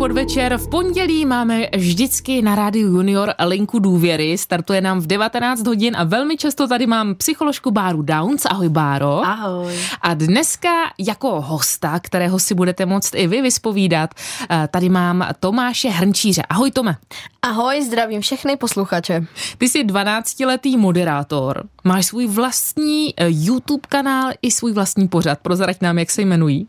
podvečer. 0.00 0.58
V 0.58 0.68
pondělí 0.68 1.26
máme 1.26 1.66
vždycky 1.76 2.42
na 2.42 2.54
Rádiu 2.54 2.88
Junior 2.88 3.34
linku 3.46 3.78
důvěry. 3.78 4.38
Startuje 4.38 4.80
nám 4.80 5.00
v 5.00 5.06
19 5.06 5.66
hodin 5.66 5.96
a 5.96 6.04
velmi 6.04 6.36
často 6.36 6.68
tady 6.68 6.86
mám 6.86 7.14
psycholožku 7.14 7.70
Báru 7.70 8.02
Downs. 8.02 8.46
Ahoj 8.46 8.68
Báro. 8.68 9.20
Ahoj. 9.24 9.74
A 10.02 10.14
dneska 10.14 10.68
jako 10.98 11.40
hosta, 11.40 12.00
kterého 12.00 12.38
si 12.38 12.54
budete 12.54 12.86
moct 12.86 13.14
i 13.14 13.26
vy 13.26 13.42
vyspovídat, 13.42 14.10
eh, 14.50 14.68
tady 14.70 14.88
mám 14.88 15.28
Tomáše 15.40 15.88
Hrnčíře. 15.88 16.42
Ahoj 16.42 16.70
Tome. 16.70 16.96
Ahoj, 17.42 17.82
zdravím 17.82 18.20
všechny 18.20 18.56
posluchače. 18.56 19.26
Ty 19.58 19.68
jsi 19.68 19.84
12-letý 19.84 20.76
moderátor, 20.76 21.64
máš 21.84 22.06
svůj 22.06 22.26
vlastní 22.26 23.14
eh, 23.16 23.26
YouTube 23.28 23.82
kanál 23.88 24.30
i 24.42 24.50
svůj 24.50 24.72
vlastní 24.72 25.08
pořad. 25.08 25.38
Prozrať 25.38 25.80
nám, 25.80 25.98
jak 25.98 26.10
se 26.10 26.22
jmenují. 26.22 26.68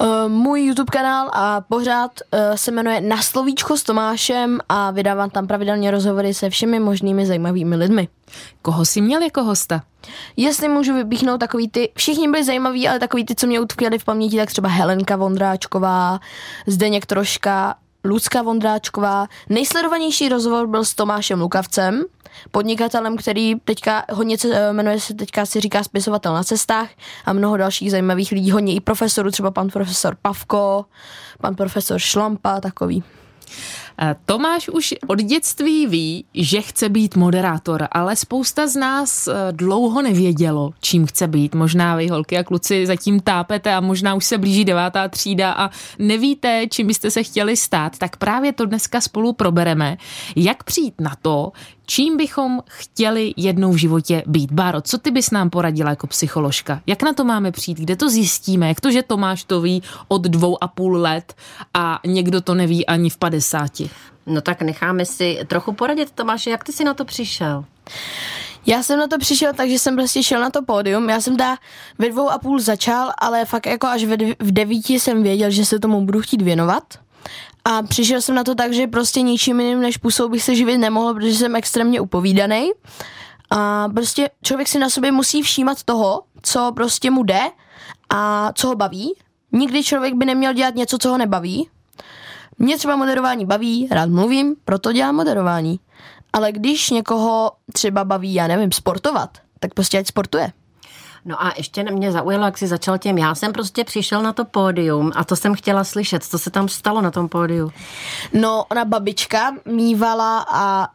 Uh, 0.00 0.28
můj 0.28 0.60
YouTube 0.60 0.90
kanál 0.90 1.30
a 1.32 1.60
pořád 1.60 2.10
uh, 2.32 2.40
se 2.54 2.70
jmenuje 2.70 3.00
Na 3.00 3.22
slovíčko 3.22 3.76
s 3.76 3.82
Tomášem 3.82 4.58
a 4.68 4.90
vydávám 4.90 5.30
tam 5.30 5.46
pravidelně 5.46 5.90
rozhovory 5.90 6.34
se 6.34 6.50
všemi 6.50 6.80
možnými 6.80 7.26
zajímavými 7.26 7.76
lidmi. 7.76 8.08
Koho 8.62 8.84
jsi 8.84 9.00
měl 9.00 9.22
jako 9.22 9.42
hosta? 9.42 9.82
Jestli 10.36 10.68
můžu 10.68 10.94
vypíchnout 10.94 11.40
takový 11.40 11.68
ty, 11.68 11.92
všichni 11.96 12.28
byli 12.28 12.44
zajímaví, 12.44 12.88
ale 12.88 12.98
takový 12.98 13.24
ty, 13.24 13.34
co 13.34 13.46
mě 13.46 13.60
utkvěli 13.60 13.98
v 13.98 14.04
paměti, 14.04 14.36
tak 14.36 14.48
třeba 14.48 14.68
Helenka 14.68 15.16
Vondráčková, 15.16 16.20
Zdeněk 16.66 17.06
Troška, 17.06 17.74
Lucka 18.04 18.42
Vondráčková. 18.42 19.26
Nejsledovanější 19.48 20.28
rozhovor 20.28 20.66
byl 20.66 20.84
s 20.84 20.94
Tomášem 20.94 21.40
Lukavcem, 21.40 22.04
podnikatelem, 22.50 23.16
který 23.16 23.54
teďka 23.64 24.04
hodně 24.12 24.38
se, 24.38 24.48
eh, 24.54 24.72
jmenuje 24.72 25.00
se 25.00 25.14
teďka 25.14 25.46
si 25.46 25.60
říká 25.60 25.82
spisovatel 25.82 26.34
na 26.34 26.44
cestách 26.44 26.88
a 27.24 27.32
mnoho 27.32 27.56
dalších 27.56 27.90
zajímavých 27.90 28.32
lidí, 28.32 28.50
hodně 28.50 28.74
i 28.74 28.80
profesorů, 28.80 29.30
třeba 29.30 29.50
pan 29.50 29.68
profesor 29.68 30.16
Pavko, 30.22 30.84
pan 31.40 31.54
profesor 31.54 31.98
Šlampa, 31.98 32.60
takový. 32.60 33.02
Tomáš 34.24 34.68
už 34.68 34.94
od 35.06 35.18
dětství 35.18 35.86
ví, 35.86 36.24
že 36.34 36.60
chce 36.60 36.88
být 36.88 37.16
moderátor, 37.16 37.88
ale 37.92 38.16
spousta 38.16 38.66
z 38.66 38.76
nás 38.76 39.28
eh, 39.28 39.32
dlouho 39.52 40.02
nevědělo, 40.02 40.70
čím 40.80 41.06
chce 41.06 41.28
být. 41.28 41.54
Možná 41.54 41.96
vy 41.96 42.08
holky 42.08 42.38
a 42.38 42.44
kluci 42.44 42.86
zatím 42.86 43.20
tápete 43.20 43.74
a 43.74 43.80
možná 43.80 44.14
už 44.14 44.24
se 44.24 44.38
blíží 44.38 44.64
devátá 44.64 45.08
třída 45.08 45.52
a 45.52 45.70
nevíte, 45.98 46.66
čím 46.70 46.86
byste 46.86 47.10
se 47.10 47.22
chtěli 47.22 47.56
stát, 47.56 47.98
tak 47.98 48.16
právě 48.16 48.52
to 48.52 48.66
dneska 48.66 49.00
spolu 49.00 49.32
probereme. 49.32 49.96
Jak 50.36 50.64
přijít 50.64 50.94
na 51.00 51.16
to, 51.22 51.52
čím 51.88 52.16
bychom 52.16 52.62
chtěli 52.66 53.34
jednou 53.36 53.72
v 53.72 53.76
životě 53.76 54.22
být. 54.26 54.52
Báro, 54.52 54.80
co 54.80 54.98
ty 54.98 55.10
bys 55.10 55.30
nám 55.30 55.50
poradila 55.50 55.90
jako 55.90 56.06
psycholožka? 56.06 56.80
Jak 56.86 57.02
na 57.02 57.12
to 57.12 57.24
máme 57.24 57.52
přijít? 57.52 57.78
Kde 57.78 57.96
to 57.96 58.10
zjistíme? 58.10 58.68
Jak 58.68 58.80
to, 58.80 58.90
že 58.90 59.02
Tomáš 59.02 59.44
to 59.44 59.60
ví 59.60 59.82
od 60.08 60.22
dvou 60.22 60.64
a 60.64 60.68
půl 60.68 60.96
let 60.96 61.34
a 61.74 62.00
někdo 62.06 62.40
to 62.40 62.54
neví 62.54 62.86
ani 62.86 63.10
v 63.10 63.16
padesáti? 63.16 63.87
No 64.26 64.40
tak 64.40 64.62
necháme 64.62 65.06
si 65.06 65.38
trochu 65.46 65.72
poradit, 65.72 66.10
Tomáše, 66.10 66.50
jak 66.50 66.64
ty 66.64 66.72
jsi 66.72 66.84
na 66.84 66.94
to 66.94 67.04
přišel? 67.04 67.64
Já 68.66 68.82
jsem 68.82 68.98
na 68.98 69.06
to 69.06 69.18
přišel 69.18 69.52
tak, 69.54 69.68
že 69.68 69.78
jsem 69.78 69.96
prostě 69.96 70.22
šel 70.22 70.40
na 70.40 70.50
to 70.50 70.62
pódium. 70.62 71.08
Já 71.08 71.20
jsem 71.20 71.36
dá 71.36 71.56
ve 71.98 72.08
dvou 72.08 72.30
a 72.30 72.38
půl 72.38 72.60
začal, 72.60 73.12
ale 73.18 73.44
fakt 73.44 73.66
jako 73.66 73.86
až 73.86 74.04
v 74.40 74.52
devíti 74.52 75.00
jsem 75.00 75.22
věděl, 75.22 75.50
že 75.50 75.64
se 75.64 75.78
tomu 75.78 76.04
budu 76.06 76.20
chtít 76.20 76.42
věnovat. 76.42 76.82
A 77.64 77.82
přišel 77.82 78.20
jsem 78.20 78.34
na 78.34 78.44
to 78.44 78.54
tak, 78.54 78.72
že 78.72 78.86
prostě 78.86 79.22
ničím 79.22 79.60
jiným 79.60 79.80
než 79.80 79.96
pusou 79.96 80.28
bych 80.28 80.42
se 80.42 80.54
živit 80.54 80.78
nemohl, 80.78 81.14
protože 81.14 81.34
jsem 81.34 81.56
extrémně 81.56 82.00
upovídaný. 82.00 82.70
A 83.50 83.88
prostě 83.88 84.30
člověk 84.42 84.68
si 84.68 84.78
na 84.78 84.90
sobě 84.90 85.12
musí 85.12 85.42
všímat 85.42 85.82
toho, 85.82 86.22
co 86.42 86.72
prostě 86.74 87.10
mu 87.10 87.22
jde 87.22 87.40
a 88.10 88.52
co 88.54 88.68
ho 88.68 88.74
baví. 88.74 89.14
Nikdy 89.52 89.84
člověk 89.84 90.14
by 90.14 90.24
neměl 90.24 90.52
dělat 90.52 90.74
něco, 90.74 90.98
co 90.98 91.10
ho 91.10 91.18
nebaví. 91.18 91.68
Mě 92.58 92.76
třeba 92.76 92.96
moderování 92.96 93.46
baví, 93.46 93.88
rád 93.90 94.08
mluvím, 94.10 94.56
proto 94.64 94.92
dělám 94.92 95.14
moderování. 95.14 95.80
Ale 96.32 96.52
když 96.52 96.90
někoho 96.90 97.52
třeba 97.72 98.04
baví, 98.04 98.34
já 98.34 98.46
nevím, 98.46 98.72
sportovat, 98.72 99.38
tak 99.60 99.74
prostě 99.74 99.98
ať 99.98 100.06
sportuje. 100.06 100.52
No 101.24 101.44
a 101.44 101.52
ještě 101.56 101.84
mě 101.90 102.12
zaujalo, 102.12 102.44
jak 102.44 102.58
jsi 102.58 102.66
začal 102.66 102.98
tím. 102.98 103.18
Já 103.18 103.34
jsem 103.34 103.52
prostě 103.52 103.84
přišel 103.84 104.22
na 104.22 104.32
to 104.32 104.44
pódium 104.44 105.12
a 105.14 105.24
to 105.24 105.36
jsem 105.36 105.54
chtěla 105.54 105.84
slyšet. 105.84 106.24
Co 106.24 106.38
se 106.38 106.50
tam 106.50 106.68
stalo 106.68 107.00
na 107.00 107.10
tom 107.10 107.28
pódiu? 107.28 107.72
No, 108.32 108.64
ona 108.70 108.84
babička 108.84 109.54
mývala 109.64 110.46
a 110.48 110.88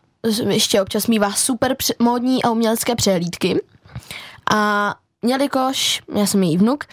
ještě 0.47 0.81
občas 0.81 1.07
mývá 1.07 1.31
super 1.31 1.75
módní 1.99 2.43
a 2.43 2.49
umělecké 2.49 2.95
přehlídky. 2.95 3.61
A 4.53 4.95
jelikož, 5.23 6.01
já 6.15 6.25
jsem 6.25 6.43
její 6.43 6.57
vnuk, 6.57 6.83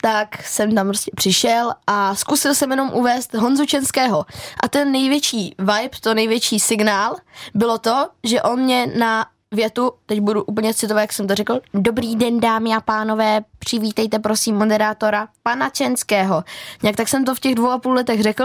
tak 0.00 0.42
jsem 0.42 0.74
tam 0.74 0.86
prostě 0.86 1.10
přišel 1.14 1.72
a 1.86 2.14
zkusil 2.14 2.54
jsem 2.54 2.70
jenom 2.70 2.90
uvést 2.94 3.34
Honzu 3.34 3.66
Čenského. 3.66 4.26
A 4.62 4.68
ten 4.68 4.92
největší 4.92 5.54
vibe, 5.58 6.00
to 6.00 6.14
největší 6.14 6.60
signál 6.60 7.16
bylo 7.54 7.78
to, 7.78 8.08
že 8.24 8.42
on 8.42 8.60
mě 8.60 8.86
na 8.98 9.26
větu, 9.54 9.92
teď 10.06 10.20
budu 10.20 10.44
úplně 10.44 10.74
citovat, 10.74 11.00
jak 11.00 11.12
jsem 11.12 11.26
to 11.26 11.34
řekl. 11.34 11.60
Dobrý 11.74 12.16
den, 12.16 12.40
dámy 12.40 12.74
a 12.74 12.80
pánové, 12.80 13.40
přivítejte 13.58 14.18
prosím 14.18 14.56
moderátora 14.56 15.28
pana 15.42 15.70
Čenského. 15.70 16.44
Nějak 16.82 16.96
tak 16.96 17.08
jsem 17.08 17.24
to 17.24 17.34
v 17.34 17.40
těch 17.40 17.54
dvou 17.54 17.70
a 17.70 17.78
půl 17.78 17.94
letech 17.94 18.22
řekl 18.22 18.44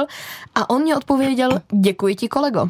a 0.55 0.69
on 0.69 0.81
mě 0.81 0.95
odpověděl, 0.95 1.61
děkuji 1.71 2.15
ti 2.15 2.27
kolego. 2.27 2.69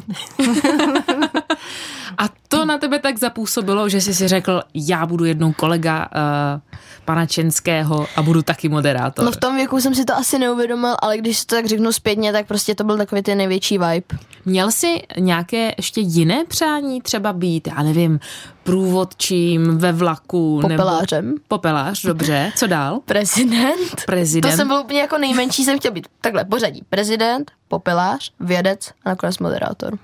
a 2.18 2.24
to 2.48 2.64
na 2.64 2.78
tebe 2.78 2.98
tak 2.98 3.18
zapůsobilo, 3.18 3.88
že 3.88 4.00
jsi 4.00 4.14
si 4.14 4.28
řekl, 4.28 4.62
já 4.74 5.06
budu 5.06 5.24
jednou 5.24 5.52
kolega 5.52 6.08
uh, 6.14 6.75
pana 7.06 7.26
Čenského 7.26 8.06
a 8.16 8.22
budu 8.22 8.42
taky 8.42 8.68
moderátor. 8.68 9.24
No 9.24 9.32
v 9.32 9.36
tom 9.36 9.56
věku 9.56 9.80
jsem 9.80 9.94
si 9.94 10.04
to 10.04 10.16
asi 10.16 10.38
neuvědomil, 10.38 10.94
ale 11.02 11.18
když 11.18 11.44
to 11.44 11.54
tak 11.54 11.66
řeknu 11.66 11.92
zpětně, 11.92 12.32
tak 12.32 12.46
prostě 12.46 12.74
to 12.74 12.84
byl 12.84 12.96
takový 12.96 13.22
ten 13.22 13.38
největší 13.38 13.78
vibe. 13.78 14.18
Měl 14.44 14.70
jsi 14.70 15.02
nějaké 15.18 15.74
ještě 15.76 16.00
jiné 16.00 16.44
přání 16.44 17.02
třeba 17.02 17.32
být, 17.32 17.68
já 17.76 17.82
nevím, 17.82 18.20
průvodčím 18.62 19.78
ve 19.78 19.92
vlaku? 19.92 20.58
Popelářem. 20.62 21.26
Nebo... 21.26 21.38
Popelář, 21.48 22.02
dobře. 22.02 22.52
Co 22.56 22.66
dál? 22.66 23.00
Prezident. 23.04 24.04
Prezident. 24.06 24.50
To 24.50 24.56
jsem 24.56 24.68
byl 24.68 24.76
úplně 24.76 25.00
jako 25.00 25.18
nejmenší, 25.18 25.64
jsem 25.64 25.78
chtěl 25.78 25.92
být. 25.92 26.08
Takhle, 26.20 26.44
pořadí. 26.44 26.82
Prezident, 26.90 27.50
popelář, 27.68 28.30
vědec 28.40 28.90
a 29.04 29.08
nakonec 29.08 29.38
moderátor. 29.38 29.98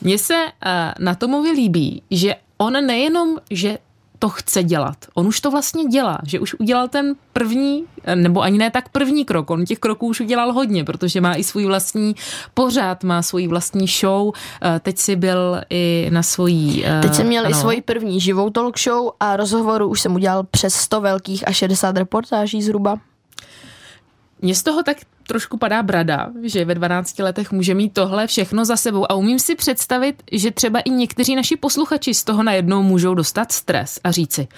Mně 0.00 0.18
se 0.18 0.34
uh, 0.34 0.70
na 0.98 1.14
Tomovi 1.14 1.50
líbí, 1.50 2.02
že 2.10 2.34
on 2.58 2.86
nejenom, 2.86 3.38
že 3.50 3.78
to 4.18 4.28
chce 4.28 4.62
dělat. 4.62 4.96
On 5.14 5.26
už 5.26 5.40
to 5.40 5.50
vlastně 5.50 5.84
dělá, 5.84 6.18
že 6.24 6.40
už 6.40 6.54
udělal 6.54 6.88
ten 6.88 7.14
první, 7.32 7.84
nebo 8.14 8.40
ani 8.40 8.58
ne 8.58 8.70
tak 8.70 8.88
první 8.88 9.24
krok, 9.24 9.50
on 9.50 9.64
těch 9.64 9.78
kroků 9.78 10.06
už 10.06 10.20
udělal 10.20 10.52
hodně, 10.52 10.84
protože 10.84 11.20
má 11.20 11.34
i 11.34 11.44
svůj 11.44 11.66
vlastní 11.66 12.14
pořád, 12.54 13.04
má 13.04 13.22
svůj 13.22 13.46
vlastní 13.46 13.86
show, 13.86 14.32
eh, 14.62 14.80
teď 14.80 14.98
si 14.98 15.16
byl 15.16 15.60
i 15.70 16.08
na 16.10 16.22
svojí... 16.22 16.84
Eh, 16.86 17.00
teď 17.02 17.14
jsem 17.14 17.26
měl 17.26 17.46
ano. 17.46 17.50
i 17.50 17.54
svoji 17.54 17.82
první 17.82 18.20
živou 18.20 18.50
talk 18.50 18.78
show 18.78 19.10
a 19.20 19.36
rozhovoru 19.36 19.88
už 19.88 20.00
jsem 20.00 20.14
udělal 20.14 20.44
přes 20.50 20.74
100 20.74 21.00
velkých 21.00 21.48
a 21.48 21.52
60 21.52 21.96
reportáží 21.96 22.62
zhruba. 22.62 22.98
Mně 24.42 24.54
z 24.54 24.62
toho 24.62 24.82
tak 24.82 24.96
trošku 25.26 25.56
padá 25.56 25.82
brada, 25.82 26.30
že 26.42 26.64
ve 26.64 26.74
12 26.74 27.18
letech 27.18 27.52
může 27.52 27.74
mít 27.74 27.92
tohle 27.92 28.26
všechno 28.26 28.64
za 28.64 28.76
sebou 28.76 29.12
a 29.12 29.14
umím 29.14 29.38
si 29.38 29.54
představit, 29.54 30.22
že 30.32 30.50
třeba 30.50 30.80
i 30.80 30.90
někteří 30.90 31.36
naši 31.36 31.56
posluchači 31.56 32.14
z 32.14 32.24
toho 32.24 32.42
najednou 32.42 32.82
můžou 32.82 33.14
dostat 33.14 33.52
stres 33.52 34.00
a 34.04 34.10
říci, 34.10 34.48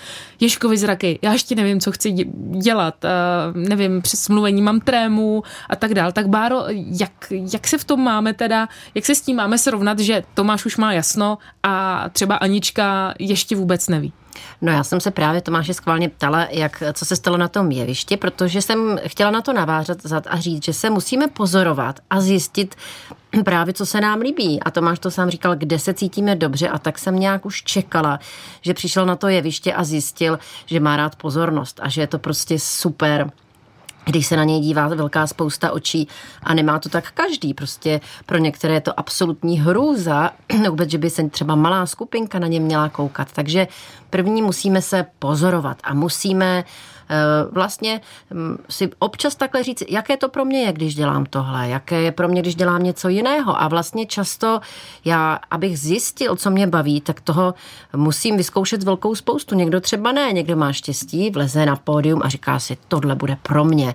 Ježkovi 0.41 0.79
zraky, 0.79 1.19
já 1.23 1.33
ještě 1.33 1.55
nevím, 1.55 1.81
co 1.81 1.93
chci 1.93 2.13
dělat, 2.63 2.95
uh, 3.05 3.69
nevím, 3.69 4.03
přes 4.03 4.29
mluvení 4.29 4.63
mám 4.63 4.81
trému 4.81 5.43
a 5.69 5.77
tak 5.77 5.95
dál. 5.95 6.13
Tak 6.13 6.29
Báro, 6.29 6.65
jak, 7.01 7.33
jak 7.53 7.67
se 7.67 7.79
v 7.79 7.85
tom 7.85 8.01
máme 8.01 8.35
teda, 8.35 8.69
jak 8.95 9.07
se 9.07 9.15
s 9.15 9.21
tím 9.21 9.37
máme 9.37 9.59
srovnat, 9.59 9.99
že 9.99 10.23
Tomáš 10.35 10.67
už 10.67 10.77
má 10.77 10.93
jasno 10.93 11.39
a 11.63 12.05
třeba 12.09 12.37
Anička 12.37 13.15
ještě 13.19 13.57
vůbec 13.57 13.89
neví? 13.89 14.13
No 14.63 14.73
já 14.73 14.85
jsem 14.85 15.01
se 15.01 15.11
právě 15.11 15.41
Tomáše 15.41 15.75
schválně 15.75 16.09
ptala, 16.09 16.47
jak, 16.51 16.83
co 16.93 17.05
se 17.05 17.17
stalo 17.17 17.37
na 17.37 17.49
tom 17.49 17.71
jevišti, 17.71 18.17
protože 18.17 18.63
jsem 18.63 18.99
chtěla 19.07 19.31
na 19.31 19.43
to 19.43 19.53
navážet 19.53 19.99
a 20.27 20.41
říct, 20.41 20.65
že 20.65 20.73
se 20.73 20.91
musíme 20.91 21.29
pozorovat 21.29 22.01
a 22.11 22.21
zjistit 22.21 22.75
právě, 23.45 23.75
co 23.75 23.87
se 23.87 24.01
nám 24.01 24.21
líbí. 24.21 24.63
A 24.63 24.71
Tomáš 24.71 24.99
to 24.99 25.11
sám 25.11 25.31
říkal, 25.31 25.57
kde 25.57 25.79
se 25.79 25.95
cítíme 25.95 26.37
dobře 26.37 26.69
a 26.69 26.79
tak 26.79 26.99
jsem 26.99 27.19
nějak 27.19 27.47
už 27.47 27.63
čekala, 27.63 28.21
že 28.61 28.75
přišel 28.75 29.07
na 29.07 29.17
to 29.17 29.29
jeviště 29.29 29.75
a 29.75 29.85
zjistil, 29.85 30.39
že 30.67 30.81
má 30.81 30.97
rád 30.97 31.17
pozornost 31.17 31.81
a 31.83 31.89
že 31.89 32.01
je 32.01 32.07
to 32.07 32.19
prostě 32.19 32.59
super 32.59 33.31
když 34.09 34.27
se 34.27 34.37
na 34.37 34.45
něj 34.45 34.61
dívá 34.61 34.89
velká 34.89 35.27
spousta 35.27 35.73
očí 35.73 36.09
a 36.43 36.55
nemá 36.55 36.79
to 36.79 36.89
tak 36.89 37.11
každý. 37.11 37.55
Prostě 37.55 38.01
pro 38.27 38.39
některé 38.39 38.75
je 38.75 38.81
to 38.81 39.01
absolutní 39.01 39.61
hrůza, 39.61 40.31
vůbec, 40.69 40.91
že 40.91 40.99
by 40.99 41.11
se 41.11 41.29
třeba 41.29 41.55
malá 41.55 41.87
skupinka 41.87 42.39
na 42.39 42.47
ně 42.47 42.61
měla 42.61 42.89
koukat. 42.89 43.33
Takže 43.33 43.69
první 44.11 44.43
musíme 44.43 44.83
se 44.83 45.07
pozorovat 45.19 45.79
a 45.85 45.95
musíme 45.95 46.65
vlastně 47.53 48.01
hm, 48.35 48.57
si 48.71 48.91
občas 48.99 49.35
takhle 49.35 49.63
říct, 49.63 49.83
jaké 49.89 50.17
to 50.17 50.29
pro 50.29 50.45
mě 50.45 50.61
je, 50.63 50.73
když 50.73 50.95
dělám 50.95 51.27
tohle, 51.27 51.69
jaké 51.69 52.03
je 52.03 52.13
pro 52.13 52.29
mě, 52.29 52.43
když 52.43 52.55
dělám 52.55 52.83
něco 52.83 53.09
jiného. 53.09 53.63
A 53.63 53.69
vlastně 53.69 54.07
často 54.07 54.61
já, 55.05 55.39
abych 55.51 55.79
zjistil, 55.79 56.37
co 56.37 56.51
mě 56.51 56.67
baví, 56.67 57.01
tak 57.01 57.21
toho 57.21 57.55
musím 57.97 58.37
vyzkoušet 58.37 58.83
velkou 58.83 59.15
spoustu. 59.15 59.55
Někdo 59.55 59.81
třeba 59.81 60.13
ne, 60.13 60.33
někdo 60.33 60.57
má 60.57 60.73
štěstí, 60.73 61.31
vleze 61.31 61.67
na 61.67 61.77
pódium 61.77 62.21
a 62.25 62.29
říká 62.29 62.59
si, 62.59 62.77
tohle 62.89 63.15
bude 63.15 63.37
pro 63.43 63.65
mě. 63.65 63.95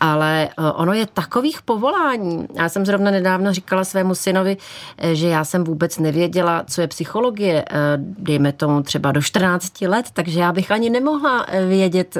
Ale 0.00 0.48
eh, 0.48 0.72
ono 0.72 0.92
je 0.92 1.06
takových 1.06 1.62
povolání. 1.62 2.46
Já 2.54 2.68
jsem 2.68 2.86
zrovna 2.86 3.10
nedávno 3.10 3.52
říkala 3.52 3.84
svému 3.84 4.14
synovi, 4.14 4.56
eh, 4.98 5.14
že 5.14 5.28
já 5.28 5.44
jsem 5.44 5.64
vůbec 5.64 5.98
nevěděla, 5.98 6.64
co 6.66 6.80
je 6.80 6.88
psychologie, 6.88 7.64
eh, 7.70 7.74
dejme 7.98 8.52
tomu 8.52 8.82
třeba 8.82 9.12
do 9.12 9.22
14 9.22 9.88
let, 9.88 10.06
takže 10.12 10.40
já 10.40 10.52
bych 10.52 10.70
ani 10.70 10.90
nemohla 10.90 11.46
vědět, 11.68 12.16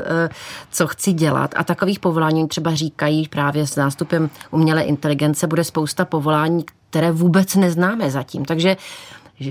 co 0.71 0.87
chci 0.87 1.13
dělat. 1.13 1.55
A 1.57 1.65
takových 1.65 2.01
povolání 2.01 2.49
třeba 2.49 2.75
říkají 2.75 3.29
právě 3.29 3.67
s 3.67 3.77
nástupem 3.77 4.31
umělé 4.51 4.83
inteligence 4.83 5.47
bude 5.47 5.65
spousta 5.65 6.05
povolání, 6.05 6.65
které 6.91 7.13
vůbec 7.13 7.55
neznáme 7.55 8.11
zatím. 8.11 8.45
Takže 8.45 8.77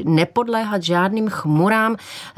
nepodléhat 0.06 0.84
žádným 0.84 1.30
chmurám. 1.30 1.96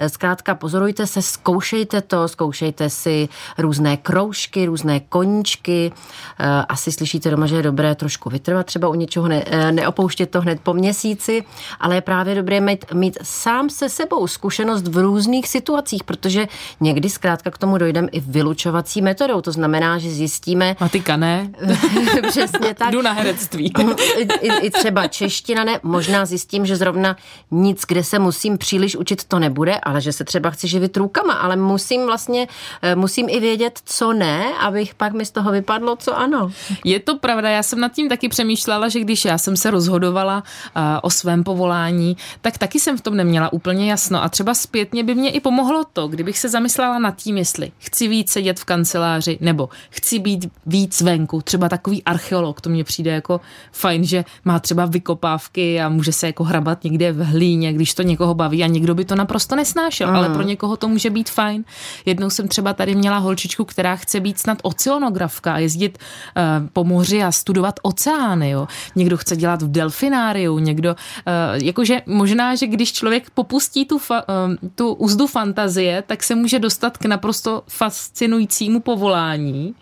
Zkrátka 0.08 0.56
pozorujte 0.56 1.08
se, 1.08 1.22
zkoušejte 1.22 2.02
to, 2.02 2.28
zkoušejte 2.28 2.90
si 2.90 3.30
různé 3.58 3.98
kroužky, 3.98 4.66
různé 4.66 5.00
koníčky. 5.00 5.92
Eh, 6.40 6.46
asi 6.70 6.92
slyšíte 6.92 7.30
doma, 7.30 7.48
že 7.48 7.56
je 7.56 7.64
dobré 7.64 7.96
trošku 7.96 8.30
vytrvat, 8.30 8.66
třeba 8.66 8.88
u 8.88 8.94
něčeho 8.94 9.28
ne, 9.28 9.44
eh, 9.46 9.72
neopouštět 9.72 10.30
to 10.30 10.42
hned 10.42 10.60
po 10.64 10.74
měsíci, 10.74 11.44
ale 11.80 11.96
je 11.96 12.02
právě 12.02 12.36
dobré 12.36 12.60
mít, 12.60 12.86
mít 12.94 13.18
sám 13.24 13.70
se 13.70 13.90
sebou 13.90 14.28
zkušenost 14.28 14.88
v 14.88 14.98
různých 14.98 15.48
situacích, 15.48 16.04
protože 16.04 16.48
někdy 16.80 17.10
zkrátka 17.10 17.52
k 17.52 17.58
tomu 17.58 17.78
dojdeme 17.78 18.08
i 18.12 18.20
vylučovací 18.20 19.02
metodou. 19.02 19.42
To 19.42 19.52
znamená, 19.52 19.98
že 19.98 20.10
zjistíme... 20.10 20.76
Matika 20.80 21.18
ne. 21.18 21.52
Přesně 22.28 22.74
tak. 22.74 22.92
Jdu 22.92 23.02
na 23.02 23.12
herectví. 23.12 23.74
I, 24.18 24.28
i, 24.42 24.54
I 24.66 24.70
třeba 24.70 25.08
čeština 25.08 25.64
ne. 25.64 25.80
Možná 25.84 26.26
zjistím, 26.26 26.66
že 26.66 26.76
zrovna 26.76 27.16
nic, 27.52 27.82
kde 27.88 28.04
se 28.04 28.20
musím 28.20 28.58
příliš 28.58 28.96
učit, 28.96 29.24
to 29.24 29.40
nebude, 29.40 29.80
ale 29.84 30.02
že 30.02 30.12
se 30.12 30.24
třeba 30.24 30.50
chci 30.50 30.68
živit 30.68 30.98
rukama, 30.98 31.34
ale 31.34 31.56
musím 31.56 32.06
vlastně, 32.06 32.48
eh, 32.82 32.96
musím 32.96 33.30
i 33.30 33.40
vědět, 33.40 33.80
co 33.86 34.14
ne, 34.14 34.54
abych 34.60 34.96
pak 34.96 35.14
mi 35.14 35.26
z 35.26 35.32
toho 35.32 35.52
vypadlo, 35.52 35.96
co 35.96 36.18
ano. 36.18 36.52
Je 36.86 37.00
to 37.00 37.18
pravda, 37.18 37.50
já 37.50 37.64
jsem 37.64 37.80
nad 37.80 37.92
tím 37.92 38.10
taky 38.10 38.30
přemýšlela, 38.30 38.90
že 38.90 39.00
když 39.00 39.26
já 39.26 39.38
jsem 39.38 39.58
se 39.58 39.72
rozhodovala 39.72 40.44
uh, 40.76 40.82
o 41.02 41.10
svém 41.10 41.44
povolání, 41.44 42.18
tak 42.42 42.58
taky 42.58 42.80
jsem 42.80 42.98
v 42.98 43.02
tom 43.02 43.18
neměla 43.18 43.54
úplně 43.54 43.92
jasno 43.92 44.24
a 44.24 44.30
třeba 44.30 44.54
zpětně 44.54 45.04
by 45.04 45.16
mě 45.16 45.32
i 45.32 45.40
pomohlo 45.40 45.84
to, 45.94 46.08
kdybych 46.08 46.38
se 46.38 46.50
zamyslela 46.50 47.00
nad 47.00 47.16
tím, 47.16 47.38
jestli 47.38 47.72
chci 47.80 48.08
víc 48.08 48.32
sedět 48.32 48.60
v 48.60 48.66
kanceláři 48.66 49.38
nebo 49.42 49.70
chci 49.90 50.20
být 50.20 50.50
víc 50.66 51.02
venku, 51.02 51.42
třeba 51.42 51.70
takový 51.70 52.04
archeolog, 52.04 52.62
to 52.62 52.70
mně 52.70 52.84
přijde 52.84 53.12
jako 53.12 53.42
fajn, 53.72 54.04
že 54.04 54.26
má 54.46 54.60
třeba 54.60 54.86
vykopávky 54.86 55.82
a 55.82 55.90
může 55.90 56.12
se 56.12 56.28
jako 56.28 56.44
hrabat 56.44 56.84
někde 56.84 57.12
v 57.12 57.22
hlíně, 57.34 57.74
když 57.74 57.94
to 57.94 58.02
někoho 58.02 58.34
baví 58.34 58.64
a 58.64 58.68
někdo 58.68 58.96
by 58.96 59.06
to 59.06 59.16
naprosto 59.16 59.56
nesnášel, 59.56 60.10
mm. 60.10 60.16
ale 60.16 60.30
pro 60.30 60.42
někoho 60.42 60.78
to 60.78 60.88
může 60.88 61.10
být 61.10 61.30
fajn. 61.30 61.64
Jednou 62.06 62.30
jsem 62.30 62.48
třeba 62.48 62.74
tady 62.74 62.96
měla 62.96 63.18
holčičku, 63.18 63.66
která 63.66 63.96
chce 63.96 64.20
být 64.20 64.40
snad 64.40 64.58
oceanografka 64.62 65.58
jezdit 65.58 65.98
uh, 65.98 66.68
po 66.74 66.84
moři 66.84 67.24
a 67.24 67.32
studovat 67.32 67.80
oceány. 67.82 68.50
Jo. 68.50 68.68
Někdo 68.96 69.18
chce 69.18 69.36
dělat 69.36 69.62
v 69.62 69.72
delfináriu, 69.72 70.60
někdo, 70.60 70.90
uh, 70.90 71.64
jakože 71.64 72.02
možná, 72.06 72.56
že 72.56 72.68
když 72.68 72.94
člověk 72.94 73.30
popustí 73.30 73.86
tu, 73.86 73.98
fa, 73.98 74.24
uh, 74.30 74.70
tu 74.76 74.94
úzdu 74.94 75.28
fantazie, 75.28 76.04
tak 76.08 76.24
se 76.24 76.36
může 76.36 76.60
dostat 76.60 76.98
k 76.98 77.06
naprosto 77.06 77.64
fascinujícímu 77.68 78.80
povolání. 78.80 79.76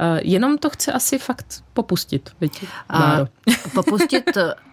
Uh, 0.00 0.18
jenom 0.22 0.58
to 0.58 0.70
chce 0.70 0.92
asi 0.92 1.18
fakt 1.18 1.62
popustit. 1.78 2.30
Viď, 2.40 2.64
a 2.88 3.18
popustit 3.74 4.24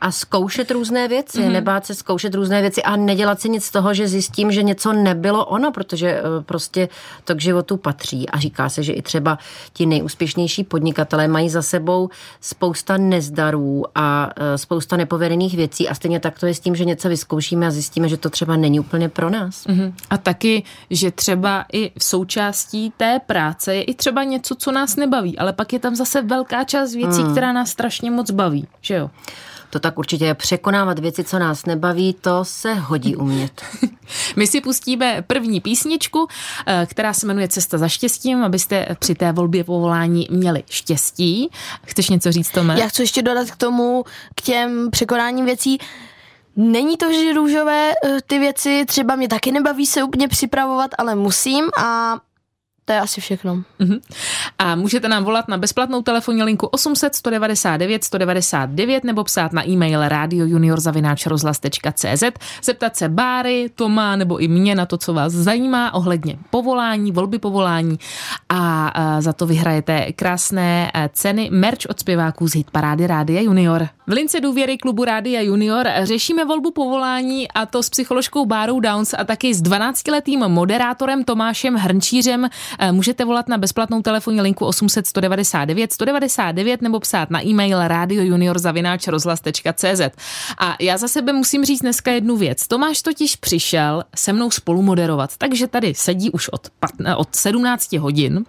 a 0.02 0.12
zkoušet 0.12 0.72
různé 0.72 1.08
věci, 1.08 1.38
mm-hmm. 1.38 1.52
nebát 1.52 1.86
se 1.86 1.96
zkoušet 1.96 2.36
různé 2.36 2.62
věci 2.62 2.84
a 2.84 2.96
nedělat 2.96 3.42
si 3.42 3.50
nic 3.50 3.66
z 3.66 3.72
toho, 3.72 3.94
že 3.94 4.08
zjistím, 4.08 4.52
že 4.52 4.64
něco 4.64 4.94
nebylo 4.94 5.46
ono, 5.46 5.72
protože 5.72 6.10
eh, 6.10 6.22
prostě 6.46 6.90
to 7.24 7.36
k 7.36 7.42
životu 7.42 7.78
patří 7.78 8.30
a 8.30 8.40
říká 8.40 8.70
se, 8.70 8.84
že 8.84 8.94
i 8.94 9.02
třeba 9.02 9.38
ti 9.74 9.86
nejúspěšnější 9.86 10.64
podnikatelé 10.64 11.28
mají 11.28 11.50
za 11.50 11.62
sebou 11.62 12.10
spousta 12.42 12.98
nezdarů 12.98 13.84
a 13.96 14.30
eh, 14.36 14.58
spousta 14.58 14.98
nepovedených 14.98 15.56
věcí 15.56 15.90
a 15.90 15.96
stejně 15.96 16.20
tak 16.20 16.40
to 16.40 16.46
je 16.46 16.54
s 16.54 16.60
tím, 16.60 16.76
že 16.76 16.86
něco 16.86 17.10
vyzkoušíme 17.10 17.68
a 17.68 17.72
zjistíme, 17.72 18.10
že 18.10 18.18
to 18.18 18.30
třeba 18.30 18.56
není 18.56 18.80
úplně 18.80 19.10
pro 19.10 19.30
nás. 19.30 19.68
Mm-hmm. 19.68 19.94
A 20.10 20.18
taky, 20.18 20.64
že 20.90 21.12
třeba 21.12 21.66
i 21.74 21.92
v 22.00 22.04
součástí 22.04 22.94
té 22.98 23.20
práce 23.26 23.76
je 23.76 23.84
i 23.84 23.94
třeba 23.94 24.24
něco, 24.24 24.56
co 24.56 24.72
nás 24.72 24.96
nebaví, 24.96 25.38
ale 25.38 25.54
pak 25.54 25.74
je 25.74 25.80
tam 25.80 25.96
zase 25.96 26.22
velká 26.22 26.64
část 26.64 26.95
věcí, 26.96 27.22
hmm. 27.22 27.32
která 27.32 27.52
nás 27.52 27.70
strašně 27.70 28.12
moc 28.12 28.32
baví, 28.32 28.68
že 28.82 28.96
jo? 28.96 29.10
To 29.70 29.80
tak 29.80 30.00
určitě 30.00 30.26
je. 30.26 30.34
Překonávat 30.34 31.00
věci, 31.00 31.24
co 31.24 31.40
nás 31.40 31.66
nebaví, 31.66 32.16
to 32.22 32.46
se 32.46 32.74
hodí 32.74 33.16
umět. 33.16 33.62
My 34.36 34.48
si 34.48 34.62
pustíme 34.62 35.24
první 35.28 35.62
písničku, 35.62 36.28
eh, 36.66 36.86
která 36.90 37.14
se 37.14 37.28
jmenuje 37.28 37.48
Cesta 37.48 37.78
za 37.78 37.88
štěstím, 37.88 38.44
abyste 38.44 38.88
při 39.00 39.16
té 39.16 39.32
volbě 39.32 39.64
povolání 39.64 40.28
měli 40.32 40.64
štěstí. 40.70 41.50
Chceš 41.86 42.10
něco 42.10 42.32
říct, 42.32 42.52
Tome? 42.52 42.80
Já 42.80 42.88
chci 42.88 43.02
ještě 43.02 43.22
dodat 43.22 43.52
k 43.52 43.56
tomu, 43.56 44.04
k 44.36 44.42
těm 44.42 44.92
překonáním 44.92 45.46
věcí. 45.46 45.78
Není 46.56 46.98
to 46.98 47.10
vždy 47.10 47.34
růžové, 47.34 47.92
eh, 47.92 48.18
ty 48.28 48.40
věci 48.40 48.86
třeba 48.88 49.16
mě 49.16 49.28
taky 49.28 49.52
nebaví 49.52 49.86
se 49.86 50.04
úplně 50.04 50.28
připravovat, 50.28 50.92
ale 50.98 51.16
musím 51.16 51.66
a 51.78 52.16
to 52.86 52.94
je 52.94 53.00
asi 53.00 53.22
všechno. 53.22 53.64
Uh-huh. 53.80 54.00
A 54.60 54.76
můžete 54.76 55.08
nám 55.08 55.24
volat 55.24 55.48
na 55.48 55.58
bezplatnou 55.58 56.02
telefonní 56.02 56.44
linku 56.44 56.68
800 56.68 57.16
199 57.16 58.04
199 58.04 59.04
nebo 59.04 59.24
psát 59.24 59.54
na 59.54 59.68
e-mail 59.68 60.08
radiojuniorzavináčrozhlas.cz 60.08 62.24
zeptat 62.64 62.98
se 62.98 63.10
Báry, 63.10 63.70
Toma 63.76 64.16
nebo 64.16 64.38
i 64.38 64.48
mě 64.48 64.76
na 64.76 64.86
to, 64.86 64.98
co 64.98 65.14
vás 65.14 65.34
zajímá 65.34 65.94
ohledně 65.94 66.38
povolání, 66.50 67.12
volby 67.12 67.40
povolání 67.40 68.00
a, 68.50 69.22
za 69.22 69.34
to 69.34 69.46
vyhrajete 69.46 70.14
krásné 70.14 70.92
e, 70.94 71.10
ceny 71.14 71.50
merch 71.52 71.86
od 71.90 72.00
zpěváků 72.00 72.48
z 72.48 72.56
hitparády 72.56 73.08
Rádia 73.08 73.42
Junior. 73.42 73.88
V 74.08 74.12
lince 74.12 74.42
důvěry 74.42 74.78
klubu 74.78 75.06
Rádia 75.06 75.42
Junior 75.42 75.88
řešíme 76.04 76.46
volbu 76.46 76.72
povolání 76.72 77.52
a 77.52 77.66
to 77.66 77.84
s 77.84 77.90
psycholožkou 77.90 78.46
Bárou 78.46 78.80
Downs 78.80 79.14
a 79.18 79.24
taky 79.24 79.54
s 79.54 79.64
12-letým 79.64 80.48
moderátorem 80.48 81.24
Tomášem 81.24 81.76
Hrnčířem 81.76 82.48
můžete 82.92 83.26
volat 83.26 83.48
na 83.48 83.58
bezplatnou 83.58 84.02
telefonní 84.02 84.42
linku 84.42 84.66
800 84.66 85.08
199 85.08 85.94
199 85.94 86.82
nebo 86.82 87.00
psát 87.00 87.30
na 87.30 87.46
e-mail 87.46 87.88
radiojuniorzavináčrozhlas.cz. 87.88 90.02
A 90.58 90.76
já 90.80 90.98
za 90.98 91.08
sebe 91.08 91.34
musím 91.34 91.66
říct 91.66 91.82
dneska 91.82 92.12
jednu 92.12 92.38
věc. 92.38 92.68
Tomáš 92.68 93.02
totiž 93.02 93.36
přišel 93.36 94.04
se 94.16 94.34
mnou 94.34 94.52
spolu 94.52 94.82
moderovat, 94.82 95.38
takže 95.38 95.68
tady 95.68 95.94
sedí 95.94 96.32
už 96.32 96.50
od, 96.50 96.70
15, 96.80 97.18
od 97.18 97.36
17 97.36 97.94
hodin, 97.94 98.46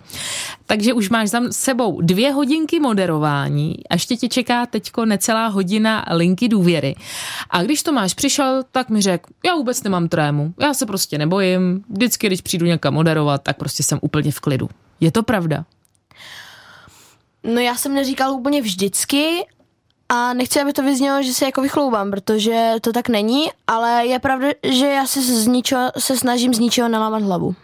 takže 0.66 0.92
už 0.92 1.10
máš 1.10 1.28
za 1.28 1.40
sebou 1.50 2.00
dvě 2.00 2.32
hodinky 2.32 2.80
moderování 2.80 3.74
a 3.90 3.94
ještě 3.94 4.16
tě 4.16 4.28
čeká 4.28 4.66
teďko 4.66 5.04
necelá 5.04 5.46
hodina 5.46 6.04
linky 6.10 6.48
důvěry. 6.48 6.94
A 7.50 7.62
když 7.62 7.82
Tomáš 7.82 8.14
přišel, 8.14 8.62
tak 8.72 8.88
mi 8.88 9.02
řekl, 9.02 9.30
já 9.46 9.54
vůbec 9.54 9.82
nemám 9.82 10.08
trému, 10.08 10.54
já 10.60 10.74
se 10.74 10.86
prostě 10.86 11.18
nebojím, 11.18 11.84
vždycky, 11.90 12.26
když 12.26 12.40
přijdu 12.40 12.66
někam 12.66 12.94
moderovat, 12.94 13.42
tak 13.42 13.56
prostě 13.56 13.82
jsem 13.82 13.98
úplně 14.02 14.15
v 14.30 14.40
klidu. 14.40 14.68
Je 15.00 15.12
to 15.12 15.22
pravda? 15.22 15.64
No 17.42 17.60
já 17.60 17.74
jsem 17.74 17.94
neříkal 17.94 18.32
úplně 18.32 18.62
vždycky 18.62 19.46
a 20.08 20.32
nechci, 20.32 20.60
aby 20.60 20.72
to 20.72 20.82
vyznělo, 20.82 21.22
že 21.22 21.32
se 21.32 21.44
jako 21.44 21.62
vychloubám, 21.62 22.10
protože 22.10 22.72
to 22.80 22.92
tak 22.92 23.08
není, 23.08 23.46
ale 23.66 24.06
je 24.06 24.18
pravda, 24.18 24.48
že 24.62 24.86
já 24.86 25.06
se, 25.06 25.22
z 25.22 25.46
ničeho, 25.46 25.90
se 25.98 26.16
snažím 26.16 26.54
z 26.54 26.58
ničeho 26.58 26.88
nelámat 26.88 27.22
hlavu. 27.22 27.54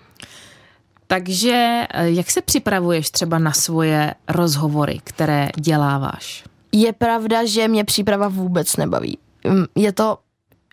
Takže 1.07 1.87
eh, 1.91 2.11
jak 2.11 2.31
se 2.31 2.43
připravuješ 2.43 3.11
třeba 3.11 3.39
na 3.39 3.53
svoje 3.53 4.15
rozhovory, 4.29 5.01
které 5.05 5.49
děláváš? 5.57 6.45
Je 6.73 6.93
pravda, 6.93 7.45
že 7.45 7.69
mě 7.69 7.85
příprava 7.85 8.29
vůbec 8.29 8.77
nebaví. 8.77 9.19
Mm, 9.45 9.65
je 9.75 9.93
to 9.93 10.19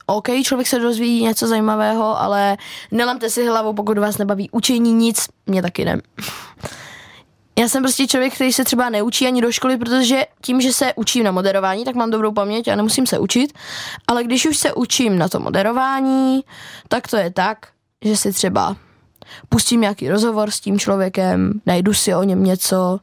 OK, 0.10 0.28
člověk 0.44 0.68
se 0.68 0.80
dozví 0.80 1.24
něco 1.24 1.48
zajímavého, 1.48 2.22
ale 2.22 2.58
nelamte 2.92 3.30
si 3.30 3.48
hlavu, 3.48 3.74
pokud 3.74 3.98
vás 3.98 4.18
nebaví 4.18 4.50
učení 4.52 4.94
nic, 4.94 5.28
mě 5.46 5.62
taky 5.62 5.86
ne. 5.86 6.02
Já 7.60 7.68
jsem 7.68 7.84
prostě 7.84 8.08
člověk, 8.08 8.34
který 8.34 8.54
se 8.54 8.64
třeba 8.64 8.90
neučí 8.90 9.28
ani 9.28 9.42
do 9.42 9.52
školy, 9.52 9.78
protože 9.78 10.26
tím, 10.42 10.62
že 10.62 10.74
se 10.74 10.94
učím 10.96 11.24
na 11.24 11.32
moderování, 11.32 11.86
tak 11.86 11.96
mám 11.96 12.10
dobrou 12.10 12.32
paměť 12.32 12.68
a 12.68 12.76
nemusím 12.76 13.08
se 13.08 13.20
učit. 13.20 13.54
Ale 14.08 14.24
když 14.24 14.46
už 14.46 14.58
se 14.58 14.74
učím 14.74 15.18
na 15.18 15.30
to 15.30 15.40
moderování, 15.40 16.42
tak 16.88 17.08
to 17.08 17.18
je 17.18 17.32
tak, 17.32 17.58
že 18.06 18.18
si 18.18 18.34
třeba 18.34 18.76
pustím 19.50 19.82
nějaký 19.82 20.10
rozhovor 20.10 20.52
s 20.52 20.60
tím 20.60 20.80
člověkem, 20.80 21.62
najdu 21.66 21.94
si 21.94 22.16
o 22.16 22.24
něm 22.24 22.44
něco 22.44 23.00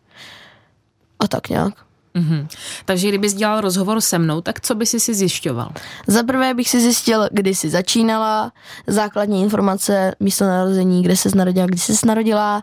a 1.19 1.29
tak 1.29 1.49
nějak. 1.49 1.86
Mm-hmm. 2.17 2.47
Takže 2.85 3.09
kdybys 3.09 3.35
dělal 3.35 3.61
rozhovor 3.61 4.01
se 4.01 4.19
mnou, 4.19 4.41
tak 4.41 4.61
co 4.61 4.75
by 4.75 4.87
si 4.87 5.01
si 5.01 5.15
zjišťoval? 5.15 5.73
Za 6.07 6.23
prvé 6.23 6.55
bych 6.55 6.69
si 6.69 6.81
zjistil, 6.81 7.29
kdy 7.33 7.55
jsi 7.55 7.71
začínala, 7.71 8.53
základní 8.87 9.43
informace, 9.43 10.13
místo 10.21 10.45
narození, 10.45 11.03
kde 11.03 11.17
se 11.17 11.29
narodila, 11.35 11.67
kdy 11.67 11.79
jsi 11.79 12.07
narodila, 12.07 12.63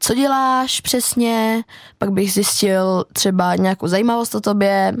co 0.00 0.14
děláš 0.14 0.80
přesně, 0.80 1.62
pak 1.98 2.10
bych 2.10 2.32
zjistil 2.32 3.04
třeba 3.12 3.56
nějakou 3.56 3.88
zajímavost 3.88 4.34
o 4.34 4.40
tobě, 4.40 4.96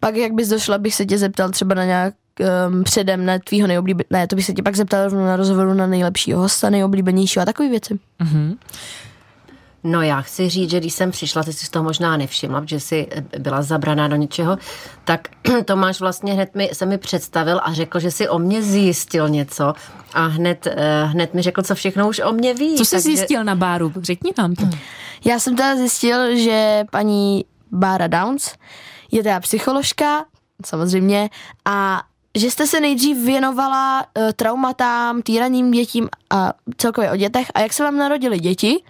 pak 0.00 0.16
jak 0.16 0.32
bys 0.32 0.48
došla, 0.48 0.78
bych 0.78 0.94
se 0.94 1.06
tě 1.06 1.18
zeptal 1.18 1.50
třeba 1.50 1.74
na 1.74 1.84
nějak 1.84 2.14
um, 2.68 2.84
předem 2.84 3.26
na 3.26 3.38
tvýho 3.38 3.66
nejoblíbenějšího, 3.66 4.20
ne, 4.20 4.26
to 4.26 4.36
bych 4.36 4.44
se 4.44 4.52
tě 4.52 4.62
pak 4.62 4.76
zeptal 4.76 5.04
rovnou 5.04 5.26
na 5.26 5.36
rozhovoru 5.36 5.74
na 5.74 5.86
nejlepšího 5.86 6.40
hosta, 6.40 6.70
nejoblíbenějšího 6.70 7.42
a 7.42 7.46
takové 7.46 7.68
věci. 7.68 7.98
Mm-hmm. 8.20 8.56
No 9.84 10.02
já 10.02 10.20
chci 10.20 10.48
říct, 10.48 10.70
že 10.70 10.80
když 10.80 10.94
jsem 10.94 11.10
přišla, 11.10 11.42
ty 11.42 11.52
jsi 11.52 11.70
to 11.70 11.82
možná 11.82 12.16
nevšimla, 12.16 12.62
že 12.66 12.80
jsi 12.80 13.08
byla 13.38 13.62
zabraná 13.62 14.08
do 14.08 14.16
něčeho, 14.16 14.58
tak 15.04 15.28
Tomáš 15.64 16.00
vlastně 16.00 16.32
hned 16.32 16.54
mi, 16.54 16.70
se 16.72 16.86
mi 16.86 16.98
představil 16.98 17.60
a 17.62 17.72
řekl, 17.72 18.00
že 18.00 18.10
si 18.10 18.28
o 18.28 18.38
mě 18.38 18.62
zjistil 18.62 19.28
něco 19.28 19.74
a 20.14 20.26
hned, 20.26 20.66
eh, 20.66 21.04
hned 21.04 21.34
mi 21.34 21.42
řekl, 21.42 21.62
co 21.62 21.74
všechno 21.74 22.08
už 22.08 22.20
o 22.24 22.32
mě 22.32 22.54
ví. 22.54 22.76
Co 22.76 22.84
jsi 22.84 22.90
takže... 22.90 23.02
zjistil 23.02 23.44
na 23.44 23.54
báru? 23.54 23.92
Řekni 23.96 24.32
nám 24.38 24.54
to. 24.54 24.68
Já 25.24 25.38
jsem 25.38 25.56
teda 25.56 25.76
zjistil, 25.76 26.36
že 26.36 26.84
paní 26.90 27.44
Bára 27.72 28.06
Downs 28.06 28.54
je 29.12 29.22
teda 29.22 29.40
psycholožka, 29.40 30.24
samozřejmě, 30.66 31.30
a 31.64 32.02
že 32.36 32.50
jste 32.50 32.66
se 32.66 32.80
nejdřív 32.80 33.24
věnovala 33.24 34.06
uh, 34.16 34.30
traumatám, 34.36 35.22
týraním 35.22 35.70
dětím 35.70 36.08
a 36.30 36.52
celkově 36.76 37.10
o 37.10 37.16
dětech 37.16 37.50
a 37.54 37.60
jak 37.60 37.72
se 37.72 37.82
vám 37.82 37.96
narodili 37.96 38.38
děti, 38.38 38.82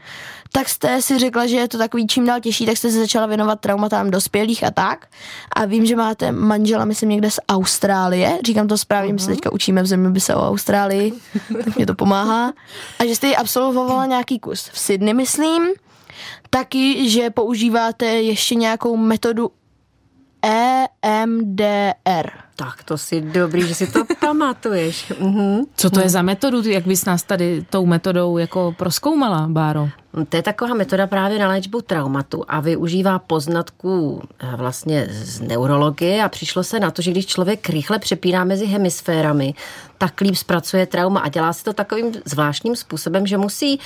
tak 0.52 0.68
jste 0.68 1.02
si 1.02 1.18
řekla, 1.18 1.46
že 1.46 1.56
je 1.56 1.68
to 1.68 1.78
takový 1.78 2.06
čím 2.06 2.26
dál 2.26 2.40
těžší, 2.40 2.66
tak 2.66 2.76
jste 2.76 2.90
se 2.90 2.98
začala 2.98 3.26
věnovat 3.26 3.60
traumatám 3.60 4.10
dospělých 4.10 4.64
a 4.64 4.70
tak. 4.70 5.06
A 5.56 5.64
vím, 5.64 5.86
že 5.86 5.96
máte 5.96 6.32
manžela, 6.32 6.84
myslím, 6.84 7.08
někde 7.08 7.30
z 7.30 7.40
Austrálie. 7.48 8.38
Říkám 8.46 8.68
to 8.68 8.78
správně, 8.78 9.10
uh-huh. 9.10 9.14
my 9.14 9.18
se 9.20 9.26
mhm. 9.26 9.34
teďka 9.34 9.52
učíme 9.52 9.82
v 9.82 9.86
zeměpise 9.86 10.34
o 10.34 10.48
Austrálii, 10.48 11.12
tak 11.64 11.76
mě 11.76 11.86
to 11.86 11.94
pomáhá. 11.94 12.52
A 12.98 13.04
že 13.06 13.16
jste 13.16 13.26
ji 13.26 13.36
absolvovala 13.36 14.06
nějaký 14.06 14.38
kus 14.38 14.68
v 14.72 14.78
Sydney, 14.78 15.14
myslím. 15.14 15.68
Taky, 16.50 17.10
že 17.10 17.30
používáte 17.30 18.06
ještě 18.06 18.54
nějakou 18.54 18.96
metodu 18.96 19.50
EMDR. 21.02 22.30
Tak 22.56 22.84
to 22.84 22.98
si 22.98 23.20
dobrý, 23.20 23.68
že 23.68 23.74
si 23.74 23.86
to 23.86 24.04
pamatuješ. 24.20 25.12
Mhm. 25.20 25.60
Co 25.76 25.90
to 25.90 26.00
je 26.00 26.08
za 26.08 26.22
metodu? 26.22 26.68
Jak 26.68 26.86
bys 26.86 27.04
nás 27.04 27.22
tady 27.22 27.64
tou 27.70 27.86
metodou 27.86 28.38
jako 28.38 28.74
proskoumala, 28.78 29.46
Báro? 29.48 29.88
To 30.28 30.36
je 30.36 30.42
taková 30.42 30.74
metoda 30.74 31.06
právě 31.06 31.38
na 31.38 31.48
léčbu 31.48 31.80
traumatu 31.80 32.44
a 32.48 32.60
využívá 32.60 33.18
poznatků 33.18 34.22
eh, 34.38 34.56
vlastně 34.56 35.06
z 35.10 35.40
neurologie 35.40 36.22
a 36.22 36.28
přišlo 36.28 36.64
se 36.64 36.80
na 36.80 36.90
to, 36.90 37.02
že 37.02 37.10
když 37.10 37.26
člověk 37.26 37.68
rychle 37.68 37.98
přepíná 37.98 38.44
mezi 38.44 38.66
hemisférami, 38.66 39.54
tak 39.98 40.20
líp 40.20 40.34
zpracuje 40.34 40.86
trauma 40.86 41.20
a 41.20 41.28
dělá 41.28 41.52
se 41.52 41.64
to 41.64 41.72
takovým 41.72 42.12
zvláštním 42.24 42.76
způsobem, 42.76 43.26
že 43.26 43.38
musí 43.38 43.80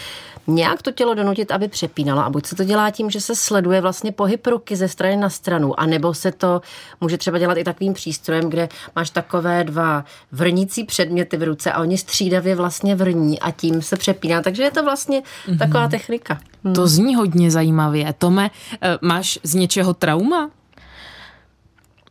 nějak 0.46 0.82
to 0.82 0.92
tělo 0.92 1.14
donutit, 1.14 1.50
aby 1.52 1.68
přepínalo. 1.68 2.20
A 2.20 2.30
buď 2.30 2.46
se 2.46 2.56
to 2.56 2.64
dělá 2.64 2.90
tím, 2.90 3.10
že 3.10 3.20
se 3.20 3.34
sleduje 3.34 3.80
vlastně 3.80 4.12
pohyb 4.12 4.46
ruky 4.46 4.76
ze 4.76 4.88
strany 4.88 5.16
na 5.16 5.30
stranu, 5.30 5.80
anebo 5.80 6.14
se 6.14 6.32
to 6.32 6.60
může 7.00 7.18
třeba 7.18 7.38
dělat 7.38 7.58
i 7.58 7.64
takovým 7.64 7.92
přístrojem, 7.92 8.50
kde 8.50 8.68
máš 8.96 9.10
takové 9.10 9.64
dva 9.64 10.04
vrnící 10.32 10.84
předměty 10.84 11.36
v 11.36 11.42
ruce 11.42 11.72
a 11.72 11.80
oni 11.80 11.98
střídavě 11.98 12.54
vlastně 12.54 12.94
vrní 12.94 13.40
a 13.40 13.50
tím 13.50 13.82
se 13.82 13.96
přepíná. 13.96 14.42
Takže 14.42 14.62
je 14.62 14.70
to 14.70 14.84
vlastně 14.84 15.22
mm-hmm. 15.22 15.58
taková 15.58 15.88
technika. 15.88 16.15
Hmm. 16.64 16.74
To 16.74 16.86
zní 16.86 17.14
hodně 17.14 17.50
zajímavě. 17.50 18.14
Tome, 18.18 18.50
eh, 18.82 18.98
máš 19.02 19.38
z 19.42 19.54
něčeho 19.54 19.94
trauma? 19.94 20.50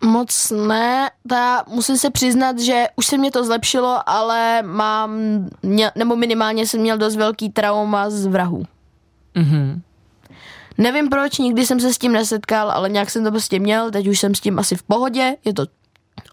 Moc 0.03 0.53
ne, 0.67 1.09
ta 1.29 1.63
musím 1.67 1.97
se 1.97 2.09
přiznat, 2.09 2.59
že 2.59 2.85
už 2.95 3.05
se 3.05 3.17
mě 3.17 3.31
to 3.31 3.45
zlepšilo, 3.45 4.09
ale 4.09 4.61
mám, 4.61 5.11
nebo 5.95 6.15
minimálně 6.15 6.67
jsem 6.67 6.81
měl 6.81 6.97
dost 6.97 7.15
velký 7.15 7.49
trauma 7.49 8.09
z 8.09 8.25
vrahů. 8.25 8.65
Mm-hmm. 9.35 9.81
Nevím 10.77 11.09
proč, 11.09 11.37
nikdy 11.37 11.65
jsem 11.65 11.79
se 11.79 11.93
s 11.93 11.97
tím 11.97 12.11
nesetkal, 12.11 12.71
ale 12.71 12.89
nějak 12.89 13.09
jsem 13.09 13.23
to 13.23 13.31
prostě 13.31 13.59
měl, 13.59 13.91
teď 13.91 14.07
už 14.07 14.19
jsem 14.19 14.35
s 14.35 14.39
tím 14.39 14.59
asi 14.59 14.75
v 14.75 14.83
pohodě, 14.83 15.35
je 15.45 15.53
to 15.53 15.65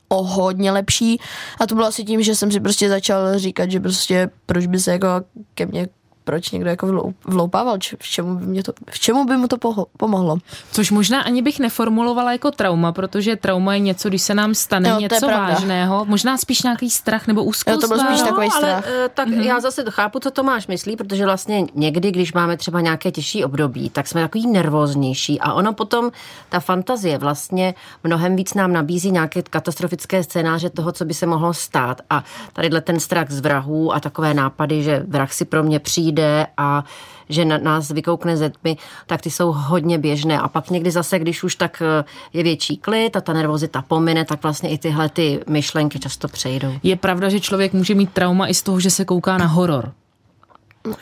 o 0.09 0.23
hodně 0.23 0.73
lepší 0.73 1.21
a 1.61 1.67
to 1.67 1.75
bylo 1.75 1.87
asi 1.87 2.05
tím, 2.05 2.23
že 2.23 2.35
jsem 2.35 2.53
si 2.53 2.61
prostě 2.61 2.89
začal 2.89 3.39
říkat, 3.39 3.71
že 3.71 3.81
prostě 3.81 4.31
proč 4.47 4.67
by 4.67 4.79
se 4.79 4.93
jako 4.93 5.09
ke 5.55 5.67
mně 5.67 5.89
proč 6.25 6.51
někdo 6.51 6.71
jako 6.71 7.13
vloupával, 7.25 7.79
v 7.99 8.09
čemu 8.09 8.35
by, 8.35 8.47
mě 8.47 8.63
to, 8.63 8.73
v 8.91 8.99
čemu 8.99 9.25
by 9.25 9.37
mu 9.37 9.49
to 9.49 9.57
pomohlo. 9.97 10.39
Což 10.73 10.91
možná 10.91 11.23
ani 11.23 11.43
bych 11.43 11.59
neformulovala 11.59 12.33
jako 12.33 12.51
trauma, 12.51 12.93
protože 12.93 13.37
trauma 13.37 13.75
je 13.75 13.81
něco, 13.81 14.09
když 14.09 14.23
se 14.23 14.35
nám 14.35 14.55
stane 14.55 14.89
jo, 14.89 15.01
něco 15.01 15.27
vážného, 15.27 16.05
možná 16.05 16.37
spíš 16.37 16.63
nějaký 16.63 16.91
strach 16.91 17.27
nebo 17.27 17.45
úzkost. 17.45 17.75
Jo, 17.75 17.81
to 17.81 17.89
byl 17.89 17.99
spíš 17.99 18.21
no, 18.21 18.27
takový 18.27 18.51
strach. 18.51 18.87
Ale, 18.87 19.09
tak 19.09 19.29
mm-hmm. 19.29 19.41
já 19.41 19.61
zase 19.61 19.85
chápu, 19.91 20.19
co 20.19 20.31
to 20.31 20.43
máš 20.43 20.67
myslí, 20.67 20.97
protože 20.97 21.25
vlastně 21.25 21.67
někdy, 21.75 22.13
když 22.13 22.33
máme 22.33 22.57
třeba 22.57 22.81
nějaké 22.81 23.11
těžší 23.11 23.45
období, 23.45 23.91
tak 23.91 24.09
jsme 24.09 24.23
takový 24.23 24.47
nervóznější 24.47 25.41
a 25.41 25.53
ono 25.53 25.73
potom, 25.73 26.11
ta 26.49 26.61
fantazie 26.61 27.19
vlastně 27.19 27.75
mnohem 28.05 28.37
víc 28.37 28.55
nám 28.55 28.73
nabízí 28.73 29.11
nějaké 29.11 29.43
katastrofické 29.43 30.23
scénáře 30.23 30.71
toho, 30.71 30.93
co 30.93 31.05
by 31.05 31.15
se 31.15 31.27
mohlo 31.27 31.55
stát 31.55 32.01
a 32.11 32.25
tadyhle 32.53 32.81
ten 32.81 33.01
strach 33.01 33.31
z 33.31 33.41
vrahů 33.41 33.95
a 33.95 34.01
takové 34.01 34.35
nápady, 34.35 34.83
že 34.83 35.05
vrah 35.09 35.33
si 35.33 35.45
pro 35.45 35.63
mě 35.63 35.79
přijde 35.79 36.12
přijde 36.13 36.47
a 36.57 36.85
že 37.29 37.45
na 37.45 37.59
nás 37.59 37.91
vykoukne 37.91 38.37
ze 38.37 38.51
tmy, 38.51 38.77
tak 39.07 39.21
ty 39.21 39.31
jsou 39.31 39.53
hodně 39.53 39.99
běžné. 39.99 40.39
A 40.39 40.49
pak 40.49 40.71
někdy 40.71 40.91
zase, 40.91 41.19
když 41.19 41.43
už 41.43 41.57
tak 41.57 41.83
eh, 41.83 42.05
je 42.33 42.43
větší 42.43 42.77
klid 42.77 43.17
a 43.17 43.21
ta 43.21 43.33
nervozita 43.33 43.83
pomine, 43.83 44.25
tak 44.25 44.43
vlastně 44.43 44.71
i 44.71 44.79
tyhle 44.79 45.09
ty 45.09 45.41
myšlenky 45.49 45.99
často 45.99 46.29
přejdou. 46.29 46.73
Je 46.83 46.97
pravda, 46.97 47.29
že 47.29 47.41
člověk 47.41 47.73
může 47.73 47.95
mít 47.95 48.13
trauma 48.13 48.49
i 48.49 48.55
z 48.55 48.63
toho, 48.63 48.81
že 48.81 48.91
se 48.91 49.05
kouká 49.05 49.39
na 49.39 49.47
horor. 49.47 49.93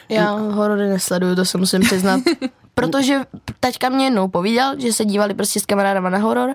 Já 0.09 0.33
horory 0.33 0.89
nesleduju, 0.89 1.37
to 1.37 1.45
se 1.45 1.59
musím 1.59 1.81
přiznat. 1.81 2.21
Protože 2.75 3.21
taťka 3.61 3.89
mě 3.89 4.05
jednou 4.05 4.29
povídal, 4.29 4.75
že 4.79 4.93
se 4.93 5.05
dívali 5.05 5.35
prostě 5.35 5.61
s 5.61 5.67
kamarádama 5.67 6.11
na 6.11 6.19
horor 6.19 6.55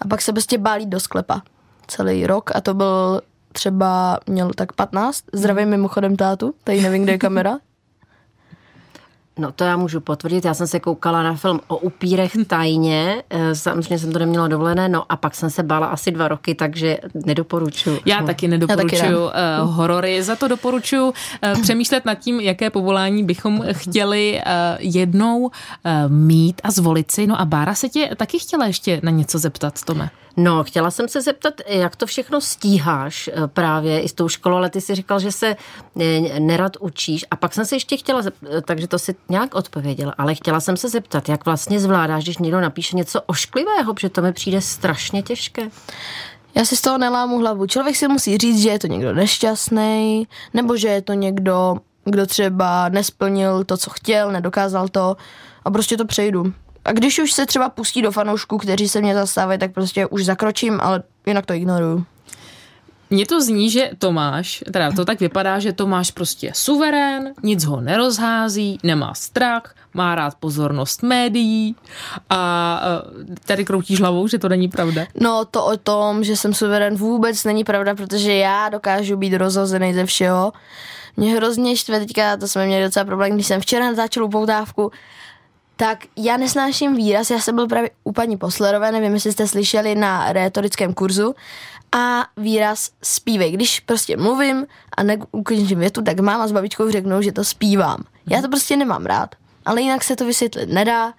a 0.00 0.08
pak 0.08 0.22
se 0.22 0.32
prostě 0.32 0.58
bálí 0.58 0.86
do 0.86 1.00
sklepa 1.00 1.42
celý 1.86 2.26
rok 2.26 2.50
a 2.54 2.60
to 2.60 2.74
byl 2.74 3.20
třeba, 3.52 4.18
měl 4.26 4.50
tak 4.56 4.72
15. 4.72 5.24
Zdravím 5.32 5.68
mimochodem 5.68 6.16
tátu, 6.16 6.54
tady 6.64 6.80
nevím, 6.80 7.02
kde 7.02 7.12
je 7.12 7.18
kamera, 7.18 7.58
No 9.38 9.52
to 9.52 9.64
já 9.64 9.76
můžu 9.76 10.00
potvrdit, 10.00 10.44
já 10.44 10.54
jsem 10.54 10.66
se 10.66 10.80
koukala 10.80 11.22
na 11.22 11.34
film 11.34 11.60
o 11.66 11.76
upírech 11.76 12.32
tajně, 12.46 13.22
eh, 13.30 13.54
samozřejmě 13.54 13.98
jsem 13.98 14.12
to 14.12 14.18
neměla 14.18 14.48
dovolené, 14.48 14.88
no 14.88 15.04
a 15.08 15.16
pak 15.16 15.34
jsem 15.34 15.50
se 15.50 15.62
bála 15.62 15.86
asi 15.86 16.10
dva 16.10 16.28
roky, 16.28 16.54
takže 16.54 16.98
nedoporučuju. 17.26 17.98
Já 18.04 18.22
taky 18.22 18.48
nedoporučuju 18.48 19.02
já 19.02 19.30
taky 19.30 19.62
uh, 19.62 19.74
horory, 19.74 20.22
za 20.22 20.36
to 20.36 20.48
doporučuju 20.48 21.04
uh, 21.04 21.12
přemýšlet 21.62 22.04
nad 22.04 22.14
tím, 22.14 22.40
jaké 22.40 22.70
povolání 22.70 23.24
bychom 23.24 23.64
chtěli 23.72 24.40
uh, 24.46 24.52
jednou 24.78 25.50
mít 26.08 26.60
a 26.64 26.70
zvolit 26.70 27.10
si. 27.10 27.26
No 27.26 27.40
a 27.40 27.44
Bára 27.44 27.74
se 27.74 27.88
tě 27.88 28.10
taky 28.16 28.38
chtěla 28.38 28.66
ještě 28.66 29.00
na 29.02 29.10
něco 29.10 29.38
zeptat, 29.38 29.82
Tome. 29.82 30.10
No, 30.36 30.64
chtěla 30.64 30.90
jsem 30.90 31.08
se 31.08 31.22
zeptat, 31.22 31.54
jak 31.66 31.96
to 31.96 32.06
všechno 32.06 32.40
stíháš 32.40 33.30
právě 33.46 34.00
i 34.00 34.08
s 34.08 34.12
tou 34.12 34.28
školou, 34.28 34.56
ale 34.56 34.70
ty 34.70 34.80
si 34.80 34.94
říkal, 34.94 35.20
že 35.20 35.32
se 35.32 35.56
nerad 36.38 36.76
učíš. 36.80 37.24
A 37.30 37.36
pak 37.36 37.54
jsem 37.54 37.64
se 37.64 37.76
ještě 37.76 37.96
chtěla, 37.96 38.22
zeptat, 38.22 38.64
takže 38.64 38.88
to 38.88 38.98
si 38.98 39.14
nějak 39.28 39.54
odpověděl, 39.54 40.12
ale 40.18 40.34
chtěla 40.34 40.60
jsem 40.60 40.76
se 40.76 40.88
zeptat, 40.88 41.28
jak 41.28 41.44
vlastně 41.44 41.80
zvládáš, 41.80 42.24
když 42.24 42.38
někdo 42.38 42.60
napíše 42.60 42.96
něco 42.96 43.20
ošklivého, 43.26 43.94
protože 43.94 44.08
to 44.08 44.22
mi 44.22 44.32
přijde 44.32 44.60
strašně 44.60 45.22
těžké. 45.22 45.68
Já 46.54 46.64
si 46.64 46.76
z 46.76 46.80
toho 46.80 46.98
nelámu 46.98 47.38
hlavu. 47.38 47.66
Člověk 47.66 47.96
si 47.96 48.08
musí 48.08 48.38
říct, 48.38 48.62
že 48.62 48.70
je 48.70 48.78
to 48.78 48.86
někdo 48.86 49.12
nešťastný, 49.12 50.28
nebo 50.54 50.76
že 50.76 50.88
je 50.88 51.02
to 51.02 51.12
někdo, 51.12 51.76
kdo 52.04 52.26
třeba 52.26 52.88
nesplnil 52.88 53.64
to, 53.64 53.76
co 53.76 53.90
chtěl, 53.90 54.32
nedokázal 54.32 54.88
to 54.88 55.16
a 55.64 55.70
prostě 55.70 55.96
to 55.96 56.04
přejdu. 56.04 56.52
A 56.84 56.92
když 56.92 57.18
už 57.18 57.32
se 57.32 57.46
třeba 57.46 57.68
pustí 57.68 58.02
do 58.02 58.10
fanoušků, 58.10 58.58
kteří 58.58 58.88
se 58.88 59.00
mě 59.00 59.14
zastávají, 59.14 59.58
tak 59.58 59.72
prostě 59.72 60.06
už 60.06 60.24
zakročím, 60.24 60.80
ale 60.80 61.02
jinak 61.26 61.46
to 61.46 61.52
ignoruju. 61.52 62.04
Mně 63.14 63.26
to 63.26 63.40
zní, 63.40 63.70
že 63.70 63.90
Tomáš, 63.98 64.64
teda 64.72 64.92
to 64.92 65.04
tak 65.04 65.20
vypadá, 65.20 65.58
že 65.58 65.72
Tomáš 65.72 66.10
prostě 66.10 66.46
je 66.46 66.52
suverén, 66.54 67.34
nic 67.42 67.64
ho 67.64 67.80
nerozhází, 67.80 68.78
nemá 68.82 69.14
strach, 69.14 69.74
má 69.94 70.14
rád 70.14 70.34
pozornost 70.34 71.02
médií 71.02 71.76
a 72.30 72.80
tady 73.44 73.64
kroutíš 73.64 74.00
hlavou, 74.00 74.28
že 74.28 74.38
to 74.38 74.48
není 74.48 74.68
pravda. 74.68 75.06
No 75.20 75.44
to 75.44 75.66
o 75.66 75.76
tom, 75.76 76.24
že 76.24 76.36
jsem 76.36 76.54
suverén 76.54 76.94
vůbec 76.94 77.44
není 77.44 77.64
pravda, 77.64 77.94
protože 77.94 78.34
já 78.34 78.68
dokážu 78.68 79.16
být 79.16 79.34
rozhozený 79.34 79.94
ze 79.94 80.06
všeho. 80.06 80.52
Mě 81.16 81.36
hrozně 81.36 81.76
štve 81.76 82.00
teďka, 82.00 82.36
to 82.36 82.48
jsme 82.48 82.66
měli 82.66 82.84
docela 82.84 83.04
problém, 83.04 83.34
když 83.34 83.46
jsem 83.46 83.60
včera 83.60 83.90
natáčel 83.90 84.24
upoutávku 84.24 84.92
tak 85.76 85.98
já 86.16 86.36
nesnáším 86.36 86.96
výraz, 86.96 87.30
já 87.30 87.38
jsem 87.38 87.54
byl 87.54 87.66
právě 87.66 87.90
u 88.04 88.12
paní 88.12 88.36
Poslerové, 88.36 88.92
nevím, 88.92 89.14
jestli 89.14 89.32
jste 89.32 89.48
slyšeli 89.48 89.94
na 89.94 90.32
retorickém 90.32 90.94
kurzu, 90.94 91.34
a 91.96 92.26
výraz 92.36 92.90
zpívej. 93.02 93.52
Když 93.52 93.80
prostě 93.80 94.16
mluvím 94.16 94.66
a 94.96 95.02
neukončím 95.02 95.78
větu, 95.78 96.02
tak 96.02 96.20
máma 96.20 96.48
s 96.48 96.52
babičkou 96.52 96.90
řeknou, 96.90 97.22
že 97.22 97.32
to 97.32 97.44
zpívám. 97.44 98.04
Já 98.30 98.42
to 98.42 98.48
prostě 98.48 98.76
nemám 98.76 99.06
rád. 99.06 99.34
ale 99.66 99.82
jinak 99.82 100.04
se 100.04 100.16
to 100.16 100.24
vysvětlit 100.24 100.68
nedá, 100.68 101.12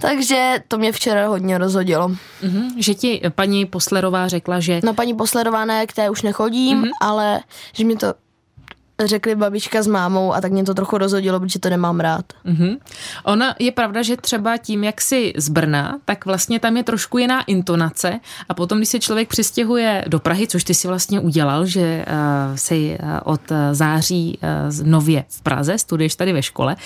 takže 0.00 0.62
to 0.68 0.78
mě 0.78 0.92
včera 0.92 1.28
hodně 1.28 1.58
rozhodilo. 1.58 2.08
Mm-hmm, 2.08 2.72
že 2.76 2.94
ti 2.94 3.22
paní 3.34 3.66
Poslerová 3.66 4.28
řekla, 4.28 4.60
že... 4.60 4.80
No 4.84 4.94
paní 4.94 5.14
Poslerová 5.14 5.64
ne, 5.64 5.86
k 5.86 5.92
té 5.92 6.10
už 6.10 6.22
nechodím, 6.22 6.82
mm-hmm. 6.82 6.90
ale 7.00 7.40
že 7.72 7.84
mě 7.84 7.96
to 7.96 8.14
řekli 9.06 9.34
babička 9.34 9.82
s 9.82 9.86
mámou 9.86 10.34
a 10.34 10.40
tak 10.40 10.52
mě 10.52 10.64
to 10.64 10.74
trochu 10.74 10.98
rozhodilo, 10.98 11.40
protože 11.40 11.58
to 11.58 11.70
nemám 11.70 12.00
rád. 12.00 12.24
Mm-hmm. 12.46 12.78
Ona 13.24 13.54
je 13.58 13.72
pravda, 13.72 14.02
že 14.02 14.16
třeba 14.16 14.56
tím, 14.56 14.84
jak 14.84 15.00
si 15.00 15.32
z 15.36 15.48
Brna, 15.48 15.98
tak 16.04 16.26
vlastně 16.26 16.60
tam 16.60 16.76
je 16.76 16.84
trošku 16.84 17.18
jiná 17.18 17.42
intonace 17.42 18.20
a 18.48 18.54
potom, 18.54 18.78
když 18.78 18.88
se 18.88 18.98
člověk 18.98 19.28
přistěhuje 19.28 20.04
do 20.08 20.18
Prahy, 20.18 20.46
což 20.46 20.64
ty 20.64 20.74
si 20.74 20.88
vlastně 20.88 21.20
udělal, 21.20 21.66
že 21.66 22.04
uh, 22.08 22.56
si 22.56 22.98
uh, 23.02 23.08
od 23.24 23.40
září 23.72 24.38
uh, 24.42 24.86
nově 24.86 25.24
v 25.28 25.42
Praze, 25.42 25.78
studuješ 25.78 26.14
tady 26.14 26.32
ve 26.32 26.42
škole, 26.42 26.76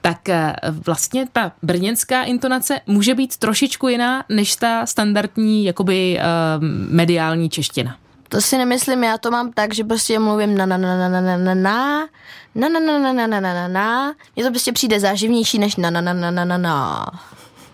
tak 0.00 0.18
uh, 0.28 0.76
vlastně 0.86 1.26
ta 1.32 1.52
brněnská 1.62 2.22
intonace 2.22 2.80
může 2.86 3.14
být 3.14 3.36
trošičku 3.36 3.88
jiná 3.88 4.24
než 4.28 4.56
ta 4.56 4.86
standardní 4.86 5.64
jakoby 5.64 6.18
uh, 6.18 6.64
mediální 6.90 7.50
čeština. 7.50 7.96
To 8.28 8.40
si 8.40 8.58
nemyslím, 8.58 9.04
já 9.04 9.18
to 9.18 9.30
mám 9.30 9.52
tak, 9.52 9.74
že 9.74 9.84
prostě 9.84 10.18
mluvím 10.18 10.56
na 10.56 10.66
na 10.66 10.76
na 10.76 10.96
na 10.96 11.08
na 11.08 11.20
na 11.20 11.36
na 11.36 11.54
na 11.54 12.68
na 12.68 12.68
na 12.68 12.68
na 12.68 12.98
na 12.98 13.12
na 13.12 13.26
na 13.26 13.40
na 13.40 13.52
na 13.52 13.68
na 13.68 14.14
Mně 14.36 14.44
to 14.44 14.50
prostě 14.50 14.72
přijde 14.72 15.00
záživnější 15.00 15.58
než 15.58 15.76
na 15.76 15.90
na 15.90 16.00
na 16.00 16.12
na 16.12 16.30
na 16.30 16.44
na 16.44 16.56
na 16.58 17.06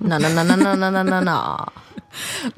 na 0.01 0.19
na 0.19 0.45
na 0.45 0.45
na 0.45 0.57
na 0.57 0.77
na 0.77 0.91
na 0.91 1.03
na 1.03 1.21
na 1.21 1.67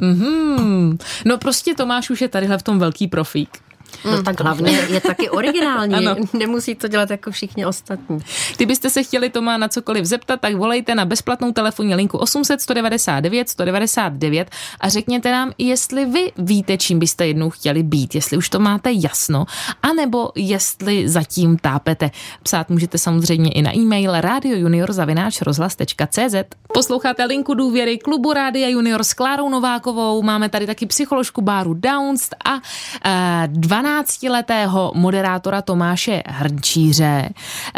Mm-hmm. 0.01 0.99
No 1.25 1.39
prostě 1.39 1.75
Tomáš 1.75 2.11
už 2.11 2.21
je 2.21 2.29
tadyhle 2.29 2.59
v 2.59 2.63
tom 2.63 2.79
velký 2.79 3.09
profík. 3.09 3.64
No 4.05 4.23
tak 4.23 4.41
hlavně 4.41 4.73
je 4.89 5.01
taky 5.01 5.31
originální, 5.31 5.95
ano. 5.95 6.17
nemusí 6.33 6.75
to 6.75 6.89
dělat 6.89 7.11
jako 7.11 7.31
všichni 7.31 7.67
ostatní. 7.67 8.19
Kdybyste 8.57 8.91
se 8.91 9.03
chtěli 9.03 9.31
Toma 9.31 9.57
na 9.57 9.69
cokoliv 9.69 10.05
zeptat, 10.05 10.41
tak 10.41 10.55
volejte 10.55 10.95
na 10.95 11.05
bezplatnou 11.05 11.53
telefonní 11.53 11.95
linku 11.95 12.19
800 12.19 12.61
199 12.61 13.49
199 13.49 14.51
a 14.81 14.89
řekněte 14.89 15.33
nám, 15.33 15.53
jestli 15.59 16.05
vy 16.05 16.33
víte, 16.39 16.79
čím 16.79 16.99
byste 16.99 17.27
jednou 17.27 17.51
chtěli 17.51 17.83
být, 17.83 18.15
jestli 18.15 18.37
už 18.37 18.49
to 18.49 18.59
máte 18.59 18.91
jasno, 18.93 19.47
anebo 19.83 20.33
jestli 20.35 21.09
zatím 21.09 21.59
tápete. 21.59 22.11
Psát 22.43 22.71
můžete 22.71 22.99
samozřejmě 22.99 23.53
i 23.53 23.63
na 23.63 23.77
e-mail 23.77 24.21
radiojunior.cz 24.21 26.35
Posloucháte 26.75 27.25
linku 27.25 27.55
důvěry 27.55 27.99
klubu 27.99 28.33
Rádia 28.33 28.69
Junior 28.69 29.05
s 29.05 29.15
Klárou 29.15 29.49
Novákovou, 29.49 30.23
máme 30.23 30.49
tady 30.49 30.67
taky 30.67 30.87
psycholožku 30.87 31.41
Báru 31.41 31.75
Downst 31.75 32.35
a 32.45 32.55
e, 32.55 33.49
12-letého 33.85 34.93
moderátora 34.95 35.63
Tomáše 35.63 36.23
Hrnčíře. 36.27 37.29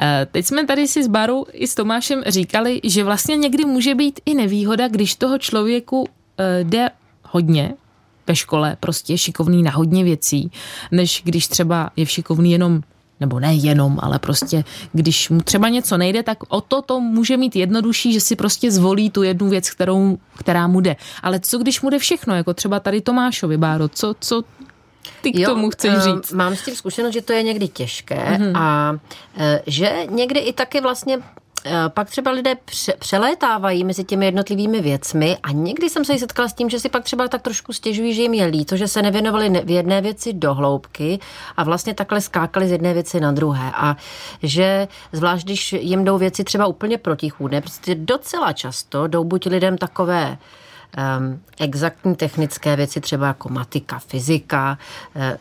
Eh, 0.02 0.26
teď 0.32 0.46
jsme 0.46 0.66
tady 0.66 0.88
si 0.88 1.02
s 1.02 1.06
Baru 1.06 1.46
i 1.52 1.66
s 1.66 1.74
Tomášem 1.74 2.22
říkali, 2.26 2.80
že 2.84 3.04
vlastně 3.04 3.36
někdy 3.36 3.64
může 3.64 3.94
být 3.94 4.20
i 4.26 4.34
nevýhoda, 4.34 4.88
když 4.88 5.14
toho 5.14 5.38
člověku 5.38 6.08
eh, 6.38 6.64
jde 6.64 6.90
hodně 7.22 7.74
ve 8.26 8.36
škole, 8.36 8.76
prostě 8.80 9.12
je 9.12 9.18
šikovný 9.18 9.62
na 9.62 9.70
hodně 9.70 10.04
věcí, 10.04 10.50
než 10.90 11.22
když 11.24 11.48
třeba 11.48 11.90
je 11.96 12.06
šikovný 12.06 12.52
jenom 12.52 12.82
nebo 13.20 13.40
ne 13.40 13.54
jenom, 13.54 13.98
ale 14.02 14.18
prostě 14.18 14.64
když 14.92 15.28
mu 15.28 15.40
třeba 15.40 15.68
něco 15.68 15.96
nejde, 15.96 16.22
tak 16.22 16.38
o 16.48 16.60
to 16.60 16.82
to 16.82 17.00
může 17.00 17.36
mít 17.36 17.56
jednodušší, 17.56 18.12
že 18.12 18.20
si 18.20 18.36
prostě 18.36 18.70
zvolí 18.70 19.10
tu 19.10 19.22
jednu 19.22 19.48
věc, 19.48 19.70
kterou, 19.70 20.18
která 20.38 20.66
mu 20.66 20.80
jde. 20.80 20.96
Ale 21.22 21.40
co 21.40 21.58
když 21.58 21.80
mu 21.80 21.90
jde 21.90 21.98
všechno, 21.98 22.34
jako 22.34 22.54
třeba 22.54 22.80
tady 22.80 23.00
Tomášovi, 23.00 23.56
Báro, 23.56 23.88
co, 23.88 24.14
co 24.20 24.42
ty 25.22 25.32
k 25.32 25.38
jo, 25.38 25.50
tomu 25.50 25.70
chceš 25.70 25.94
eh, 25.96 26.00
říct? 26.00 26.32
Mám 26.32 26.56
s 26.56 26.64
tím 26.64 26.74
zkušenost, 26.74 27.12
že 27.12 27.22
to 27.22 27.32
je 27.32 27.42
někdy 27.42 27.68
těžké 27.68 28.16
mm-hmm. 28.16 28.58
a 28.58 28.96
eh, 29.36 29.62
že 29.66 30.06
někdy 30.10 30.40
i 30.40 30.52
taky 30.52 30.80
vlastně 30.80 31.18
eh, 31.64 31.72
pak 31.88 32.10
třeba 32.10 32.30
lidé 32.30 32.54
pře- 32.64 32.94
přelétávají 32.98 33.84
mezi 33.84 34.04
těmi 34.04 34.24
jednotlivými 34.24 34.80
věcmi 34.80 35.38
a 35.42 35.52
někdy 35.52 35.90
jsem 35.90 36.04
se 36.04 36.12
jí 36.12 36.18
setkala 36.18 36.48
s 36.48 36.54
tím, 36.54 36.70
že 36.70 36.80
si 36.80 36.88
pak 36.88 37.04
třeba 37.04 37.28
tak 37.28 37.42
trošku 37.42 37.72
stěžují, 37.72 38.14
že 38.14 38.22
jim 38.22 38.34
je 38.34 38.46
líto, 38.46 38.76
že 38.76 38.88
se 38.88 39.02
nevěnovali 39.02 39.50
v 39.64 39.70
jedné 39.70 40.00
věci 40.00 40.32
do 40.32 40.54
hloubky 40.54 41.18
a 41.56 41.64
vlastně 41.64 41.94
takhle 41.94 42.20
skákali 42.20 42.68
z 42.68 42.72
jedné 42.72 42.94
věci 42.94 43.20
na 43.20 43.32
druhé 43.32 43.72
a 43.74 43.96
že 44.42 44.88
zvlášť, 45.12 45.44
když 45.44 45.72
jim 45.72 46.04
jdou 46.04 46.18
věci 46.18 46.44
třeba 46.44 46.66
úplně 46.66 46.98
protichůdné, 46.98 47.60
prostě 47.60 47.94
docela 47.94 48.52
často 48.52 49.06
jdou 49.06 49.24
buď 49.24 49.46
lidem 49.46 49.78
takové 49.78 50.38
um, 51.18 51.40
exaktní 51.60 52.16
technické 52.16 52.76
věci, 52.76 53.00
třeba 53.00 53.26
jako 53.26 53.48
matika, 53.48 53.98
fyzika 53.98 54.78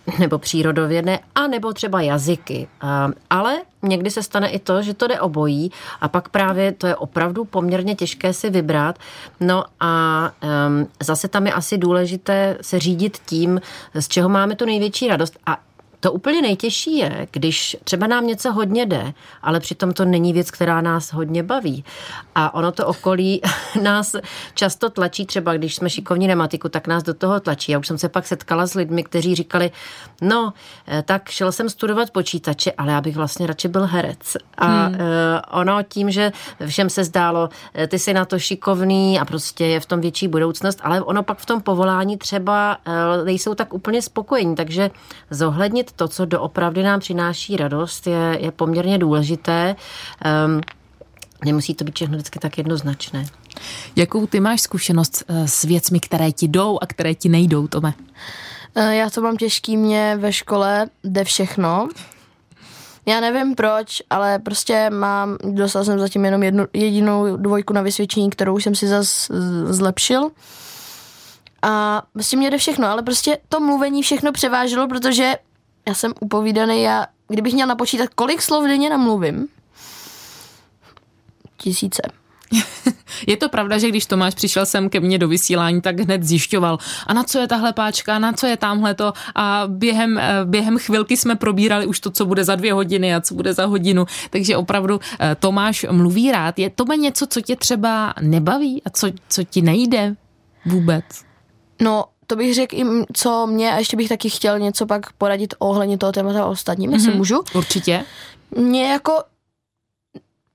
uh, 0.07 0.19
nebo 0.19 0.37
přírodovědné, 0.37 1.19
a 1.35 1.47
nebo 1.47 1.73
třeba 1.73 2.01
jazyky. 2.01 2.67
Um, 2.83 3.13
ale 3.29 3.57
někdy 3.81 4.11
se 4.11 4.23
stane 4.23 4.49
i 4.49 4.59
to, 4.59 4.81
že 4.81 4.93
to 4.93 5.07
jde 5.07 5.19
obojí 5.19 5.71
a 6.01 6.07
pak 6.07 6.29
právě 6.29 6.71
to 6.71 6.87
je 6.87 6.95
opravdu 6.95 7.45
poměrně 7.45 7.95
těžké 7.95 8.33
si 8.33 8.49
vybrat. 8.49 8.99
No 9.39 9.63
a 9.79 10.31
um, 10.67 10.87
zase 11.03 11.27
tam 11.27 11.47
je 11.47 11.53
asi 11.53 11.77
důležité 11.77 12.57
se 12.61 12.79
řídit 12.79 13.17
tím, 13.25 13.61
z 13.93 14.07
čeho 14.07 14.29
máme 14.29 14.55
tu 14.55 14.65
největší 14.65 15.07
radost 15.07 15.37
a 15.45 15.57
to 15.99 16.11
úplně 16.11 16.41
nejtěžší 16.41 16.97
je, 16.97 17.27
když 17.31 17.77
třeba 17.83 18.07
nám 18.07 18.27
něco 18.27 18.51
hodně 18.51 18.85
jde, 18.85 19.13
ale 19.41 19.59
přitom 19.59 19.93
to 19.93 20.05
není 20.05 20.33
věc, 20.33 20.51
která 20.51 20.81
nás 20.81 21.13
hodně 21.13 21.43
baví. 21.43 21.83
A 22.35 22.53
ono 22.53 22.71
to 22.71 22.87
okolí 22.87 23.41
nás 23.81 24.15
často 24.53 24.89
tlačí, 24.89 25.25
třeba 25.25 25.53
když 25.53 25.75
jsme 25.75 25.89
šikovní 25.89 26.27
na 26.27 26.35
matiku, 26.35 26.69
tak 26.69 26.87
nás 26.87 27.03
do 27.03 27.13
toho 27.13 27.39
tlačí. 27.39 27.71
Já 27.71 27.79
už 27.79 27.87
jsem 27.87 27.97
se 27.97 28.09
pak 28.09 28.27
setkala 28.27 28.67
s 28.67 28.73
lidmi, 28.73 29.03
kteří 29.03 29.35
říkali, 29.35 29.71
no, 30.21 30.53
eh, 30.87 31.01
tak 31.01 31.29
šel 31.29 31.51
jsem 31.51 31.69
studovat 31.69 32.11
počítače, 32.11 32.71
ale 32.71 32.91
já 32.91 33.01
bych 33.01 33.15
vlastně 33.15 33.47
radši 33.47 33.67
byl 33.67 33.85
herec. 33.85 34.37
A 34.57 34.65
hmm. 34.65 34.95
Eh, 34.95 35.41
ono 35.51 35.83
tím, 35.83 36.11
že 36.11 36.31
všem 36.67 36.89
se 36.89 37.03
zdálo, 37.03 37.49
eh, 37.73 37.87
ty 37.87 37.99
jsi 37.99 38.13
na 38.13 38.25
to 38.25 38.39
šikovný 38.39 39.19
a 39.19 39.25
prostě 39.25 39.65
je 39.65 39.79
v 39.79 39.85
tom 39.85 40.01
větší 40.01 40.27
budoucnost, 40.27 40.79
ale 40.83 41.01
ono 41.01 41.23
pak 41.23 41.37
v 41.37 41.45
tom 41.45 41.61
povolání 41.61 42.17
třeba 42.17 42.77
nejsou 43.25 43.55
tak 43.55 43.73
úplně 43.73 44.01
spokojení, 44.01 44.55
takže 44.55 44.91
zohlednit 45.29 45.84
to, 45.91 46.07
co 46.07 46.25
doopravdy 46.25 46.83
nám 46.83 46.99
přináší 46.99 47.57
radost, 47.57 48.07
je, 48.07 48.37
je 48.41 48.51
poměrně 48.51 48.97
důležité. 48.97 49.75
Um, 50.45 50.61
nemusí 51.45 51.75
to 51.75 51.83
být 51.83 51.95
všechno 51.95 52.17
vždycky 52.17 52.39
tak 52.39 52.57
jednoznačné. 52.57 53.25
Jakou 53.95 54.27
ty 54.27 54.39
máš 54.39 54.61
zkušenost 54.61 55.23
eh, 55.27 55.47
s 55.47 55.63
věcmi, 55.63 55.99
které 55.99 56.31
ti 56.31 56.47
jdou 56.47 56.79
a 56.81 56.85
které 56.85 57.15
ti 57.15 57.29
nejdou, 57.29 57.67
Tome? 57.67 57.93
Eh, 58.75 58.95
já 58.95 59.09
to 59.09 59.21
mám 59.21 59.37
těžký, 59.37 59.77
mě 59.77 60.17
ve 60.19 60.33
škole 60.33 60.89
jde 61.03 61.23
všechno. 61.23 61.87
Já 63.05 63.19
nevím 63.19 63.55
proč, 63.55 64.01
ale 64.09 64.39
prostě 64.39 64.89
mám, 64.89 65.37
dostal 65.43 65.85
jsem 65.85 65.99
zatím 65.99 66.25
jenom 66.25 66.43
jednu, 66.43 66.65
jedinou 66.73 67.37
dvojku 67.37 67.73
na 67.73 67.81
vysvědčení, 67.81 68.29
kterou 68.29 68.59
jsem 68.59 68.75
si 68.75 68.87
zase 68.87 69.33
zlepšil. 69.73 70.29
A 71.61 72.03
prostě 72.13 72.37
mě 72.37 72.51
jde 72.51 72.57
všechno, 72.57 72.87
ale 72.87 73.01
prostě 73.01 73.37
to 73.49 73.59
mluvení 73.59 74.03
všechno 74.03 74.31
převáželo, 74.31 74.87
protože 74.87 75.33
já 75.87 75.93
jsem 75.93 76.13
upovídaný, 76.19 76.81
já, 76.81 77.07
kdybych 77.27 77.53
měl 77.53 77.67
napočítat, 77.67 78.09
kolik 78.15 78.41
slov 78.41 78.63
denně 78.63 78.89
namluvím, 78.89 79.47
tisíce. 81.57 82.01
Je 83.27 83.37
to 83.37 83.49
pravda, 83.49 83.77
že 83.77 83.89
když 83.89 84.05
Tomáš 84.05 84.35
přišel 84.35 84.65
sem 84.65 84.89
ke 84.89 84.99
mně 84.99 85.17
do 85.17 85.27
vysílání, 85.27 85.81
tak 85.81 85.99
hned 85.99 86.23
zjišťoval, 86.23 86.77
a 87.07 87.13
na 87.13 87.23
co 87.23 87.39
je 87.39 87.47
tahle 87.47 87.73
páčka, 87.73 88.19
na 88.19 88.33
co 88.33 88.47
je 88.47 88.57
tamhle 88.57 88.93
to 88.93 89.13
a 89.35 89.63
během, 89.67 90.17
eh, 90.17 90.45
během 90.45 90.77
chvilky 90.77 91.17
jsme 91.17 91.35
probírali 91.35 91.85
už 91.85 91.99
to, 91.99 92.11
co 92.11 92.25
bude 92.25 92.43
za 92.43 92.55
dvě 92.55 92.73
hodiny 92.73 93.15
a 93.15 93.21
co 93.21 93.35
bude 93.35 93.53
za 93.53 93.65
hodinu, 93.65 94.05
takže 94.29 94.57
opravdu 94.57 94.99
eh, 95.19 95.35
Tomáš 95.35 95.85
mluví 95.91 96.31
rád. 96.31 96.59
Je 96.59 96.69
to 96.69 96.85
něco, 96.85 97.27
co 97.27 97.41
tě 97.41 97.55
třeba 97.55 98.13
nebaví 98.21 98.81
a 98.85 98.89
co, 98.89 99.07
co 99.29 99.43
ti 99.43 99.61
nejde 99.61 100.15
vůbec? 100.65 101.05
No, 101.81 102.05
to 102.27 102.35
bych 102.35 102.55
řekl 102.55 102.75
i 102.75 102.85
co 103.13 103.47
mě, 103.47 103.73
a 103.73 103.77
ještě 103.77 103.97
bych 103.97 104.09
taky 104.09 104.29
chtěl 104.29 104.59
něco 104.59 104.85
pak 104.85 105.13
poradit 105.13 105.53
ohledně 105.59 105.97
toho 105.97 106.11
témata 106.11 106.45
ostatním, 106.45 106.93
jestli 106.93 107.11
mm-hmm. 107.11 107.17
můžu. 107.17 107.43
Určitě. 107.53 108.05
Mě 108.57 108.91
jako 108.91 109.23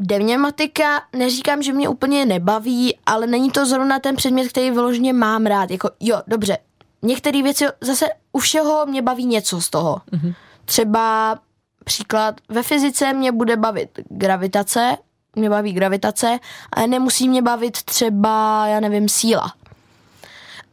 Devněmatika, 0.02 1.02
neříkám, 1.16 1.62
že 1.62 1.72
mě 1.72 1.88
úplně 1.88 2.26
nebaví, 2.26 2.96
ale 3.06 3.26
není 3.26 3.50
to 3.50 3.66
zrovna 3.66 3.98
ten 3.98 4.16
předmět, 4.16 4.48
který 4.48 4.70
vyloženě 4.70 5.12
mám 5.12 5.46
rád. 5.46 5.70
Jako, 5.70 5.90
jo, 6.00 6.22
dobře, 6.26 6.58
některé 7.02 7.42
věci 7.42 7.64
zase 7.80 8.06
u 8.32 8.38
všeho 8.38 8.86
mě 8.86 9.02
baví 9.02 9.26
něco 9.26 9.60
z 9.60 9.70
toho. 9.70 10.00
Mm-hmm. 10.12 10.34
Třeba 10.64 11.38
příklad, 11.84 12.40
ve 12.48 12.62
fyzice 12.62 13.12
mě 13.12 13.32
bude 13.32 13.56
bavit 13.56 13.90
gravitace, 14.08 14.96
mě 15.36 15.50
baví 15.50 15.72
gravitace, 15.72 16.38
ale 16.72 16.86
nemusí 16.86 17.28
mě 17.28 17.42
bavit 17.42 17.82
třeba, 17.82 18.66
já 18.66 18.80
nevím, 18.80 19.08
síla. 19.08 19.52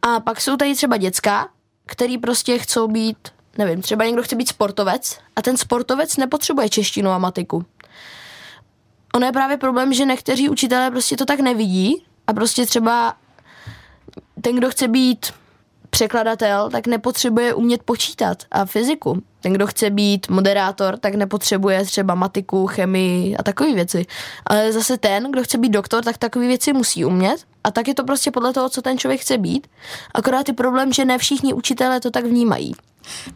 A 0.01 0.19
pak 0.19 0.41
jsou 0.41 0.57
tady 0.57 0.75
třeba 0.75 0.97
děcka, 0.97 1.49
který 1.85 2.17
prostě 2.17 2.57
chcou 2.57 2.87
být, 2.87 3.17
nevím, 3.57 3.81
třeba 3.81 4.05
někdo 4.05 4.23
chce 4.23 4.35
být 4.35 4.49
sportovec 4.49 5.19
a 5.35 5.41
ten 5.41 5.57
sportovec 5.57 6.17
nepotřebuje 6.17 6.69
češtinu 6.69 7.09
a 7.09 7.17
matiku. 7.17 7.65
Ono 9.15 9.25
je 9.25 9.31
právě 9.31 9.57
problém, 9.57 9.93
že 9.93 10.05
někteří 10.05 10.49
učitelé 10.49 10.91
prostě 10.91 11.17
to 11.17 11.25
tak 11.25 11.39
nevidí 11.39 12.05
a 12.27 12.33
prostě 12.33 12.65
třeba 12.65 13.15
ten, 14.41 14.55
kdo 14.55 14.69
chce 14.69 14.87
být 14.87 15.33
překladatel, 15.89 16.69
tak 16.69 16.87
nepotřebuje 16.87 17.53
umět 17.53 17.83
počítat 17.83 18.43
a 18.51 18.65
fyziku. 18.65 19.23
Ten, 19.39 19.53
kdo 19.53 19.67
chce 19.67 19.89
být 19.89 20.29
moderátor, 20.29 20.97
tak 20.97 21.15
nepotřebuje 21.15 21.85
třeba 21.85 22.15
matiku, 22.15 22.67
chemii 22.67 23.37
a 23.37 23.43
takové 23.43 23.73
věci. 23.73 24.05
Ale 24.45 24.71
zase 24.71 24.97
ten, 24.97 25.31
kdo 25.31 25.43
chce 25.43 25.57
být 25.57 25.69
doktor, 25.69 26.03
tak 26.03 26.17
takové 26.17 26.47
věci 26.47 26.73
musí 26.73 27.05
umět. 27.05 27.45
A 27.67 27.71
tak 27.71 27.87
je 27.87 27.93
to 27.93 28.03
prostě 28.03 28.31
podle 28.31 28.53
toho, 28.53 28.69
co 28.69 28.81
ten 28.81 28.97
člověk 28.97 29.21
chce 29.21 29.37
být. 29.37 29.67
Akorát 30.13 30.47
je 30.47 30.53
problém, 30.53 30.93
že 30.93 31.05
ne 31.05 31.17
všichni 31.17 31.53
učitelé 31.53 31.99
to 31.99 32.11
tak 32.11 32.25
vnímají. 32.25 32.73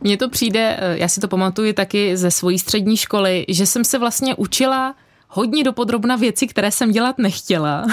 Mně 0.01 0.17
to 0.17 0.29
přijde, 0.29 0.77
eh, 0.79 0.97
já 0.97 1.07
si 1.07 1.19
to 1.19 1.27
pamatuju 1.27 1.73
taky 1.73 2.17
ze 2.17 2.31
svojí 2.31 2.59
střední 2.59 2.97
školy, 2.97 3.45
že 3.47 3.65
jsem 3.65 3.83
se 3.83 3.97
vlastně 3.97 4.35
učila 4.35 4.95
hodně 5.31 5.63
dopodrobna 5.63 6.15
věci, 6.15 6.47
které 6.47 6.71
jsem 6.71 6.91
dělat 6.91 7.17
nechtěla. 7.17 7.85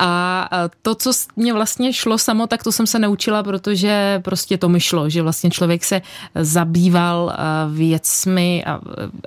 A 0.00 0.48
to, 0.82 0.94
co 0.94 1.10
mě 1.36 1.52
vlastně 1.52 1.92
šlo 1.92 2.18
samo, 2.18 2.46
tak 2.46 2.62
to 2.64 2.72
jsem 2.72 2.86
se 2.86 2.98
naučila, 2.98 3.42
protože 3.42 4.20
prostě 4.24 4.58
to 4.58 4.68
mi 4.68 4.80
šlo, 4.80 5.10
že 5.10 5.22
vlastně 5.22 5.50
člověk 5.50 5.84
se 5.84 6.02
zabýval 6.34 7.32
věcmi 7.68 8.64
a, 8.64 8.80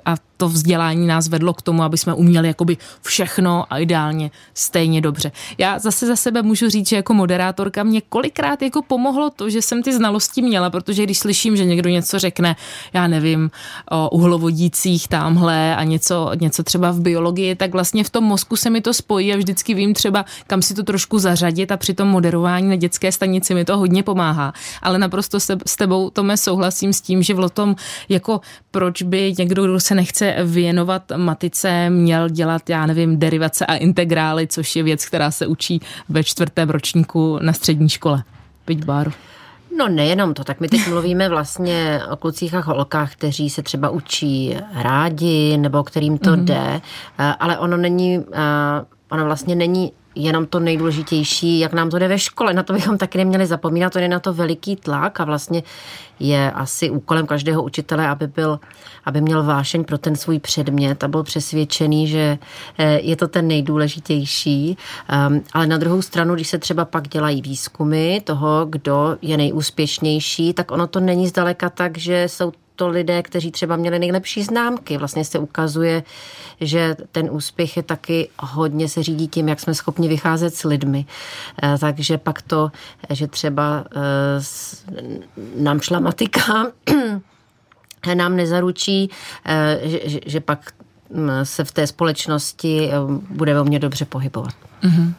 a 0.04 0.16
to 0.36 0.48
vzdělání 0.48 1.06
nás 1.06 1.28
vedlo 1.28 1.54
k 1.54 1.62
tomu, 1.62 1.82
aby 1.82 1.98
jsme 1.98 2.14
uměli 2.14 2.48
jakoby 2.48 2.76
všechno 3.02 3.64
a 3.70 3.78
ideálně 3.78 4.30
stejně 4.54 5.00
dobře. 5.00 5.32
Já 5.58 5.78
zase 5.78 6.06
za 6.06 6.16
sebe 6.16 6.42
můžu 6.42 6.68
říct, 6.68 6.88
že 6.88 6.96
jako 6.96 7.14
moderátorka 7.14 7.82
mě 7.82 8.00
kolikrát 8.00 8.62
jako 8.62 8.82
pomohlo 8.82 9.30
to, 9.30 9.50
že 9.50 9.62
jsem 9.62 9.82
ty 9.82 9.92
znalosti 9.92 10.42
měla, 10.42 10.70
protože 10.70 11.02
když 11.02 11.18
slyším, 11.18 11.56
že 11.56 11.64
někdo 11.64 11.90
něco 11.90 12.18
řekne, 12.18 12.56
já 12.92 13.06
nevím, 13.06 13.50
o 13.90 14.10
uhlovodících 14.10 15.08
tamhle 15.08 15.76
a 15.76 15.84
něco, 15.84 16.30
něco 16.40 16.62
třeba 16.62 16.90
v 16.90 17.00
biologii, 17.00 17.21
tak 17.56 17.72
vlastně 17.72 18.04
v 18.04 18.10
tom 18.10 18.24
mozku 18.24 18.56
se 18.56 18.70
mi 18.70 18.80
to 18.80 18.94
spojí 18.94 19.32
a 19.32 19.36
vždycky 19.36 19.74
vím 19.74 19.94
třeba, 19.94 20.24
kam 20.46 20.62
si 20.62 20.74
to 20.74 20.82
trošku 20.82 21.18
zařadit 21.18 21.72
a 21.72 21.76
při 21.76 21.94
tom 21.94 22.08
moderování 22.08 22.68
na 22.68 22.76
dětské 22.76 23.12
stanici 23.12 23.54
mi 23.54 23.64
to 23.64 23.78
hodně 23.78 24.02
pomáhá. 24.02 24.52
Ale 24.82 24.98
naprosto 24.98 25.40
se, 25.40 25.56
s 25.66 25.76
tebou, 25.76 26.10
Tome, 26.10 26.36
souhlasím 26.36 26.92
s 26.92 27.00
tím, 27.00 27.22
že 27.22 27.34
v 27.34 27.48
tom, 27.48 27.76
jako 28.08 28.40
proč 28.70 29.02
by 29.02 29.34
někdo, 29.38 29.64
kdo 29.64 29.80
se 29.80 29.94
nechce 29.94 30.36
věnovat 30.44 31.02
matice, 31.16 31.90
měl 31.90 32.28
dělat, 32.28 32.70
já 32.70 32.86
nevím, 32.86 33.18
derivace 33.18 33.66
a 33.66 33.74
integrály, 33.74 34.46
což 34.46 34.76
je 34.76 34.82
věc, 34.82 35.06
která 35.06 35.30
se 35.30 35.46
učí 35.46 35.80
ve 36.08 36.24
čtvrtém 36.24 36.70
ročníku 36.70 37.38
na 37.42 37.52
střední 37.52 37.88
škole. 37.88 38.22
Pojď, 38.64 38.84
Báro. 38.84 39.12
No 39.76 39.88
nejenom 39.88 40.34
to, 40.34 40.44
tak 40.44 40.60
my 40.60 40.68
teď 40.68 40.88
mluvíme 40.88 41.28
vlastně 41.28 42.00
o 42.10 42.16
klucích 42.16 42.54
a 42.54 42.60
holkách, 42.60 43.12
kteří 43.12 43.50
se 43.50 43.62
třeba 43.62 43.90
učí 43.90 44.56
rádi 44.74 45.56
nebo 45.56 45.82
kterým 45.82 46.18
to 46.18 46.30
mm-hmm. 46.30 46.44
jde, 46.44 46.80
eh, 47.18 47.34
ale 47.40 47.58
ono 47.58 47.76
není, 47.76 48.24
eh, 48.32 48.84
ono 49.10 49.24
vlastně 49.24 49.54
není 49.54 49.92
jenom 50.14 50.46
to 50.46 50.60
nejdůležitější, 50.60 51.58
jak 51.58 51.72
nám 51.72 51.90
to 51.90 51.98
jde 51.98 52.08
ve 52.08 52.18
škole. 52.18 52.52
Na 52.52 52.62
to 52.62 52.72
bychom 52.72 52.98
taky 52.98 53.18
neměli 53.18 53.46
zapomínat, 53.46 53.92
to 53.92 53.98
je 53.98 54.08
na 54.08 54.20
to 54.20 54.32
veliký 54.32 54.76
tlak 54.76 55.20
a 55.20 55.24
vlastně 55.24 55.62
je 56.20 56.50
asi 56.50 56.90
úkolem 56.90 57.26
každého 57.26 57.62
učitele, 57.62 58.08
aby, 58.08 58.26
byl, 58.26 58.60
aby 59.04 59.20
měl 59.20 59.42
vášeň 59.42 59.84
pro 59.84 59.98
ten 59.98 60.16
svůj 60.16 60.38
předmět 60.38 61.04
a 61.04 61.08
byl 61.08 61.22
přesvědčený, 61.22 62.08
že 62.08 62.38
eh, 62.78 63.00
je 63.00 63.16
to 63.16 63.28
ten 63.28 63.48
nejdůležitější. 63.48 64.76
Ehm, 65.08 65.42
ale 65.52 65.66
na 65.66 65.78
druhou 65.78 66.02
stranu, 66.02 66.34
když 66.34 66.48
se 66.48 66.58
třeba 66.58 66.84
pak 66.84 67.08
dělají 67.08 67.42
výzkumy 67.42 68.20
toho, 68.20 68.66
kdo 68.70 69.16
je 69.22 69.36
nejúspěšnější, 69.36 70.52
tak 70.52 70.70
ono 70.70 70.86
to 70.86 71.00
není 71.00 71.28
zdaleka 71.28 71.70
tak, 71.70 71.98
že 71.98 72.24
jsou 72.28 72.52
to 72.76 72.88
lidé, 72.88 73.22
kteří 73.22 73.50
třeba 73.50 73.76
měli 73.76 73.98
nejlepší 73.98 74.42
známky. 74.42 74.98
Vlastně 74.98 75.24
se 75.24 75.38
ukazuje, 75.38 76.02
že 76.60 76.96
ten 77.12 77.28
úspěch 77.30 77.76
je 77.76 77.82
taky 77.82 78.28
hodně 78.40 78.88
se 78.88 79.02
řídí 79.02 79.28
tím, 79.28 79.48
jak 79.48 79.60
jsme 79.60 79.74
schopni 79.74 80.08
vycházet 80.08 80.54
s 80.54 80.64
lidmi. 80.64 81.06
Eh, 81.62 81.78
takže 81.78 82.18
pak 82.18 82.42
to, 82.42 82.70
že 83.10 83.26
třeba 83.26 83.84
eh, 83.96 84.00
nám 85.56 85.80
šla 85.80 86.00
matika, 86.00 86.66
nám 88.14 88.36
nezaručí, 88.36 89.10
eh, 89.46 89.80
že, 90.26 90.40
pak 90.40 90.70
mm, 91.10 91.30
se 91.42 91.64
v 91.64 91.72
té 91.72 91.86
společnosti 91.86 92.90
bude 93.30 93.54
velmi 93.54 93.78
dobře 93.78 94.04
pohybovat. 94.04 94.54
Mm-hmm. 94.82 95.12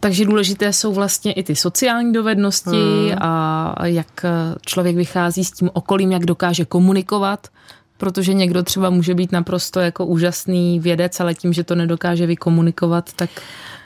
Takže 0.00 0.24
důležité 0.24 0.72
jsou 0.72 0.92
vlastně 0.92 1.32
i 1.32 1.42
ty 1.42 1.56
sociální 1.56 2.12
dovednosti 2.12 3.08
hmm. 3.08 3.18
a 3.20 3.86
jak 3.86 4.24
člověk 4.66 4.96
vychází 4.96 5.44
s 5.44 5.50
tím 5.50 5.70
okolím, 5.72 6.12
jak 6.12 6.26
dokáže 6.26 6.64
komunikovat, 6.64 7.48
protože 7.96 8.34
někdo 8.34 8.62
třeba 8.62 8.90
může 8.90 9.14
být 9.14 9.32
naprosto 9.32 9.80
jako 9.80 10.06
úžasný 10.06 10.80
vědec, 10.80 11.20
ale 11.20 11.34
tím, 11.34 11.52
že 11.52 11.64
to 11.64 11.74
nedokáže 11.74 12.26
vykomunikovat, 12.26 13.12
tak 13.12 13.30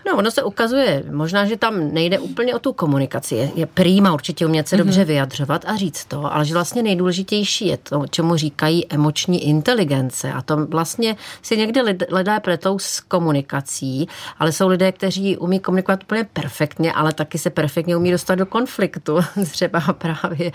No, 0.06 0.18
ono 0.18 0.30
se 0.30 0.42
ukazuje, 0.42 1.04
možná, 1.10 1.46
že 1.46 1.56
tam 1.56 1.94
nejde 1.94 2.18
úplně 2.18 2.54
o 2.54 2.58
tu 2.58 2.72
komunikaci. 2.72 3.34
Je, 3.34 3.50
je 3.54 3.66
prýma 3.66 4.12
určitě 4.12 4.46
umět 4.46 4.68
se 4.68 4.76
mm-hmm. 4.76 4.78
dobře 4.78 5.04
vyjadřovat 5.04 5.64
a 5.66 5.76
říct 5.76 6.04
to, 6.04 6.34
ale 6.34 6.44
že 6.44 6.54
vlastně 6.54 6.82
nejdůležitější 6.82 7.66
je 7.66 7.76
to, 7.76 8.04
čemu 8.10 8.36
říkají 8.36 8.86
emoční 8.92 9.48
inteligence. 9.48 10.32
A 10.32 10.42
to 10.42 10.66
vlastně 10.66 11.16
si 11.42 11.56
někdy 11.56 11.82
lidé 12.10 12.40
pletou 12.40 12.78
s 12.78 13.00
komunikací, 13.00 14.08
ale 14.38 14.52
jsou 14.52 14.68
lidé, 14.68 14.92
kteří 14.92 15.36
umí 15.36 15.60
komunikovat 15.60 16.02
úplně 16.02 16.24
perfektně, 16.32 16.92
ale 16.92 17.12
taky 17.12 17.38
se 17.38 17.50
perfektně 17.50 17.96
umí 17.96 18.10
dostat 18.10 18.34
do 18.34 18.46
konfliktu. 18.46 19.18
Třeba 19.50 19.80
právě 19.80 20.52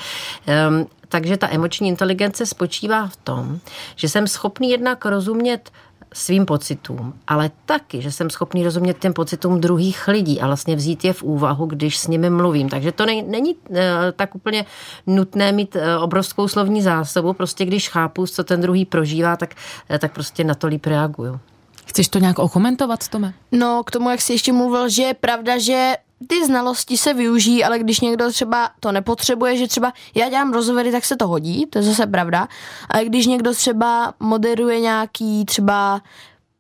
um, 0.70 0.88
takže 1.10 1.38
ta 1.38 1.48
emoční 1.52 1.88
inteligence 1.88 2.46
spočívá 2.46 3.08
v 3.08 3.16
tom, 3.16 3.60
že 3.96 4.10
jsem 4.10 4.28
schopný 4.28 4.70
jednak 4.70 5.06
rozumět 5.06 5.72
svým 6.18 6.46
pocitům, 6.46 7.14
ale 7.28 7.52
taky, 7.66 8.02
že 8.02 8.12
jsem 8.12 8.30
schopný 8.30 8.64
rozumět 8.64 9.00
těm 9.00 9.14
pocitům 9.14 9.62
druhých 9.62 10.08
lidí 10.08 10.42
a 10.42 10.48
vlastně 10.48 10.76
vzít 10.76 11.06
je 11.06 11.14
v 11.14 11.24
úvahu, 11.24 11.66
když 11.66 11.98
s 11.98 12.08
nimi 12.08 12.30
mluvím. 12.30 12.70
Takže 12.70 12.92
to 12.92 13.06
nej, 13.06 13.22
není 13.22 13.56
uh, 13.56 13.78
tak 14.16 14.36
úplně 14.36 14.66
nutné 15.08 15.52
mít 15.52 15.76
uh, 15.76 16.04
obrovskou 16.04 16.48
slovní 16.48 16.82
zásobu, 16.82 17.34
prostě 17.34 17.66
když 17.66 17.90
chápu, 17.90 18.28
co 18.28 18.44
ten 18.44 18.62
druhý 18.62 18.86
prožívá, 18.86 19.36
tak, 19.36 19.56
uh, 19.90 19.98
tak 19.98 20.14
prostě 20.14 20.44
na 20.44 20.54
to 20.54 20.68
líp 20.68 20.86
reaguju. 20.86 21.40
Chceš 21.86 22.08
to 22.08 22.20
nějak 22.20 22.40
okomentovat, 22.40 23.08
Tome? 23.08 23.34
No, 23.52 23.84
k 23.86 23.92
tomu, 23.92 24.10
jak 24.10 24.22
jsi 24.22 24.34
ještě 24.34 24.54
mluvil, 24.54 24.90
že 24.90 25.04
je 25.04 25.14
pravda, 25.14 25.58
že 25.58 25.94
ty 26.28 26.46
znalosti 26.46 26.98
se 26.98 27.14
využijí, 27.14 27.64
ale 27.64 27.80
když 27.80 28.00
někdo 28.00 28.32
třeba 28.32 28.70
to 28.80 28.92
nepotřebuje, 28.92 29.58
že 29.58 29.68
třeba 29.68 29.94
já 30.16 30.30
dělám 30.30 30.54
rozhovory, 30.54 30.92
tak 30.92 31.06
se 31.06 31.16
to 31.16 31.28
hodí, 31.28 31.66
to 31.66 31.80
je 31.80 31.84
zase 31.84 32.08
pravda. 32.08 32.48
Ale 32.90 33.06
když 33.06 33.26
někdo 33.26 33.54
třeba 33.54 34.14
moderuje 34.20 34.80
nějaký 34.80 35.46
třeba 35.46 36.02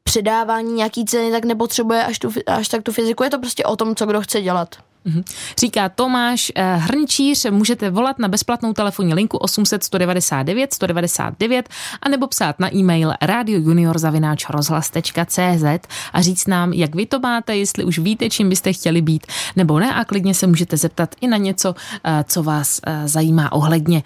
předávání 0.07 0.73
nějaký 0.73 1.05
ceny, 1.05 1.31
tak 1.31 1.45
nepotřebuje 1.45 2.05
až, 2.05 2.19
tu, 2.19 2.31
až 2.47 2.67
tak 2.67 2.83
tu 2.83 2.91
fyziku. 2.91 3.23
Je 3.23 3.29
to 3.29 3.39
prostě 3.39 3.63
o 3.63 3.75
tom, 3.75 3.95
co 3.95 4.05
kdo 4.05 4.21
chce 4.21 4.41
dělat. 4.41 4.75
Mhm. 5.05 5.23
Říká 5.59 5.89
Tomáš 5.89 6.51
eh, 6.55 6.75
Hrnčíř, 6.75 7.45
můžete 7.49 7.89
volat 7.89 8.19
na 8.19 8.27
bezplatnou 8.27 8.73
telefonní 8.73 9.13
linku 9.13 9.37
800 9.37 9.83
199 9.83 10.73
199 10.73 11.69
a 12.01 12.09
nebo 12.09 12.27
psát 12.27 12.59
na 12.59 12.75
e-mail 12.75 13.13
radiojuniorzavináčrozhlas.cz 13.21 15.87
a 16.13 16.21
říct 16.21 16.47
nám, 16.47 16.73
jak 16.73 16.95
vy 16.95 17.05
to 17.05 17.19
máte, 17.19 17.57
jestli 17.57 17.83
už 17.83 17.99
víte, 17.99 18.29
čím 18.29 18.49
byste 18.49 18.73
chtěli 18.73 19.01
být, 19.01 19.27
nebo 19.55 19.79
ne 19.79 19.95
a 19.95 20.05
klidně 20.05 20.33
se 20.33 20.47
můžete 20.47 20.77
zeptat 20.77 21.15
i 21.21 21.27
na 21.27 21.37
něco, 21.37 21.75
eh, 22.03 22.23
co 22.27 22.43
vás 22.43 22.79
eh, 22.87 23.07
zajímá 23.07 23.51
ohledně 23.51 24.03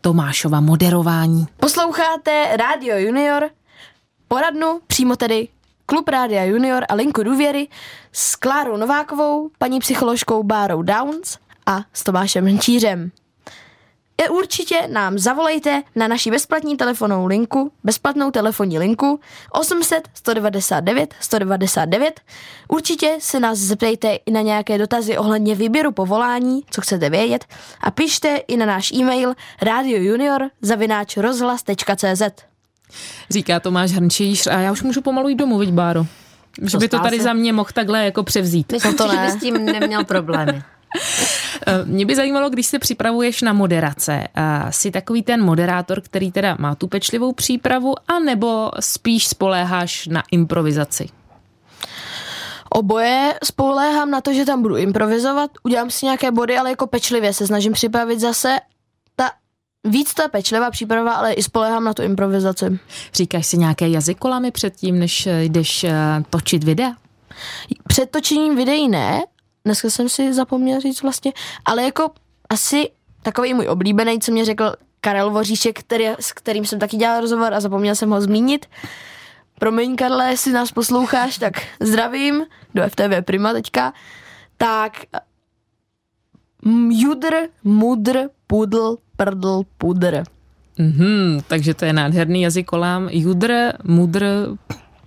Tomášova 0.00 0.60
moderování. 0.60 1.46
Posloucháte 1.56 2.56
Radio 2.56 2.98
Junior, 2.98 3.48
poradnu 4.32 4.80
přímo 4.86 5.16
tedy 5.16 5.48
Klub 5.86 6.08
Rádia 6.08 6.44
Junior 6.44 6.84
a 6.88 6.94
Linku 6.94 7.22
důvěry 7.22 7.68
s 8.12 8.36
Klárou 8.36 8.76
Novákovou, 8.76 9.50
paní 9.58 9.80
psycholožkou 9.80 10.42
Bárou 10.42 10.82
Downs 10.82 11.38
a 11.66 11.80
s 11.92 12.04
Tomášem 12.04 12.46
Hnčířem. 12.46 13.10
Je 14.20 14.28
určitě 14.28 14.88
nám 14.92 15.18
zavolejte 15.18 15.82
na 15.96 16.08
naší 16.08 16.30
bezplatní 16.30 16.76
telefonnou 16.76 17.26
linku, 17.26 17.72
bezplatnou 17.84 18.30
telefonní 18.30 18.78
linku 18.78 19.20
800 19.50 20.08
199 20.14 21.14
199. 21.20 22.20
Určitě 22.68 23.16
se 23.20 23.40
nás 23.40 23.58
zeptejte 23.58 24.14
i 24.26 24.30
na 24.30 24.40
nějaké 24.40 24.78
dotazy 24.78 25.18
ohledně 25.18 25.54
výběru 25.54 25.92
povolání, 25.92 26.62
co 26.70 26.80
chcete 26.80 27.10
vědět 27.10 27.44
a 27.80 27.90
pište 27.90 28.36
i 28.36 28.56
na 28.56 28.66
náš 28.66 28.92
e-mail 28.92 29.34
radiojunior 29.62 30.50
zavináč 30.62 31.16
rozhlas.cz. 31.16 32.51
Říká 33.30 33.60
Tomáš 33.60 33.90
Hrnčíř 33.90 34.46
a 34.46 34.58
já 34.58 34.72
už 34.72 34.82
můžu 34.82 35.00
pomalu 35.00 35.28
jít 35.28 35.36
domů, 35.36 35.58
viď 35.58 35.70
Báro? 35.70 36.06
Že 36.62 36.78
by 36.78 36.88
to 36.88 37.00
tady 37.00 37.16
se. 37.16 37.22
za 37.22 37.32
mě 37.32 37.52
mohl 37.52 37.70
takhle 37.74 38.04
jako 38.04 38.22
převzít. 38.22 38.72
Myslím 38.72 38.94
to 38.94 39.10
si, 39.10 39.16
ne. 39.16 39.26
že 39.26 39.32
by 39.32 39.38
s 39.38 39.42
tím 39.42 39.64
neměl 39.64 40.04
problémy. 40.04 40.62
Eh, 41.66 41.84
mě 41.84 42.06
by 42.06 42.16
zajímalo, 42.16 42.50
když 42.50 42.66
se 42.66 42.78
připravuješ 42.78 43.42
na 43.42 43.52
moderace, 43.52 44.28
jsi 44.70 44.90
takový 44.90 45.22
ten 45.22 45.44
moderátor, 45.44 46.00
který 46.00 46.32
teda 46.32 46.56
má 46.58 46.74
tu 46.74 46.88
pečlivou 46.88 47.32
přípravu, 47.32 47.94
anebo 48.08 48.70
spíš 48.80 49.28
spoléháš 49.28 50.06
na 50.06 50.22
improvizaci? 50.30 51.08
Oboje 52.70 53.34
spoléhám 53.44 54.10
na 54.10 54.20
to, 54.20 54.32
že 54.32 54.44
tam 54.44 54.62
budu 54.62 54.76
improvizovat, 54.76 55.50
udělám 55.62 55.90
si 55.90 56.06
nějaké 56.06 56.30
body, 56.30 56.58
ale 56.58 56.70
jako 56.70 56.86
pečlivě 56.86 57.32
se 57.32 57.46
snažím 57.46 57.72
připravit 57.72 58.20
zase 58.20 58.58
Víc 59.84 60.14
to 60.14 60.22
je 60.22 60.28
pečlivá 60.28 60.70
příprava, 60.70 61.12
ale 61.12 61.32
i 61.32 61.42
spolehám 61.42 61.84
na 61.84 61.94
tu 61.94 62.02
improvizaci. 62.02 62.78
Říkáš 63.14 63.46
si 63.46 63.58
nějaké 63.58 63.88
jazykolamy 63.88 64.50
předtím, 64.50 64.98
než 64.98 65.28
jdeš 65.40 65.84
eh, 65.84 65.94
točit 66.30 66.64
videa? 66.64 66.92
Před 67.88 68.10
točením 68.10 68.56
videí 68.56 68.88
ne, 68.88 69.22
dneska 69.64 69.90
jsem 69.90 70.08
si 70.08 70.34
zapomněl 70.34 70.80
říct 70.80 71.02
vlastně, 71.02 71.32
ale 71.64 71.82
jako 71.82 72.10
asi 72.50 72.90
takový 73.22 73.54
můj 73.54 73.68
oblíbený, 73.68 74.20
co 74.20 74.32
mě 74.32 74.44
řekl 74.44 74.72
Karel 75.00 75.30
Voříšek, 75.30 75.78
který, 75.78 76.06
s 76.20 76.32
kterým 76.32 76.64
jsem 76.64 76.78
taky 76.78 76.96
dělal 76.96 77.20
rozhovor 77.20 77.54
a 77.54 77.60
zapomněl 77.60 77.94
jsem 77.94 78.10
ho 78.10 78.20
zmínit. 78.20 78.66
Promiň, 79.58 79.96
Karle, 79.96 80.30
jestli 80.30 80.52
nás 80.52 80.72
posloucháš, 80.72 81.38
tak 81.38 81.54
zdravím 81.80 82.46
do 82.74 82.82
FTV 82.88 83.24
Prima 83.24 83.52
teďka. 83.52 83.92
Tak 84.56 84.92
judr, 86.90 87.34
mudr, 87.64 88.28
pudl, 88.46 88.98
prdl, 89.16 89.62
pudr. 89.78 90.22
Mm-hmm, 90.78 91.42
takže 91.48 91.74
to 91.74 91.84
je 91.84 91.92
nádherný 91.92 92.42
jazykolám. 92.42 93.08
Judr, 93.12 93.72
mudr, 93.84 94.48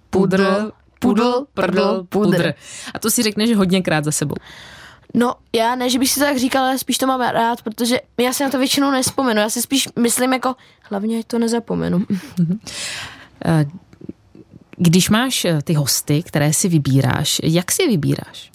pudr, 0.09 0.71
pudl, 0.99 1.45
prdl, 1.53 2.05
pudr. 2.09 2.53
A 2.93 2.99
to 2.99 3.11
si 3.11 3.23
řekneš 3.23 3.55
hodněkrát 3.55 4.05
za 4.05 4.11
sebou. 4.11 4.35
No, 5.13 5.35
já 5.55 5.75
ne, 5.75 5.89
že 5.89 5.99
bych 5.99 6.09
si 6.09 6.19
to 6.19 6.25
tak 6.25 6.37
říkal, 6.37 6.63
ale 6.63 6.77
spíš 6.77 6.97
to 6.97 7.07
mám 7.07 7.21
rád, 7.21 7.61
protože 7.61 7.99
já 8.17 8.33
si 8.33 8.43
na 8.43 8.49
to 8.49 8.57
většinou 8.59 8.91
nespomenu. 8.91 9.39
Já 9.41 9.49
si 9.49 9.61
spíš 9.61 9.89
myslím 9.99 10.33
jako, 10.33 10.55
hlavně 10.81 11.23
to 11.23 11.39
nezapomenu. 11.39 12.05
Eh, 13.45 13.65
Když 14.77 15.09
máš 15.09 15.45
eh, 15.45 15.61
ty 15.63 15.73
hosty, 15.73 16.23
které 16.23 16.53
si 16.53 16.69
vybíráš, 16.69 17.41
jak 17.43 17.71
si 17.71 17.87
vybíráš? 17.87 18.51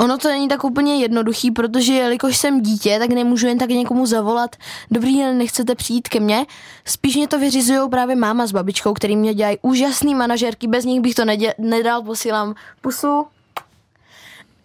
Ono 0.00 0.18
to 0.18 0.28
není 0.28 0.48
tak 0.48 0.64
úplně 0.64 0.96
jednoduchý, 0.96 1.50
protože 1.50 1.92
jelikož 1.92 2.36
jsem 2.36 2.60
dítě, 2.60 2.98
tak 2.98 3.10
nemůžu 3.10 3.46
jen 3.46 3.58
tak 3.58 3.70
někomu 3.70 4.06
zavolat, 4.06 4.56
dobrý 4.90 5.18
den, 5.18 5.38
nechcete 5.38 5.74
přijít 5.74 6.08
ke 6.08 6.20
mně. 6.20 6.46
Spíš 6.84 7.16
mě 7.16 7.28
to 7.28 7.38
vyřizují 7.38 7.90
právě 7.90 8.16
máma 8.16 8.46
s 8.46 8.52
babičkou, 8.52 8.94
který 8.94 9.16
mě 9.16 9.34
dělají 9.34 9.58
úžasný 9.62 10.14
manažerky, 10.14 10.66
bez 10.66 10.84
nich 10.84 11.00
bych 11.00 11.14
to 11.14 11.22
nedě- 11.22 11.54
nedal, 11.58 12.02
posílám 12.02 12.54
pusu. 12.80 13.26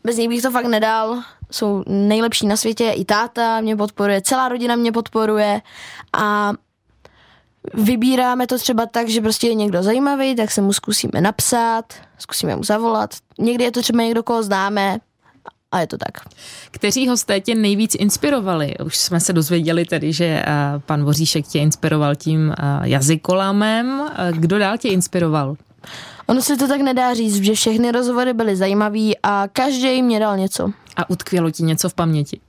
Bez 0.04 0.18
nich 0.18 0.30
bych 0.30 0.42
to 0.42 0.52
fakt 0.52 0.66
nedal. 0.66 1.24
Jsou 1.52 1.84
nejlepší 1.88 2.48
na 2.48 2.58
světě, 2.58 2.90
i 2.90 3.06
táta 3.06 3.62
mě 3.62 3.76
podporuje, 3.76 4.22
celá 4.22 4.50
rodina 4.50 4.76
mě 4.76 4.92
podporuje 4.92 5.62
a 6.14 6.54
vybíráme 7.74 8.48
to 8.48 8.58
třeba 8.58 8.86
tak, 8.86 9.10
že 9.10 9.22
prostě 9.22 9.48
je 9.48 9.54
někdo 9.54 9.84
zajímavý, 9.84 10.36
tak 10.36 10.52
se 10.52 10.62
mu 10.62 10.74
zkusíme 10.74 11.22
napsat, 11.22 11.94
zkusíme 12.18 12.56
mu 12.56 12.64
zavolat. 12.64 13.10
Někdy 13.40 13.64
je 13.64 13.72
to 13.72 13.82
třeba 13.82 14.04
někdo, 14.04 14.24
koho 14.24 14.44
známe 14.44 14.98
a 15.74 15.80
je 15.80 15.88
to 15.88 15.98
tak. 15.98 16.18
Kteří 16.72 17.08
hosté 17.08 17.40
tě 17.40 17.56
nejvíc 17.56 17.96
inspirovali? 17.96 18.74
Už 18.86 18.98
jsme 18.98 19.20
se 19.20 19.34
dozvěděli 19.34 19.86
tedy, 19.86 20.14
že 20.14 20.26
eh, 20.26 20.46
pan 20.86 21.04
Voříšek 21.04 21.48
tě 21.48 21.60
inspiroval 21.60 22.16
tím 22.16 22.52
eh, 22.52 22.64
jazykolamem. 22.84 24.02
Eh, 24.16 24.32
Kdo 24.32 24.60
dál 24.60 24.78
tě 24.78 24.88
inspiroval? 24.88 25.56
Ono 26.28 26.42
se 26.42 26.58
to 26.58 26.68
tak 26.68 26.82
nedá 26.82 27.14
říct, 27.14 27.44
že 27.44 27.54
všechny 27.54 27.92
rozhovory 27.92 28.34
byly 28.34 28.56
zajímavý 28.56 29.16
a 29.24 29.48
každý 29.54 30.02
mě 30.02 30.20
dal 30.20 30.38
něco. 30.38 30.72
A 30.98 31.10
utkvělo 31.10 31.52
ti 31.52 31.64
něco 31.64 31.90
v 31.90 31.94
paměti? 31.94 32.40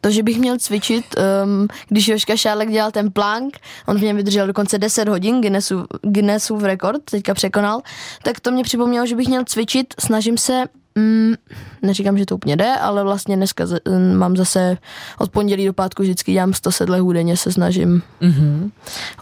To, 0.00 0.10
že 0.10 0.22
bych 0.22 0.38
měl 0.38 0.58
cvičit, 0.58 1.04
um, 1.44 1.68
když 1.88 2.08
Joška 2.08 2.36
Šálek 2.36 2.70
dělal 2.70 2.90
ten 2.90 3.12
plank, 3.12 3.58
on 3.86 3.98
v 3.98 4.02
něm 4.02 4.16
vydržel 4.16 4.46
dokonce 4.46 4.78
10 4.78 5.08
hodin, 5.08 5.40
Guinnessu, 5.40 5.84
Guinnessův 6.02 6.62
rekord, 6.62 7.02
teďka 7.04 7.34
překonal, 7.34 7.80
tak 8.22 8.40
to 8.40 8.50
mě 8.50 8.62
připomnělo, 8.62 9.06
že 9.06 9.16
bych 9.16 9.28
měl 9.28 9.44
cvičit, 9.44 9.94
snažím 9.98 10.38
se, 10.38 10.64
mm, 10.94 11.34
neříkám, 11.82 12.18
že 12.18 12.26
to 12.26 12.34
úplně 12.34 12.56
jde, 12.56 12.76
ale 12.76 13.04
vlastně 13.04 13.36
dneska 13.36 13.66
z, 13.66 13.80
mm, 13.88 14.14
mám 14.14 14.36
zase 14.36 14.78
od 15.18 15.30
pondělí 15.30 15.66
do 15.66 15.72
pátku 15.72 16.02
vždycky 16.02 16.32
dělám 16.32 16.52
100 16.52 16.72
sedlehů 16.72 17.12
denně, 17.12 17.36
se 17.36 17.52
snažím. 17.52 18.02
Mm-hmm. 18.22 18.70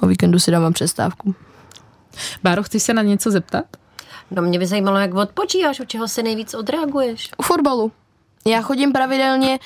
O 0.00 0.06
víkendu 0.06 0.38
si 0.38 0.50
dávám 0.50 0.72
přestávku. 0.72 1.35
Báro, 2.42 2.62
chci 2.62 2.80
se 2.80 2.94
na 2.94 3.02
něco 3.02 3.30
zeptat? 3.30 3.64
No 4.30 4.42
mě 4.42 4.58
by 4.58 4.66
zajímalo, 4.66 4.98
jak 4.98 5.14
odpočíváš, 5.14 5.80
u 5.80 5.85
čeho 5.85 6.08
se 6.08 6.22
nejvíc 6.22 6.54
odreaguješ. 6.54 7.30
U 7.38 7.42
fotbalu. 7.42 7.92
Já 8.46 8.62
chodím 8.62 8.92
pravidelně, 8.92 9.59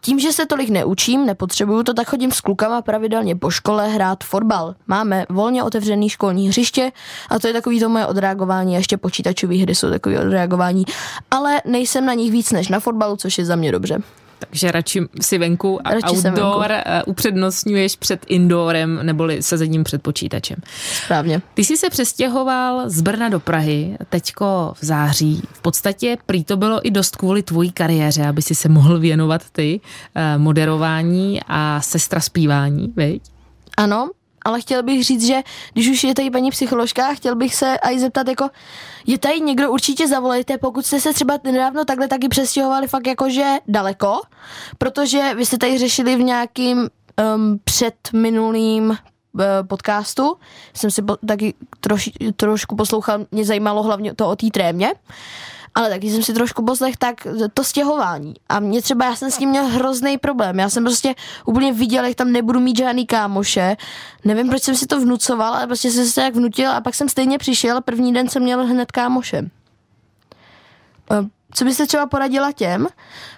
tím, 0.00 0.18
že 0.20 0.32
se 0.32 0.46
tolik 0.46 0.68
neučím, 0.68 1.26
nepotřebuju 1.26 1.82
to, 1.82 1.94
tak 1.94 2.08
chodím 2.08 2.32
s 2.32 2.40
klukama 2.40 2.82
pravidelně 2.82 3.36
po 3.36 3.50
škole 3.50 3.88
hrát 3.88 4.24
fotbal. 4.24 4.74
Máme 4.86 5.26
volně 5.28 5.62
otevřený 5.62 6.08
školní 6.08 6.48
hřiště 6.48 6.92
a 7.30 7.38
to 7.38 7.46
je 7.46 7.52
takový 7.52 7.80
to 7.80 7.88
moje 7.88 8.06
odreagování. 8.06 8.74
Ještě 8.74 8.96
počítačové 8.96 9.56
hry 9.56 9.74
jsou 9.74 9.90
takové 9.90 10.20
odreagování, 10.20 10.84
ale 11.30 11.62
nejsem 11.64 12.06
na 12.06 12.14
nich 12.14 12.32
víc 12.32 12.52
než 12.52 12.68
na 12.68 12.80
fotbalu, 12.80 13.16
což 13.16 13.38
je 13.38 13.44
za 13.44 13.56
mě 13.56 13.72
dobře. 13.72 13.98
Takže 14.38 14.72
radši 14.72 15.00
si 15.20 15.38
venku 15.38 15.86
a 15.86 15.94
Radši 15.94 16.16
outdoor 16.16 16.72
eh, 16.72 17.02
upřednostňuješ 17.06 17.96
před 17.96 18.26
indoorem 18.28 19.00
neboli 19.02 19.42
sezením 19.42 19.84
před 19.84 20.02
počítačem. 20.02 20.56
Správně. 21.04 21.42
Ty 21.54 21.64
jsi 21.64 21.76
se 21.76 21.90
přestěhoval 21.90 22.90
z 22.90 23.00
Brna 23.00 23.28
do 23.28 23.40
Prahy 23.40 23.96
teďko 24.08 24.72
v 24.80 24.84
září. 24.84 25.42
V 25.52 25.62
podstatě 25.62 26.16
prý 26.26 26.44
to 26.44 26.56
bylo 26.56 26.86
i 26.86 26.90
dost 26.90 27.16
kvůli 27.16 27.42
tvojí 27.42 27.72
kariéře, 27.72 28.26
aby 28.26 28.42
si 28.42 28.54
se 28.54 28.68
mohl 28.68 28.98
věnovat 28.98 29.42
ty 29.52 29.80
eh, 30.14 30.38
moderování 30.38 31.40
a 31.48 31.80
sestra 31.80 32.20
zpívání, 32.20 32.92
viď? 32.96 33.22
Ano, 33.76 34.10
ale 34.44 34.60
chtěl 34.60 34.82
bych 34.82 35.04
říct, 35.04 35.26
že 35.26 35.42
když 35.72 35.88
už 35.88 36.04
je 36.04 36.14
tady 36.14 36.30
paní 36.30 36.50
psycholožka, 36.50 37.14
chtěl 37.14 37.36
bych 37.36 37.54
se 37.54 37.78
aj 37.78 37.98
zeptat, 37.98 38.28
jako 38.28 38.48
je 39.06 39.18
tady 39.18 39.40
někdo, 39.40 39.72
určitě 39.72 40.08
zavolejte, 40.08 40.58
pokud 40.58 40.86
jste 40.86 41.00
se 41.00 41.12
třeba 41.12 41.38
nedávno 41.44 41.84
takhle 41.84 42.08
taky 42.08 42.28
přestěhovali 42.28 42.88
fakt 42.88 43.06
jakože 43.06 43.44
daleko, 43.68 44.20
protože 44.78 45.34
vy 45.34 45.46
jste 45.46 45.58
tady 45.58 45.78
řešili 45.78 46.16
v 46.16 46.22
nějakým 46.22 46.78
um, 46.78 46.88
předminulým 47.64 48.90
uh, 48.90 48.96
podcastu, 49.66 50.36
jsem 50.74 50.90
si 50.90 51.02
po, 51.02 51.16
taky 51.16 51.54
troši, 51.80 52.12
trošku 52.36 52.76
poslouchal, 52.76 53.26
mě 53.30 53.44
zajímalo 53.44 53.82
hlavně 53.82 54.14
to 54.14 54.28
o 54.28 54.36
té 54.36 54.46
trémě, 54.52 54.92
ale 55.74 55.90
taky 55.90 56.10
jsem 56.10 56.22
si 56.22 56.34
trošku 56.34 56.64
poslech, 56.64 56.96
tak 56.96 57.26
to 57.54 57.64
stěhování. 57.64 58.34
A 58.48 58.60
mě 58.60 58.82
třeba, 58.82 59.04
já 59.04 59.16
jsem 59.16 59.30
s 59.30 59.38
tím 59.38 59.48
měl 59.48 59.66
hrozný 59.66 60.18
problém. 60.18 60.58
Já 60.58 60.70
jsem 60.70 60.84
prostě 60.84 61.14
úplně 61.46 61.72
viděl, 61.72 62.04
jak 62.04 62.14
tam 62.14 62.32
nebudu 62.32 62.60
mít 62.60 62.76
žádný 62.76 63.06
kámoše. 63.06 63.76
Nevím, 64.24 64.48
proč 64.48 64.62
jsem 64.62 64.74
si 64.74 64.86
to 64.86 65.00
vnucoval, 65.00 65.54
ale 65.54 65.66
prostě 65.66 65.90
jsem 65.90 66.06
se 66.06 66.14
tak 66.20 66.34
vnutil 66.34 66.70
a 66.70 66.80
pak 66.80 66.94
jsem 66.94 67.08
stejně 67.08 67.38
přišel. 67.38 67.80
První 67.80 68.12
den 68.14 68.28
jsem 68.28 68.42
měl 68.42 68.66
hned 68.66 68.92
kámoše. 68.92 69.50
Eh, 71.10 71.24
Co 71.54 71.64
byste 71.64 71.86
třeba 71.86 72.06
poradila 72.06 72.52
těm, 72.52 72.86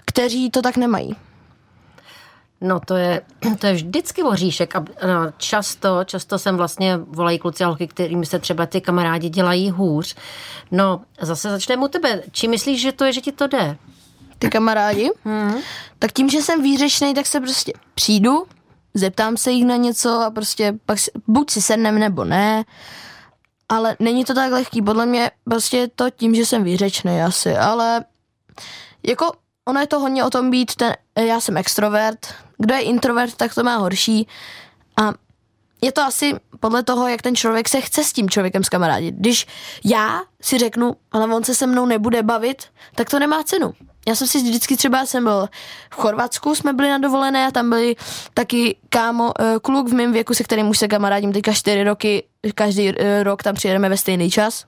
kteří 0.05 0.51
to 0.51 0.63
tak 0.63 0.77
nemají? 0.77 1.17
No 2.61 2.81
to 2.81 2.97
je, 2.97 3.21
to 3.59 3.67
je 3.67 3.73
vždycky 3.73 4.23
oříšek 4.23 4.77
a 4.77 4.85
často, 5.37 6.05
často 6.05 6.39
jsem 6.39 6.57
vlastně 6.57 6.97
volají 6.97 7.39
kluci 7.39 7.65
a 7.65 7.67
holky, 7.67 7.87
kterým 7.87 8.25
se 8.25 8.39
třeba 8.39 8.67
ty 8.67 8.81
kamarádi 8.81 9.29
dělají 9.29 9.71
hůř. 9.71 10.17
No 10.71 11.01
zase 11.21 11.51
začneme 11.51 11.85
u 11.85 11.89
tebe. 11.89 12.23
Či 12.33 12.49
myslíš, 12.49 12.81
že 12.81 12.93
to 12.93 13.05
je, 13.05 13.13
že 13.13 13.21
ti 13.21 13.33
to 13.33 13.47
jde? 13.47 13.77
Ty 14.39 14.49
kamarádi? 14.51 15.11
Hmm. 15.25 15.55
Tak 15.99 16.13
tím, 16.13 16.29
že 16.29 16.43
jsem 16.43 16.63
výřečný, 16.63 17.15
tak 17.15 17.27
se 17.27 17.41
prostě 17.41 17.73
přijdu, 17.95 18.47
zeptám 18.95 19.37
se 19.37 19.51
jich 19.51 19.67
na 19.67 19.77
něco 19.77 20.21
a 20.21 20.31
prostě 20.31 20.75
pak 20.87 20.99
si, 20.99 21.11
buď 21.27 21.51
si 21.51 21.63
sednem 21.63 21.99
nebo 21.99 22.25
ne, 22.25 22.65
ale 23.69 23.97
není 24.01 24.25
to 24.25 24.35
tak 24.35 24.53
lehký. 24.53 24.83
Podle 24.83 25.07
mě 25.07 25.31
prostě 25.45 25.77
je 25.77 25.89
to 25.89 26.11
tím, 26.11 26.35
že 26.35 26.47
jsem 26.47 26.65
výřečný 26.65 27.23
asi, 27.23 27.57
ale 27.57 28.05
jako 29.03 29.33
ono 29.69 29.81
je 29.81 29.87
to 29.87 30.01
hodně 30.01 30.25
o 30.25 30.31
tom 30.31 30.51
být 30.51 30.75
ten, 30.75 30.95
já 31.17 31.41
jsem 31.41 31.57
extrovert, 31.57 32.35
kdo 32.59 32.75
je 32.75 32.81
introvert, 32.81 33.35
tak 33.35 33.55
to 33.55 33.63
má 33.63 33.77
horší 33.77 34.29
a 34.97 35.13
je 35.83 35.93
to 35.93 36.03
asi 36.03 36.35
podle 36.61 36.83
toho, 36.83 37.09
jak 37.09 37.23
ten 37.23 37.37
člověk 37.37 37.69
se 37.69 37.81
chce 37.81 38.05
s 38.05 38.13
tím 38.13 38.31
člověkem 38.31 38.65
skamarádit. 38.65 39.15
Když 39.15 39.47
já 39.85 40.23
si 40.43 40.59
řeknu, 40.59 40.97
ale 41.13 41.35
on 41.35 41.45
se 41.45 41.55
se 41.55 41.67
mnou 41.67 41.87
nebude 41.87 42.23
bavit, 42.23 42.63
tak 42.95 43.11
to 43.11 43.19
nemá 43.19 43.43
cenu. 43.43 43.73
Já 44.09 44.15
jsem 44.15 44.27
si 44.27 44.39
vždycky 44.39 44.77
třeba, 44.77 45.07
jsem 45.07 45.25
byl 45.25 45.49
v 45.91 45.97
Chorvatsku, 45.97 46.55
jsme 46.55 46.73
byli 46.73 46.89
na 46.89 46.99
dovolené 46.99 47.47
a 47.47 47.51
tam 47.51 47.71
byli 47.71 47.97
taky 48.35 48.77
kámo, 48.89 49.33
eh, 49.41 49.55
kluk 49.63 49.89
v 49.89 49.95
mém 49.95 50.13
věku, 50.13 50.35
se 50.35 50.45
kterým 50.45 50.69
už 50.69 50.79
se 50.79 50.89
kamarádím 50.89 51.33
teďka 51.33 51.53
čtyři 51.53 51.85
roky, 51.85 52.25
každý 52.55 52.89
eh, 52.89 53.23
rok 53.23 53.43
tam 53.43 53.55
přijedeme 53.55 53.89
ve 53.89 53.97
stejný 53.97 54.31
čas. 54.31 54.65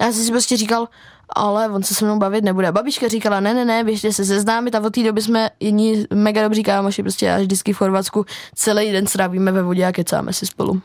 A 0.00 0.04
já 0.04 0.12
jsem 0.12 0.24
si 0.24 0.30
prostě 0.30 0.56
říkal, 0.56 0.88
ale 1.36 1.68
on 1.68 1.82
se 1.82 1.94
se 1.94 2.04
mnou 2.04 2.18
bavit 2.18 2.44
nebude. 2.44 2.68
A 2.68 2.72
babička 2.72 3.08
říkala, 3.08 3.40
ne, 3.40 3.54
ne, 3.54 3.64
ne, 3.64 3.84
běžte 3.84 4.12
se 4.12 4.24
seznámit 4.24 4.74
a 4.74 4.80
od 4.80 4.94
té 4.94 5.02
doby 5.02 5.22
jsme 5.22 5.50
jedni 5.60 6.06
mega 6.14 6.42
dobří 6.42 6.62
kámoši, 6.62 7.02
prostě 7.02 7.32
až 7.32 7.42
vždycky 7.42 7.72
v 7.72 7.76
Chorvatsku 7.76 8.26
celý 8.54 8.92
den 8.92 9.06
strávíme 9.06 9.52
ve 9.52 9.62
vodě 9.62 9.86
a 9.86 9.92
kecáme 9.92 10.32
si 10.32 10.46
spolu. 10.46 10.82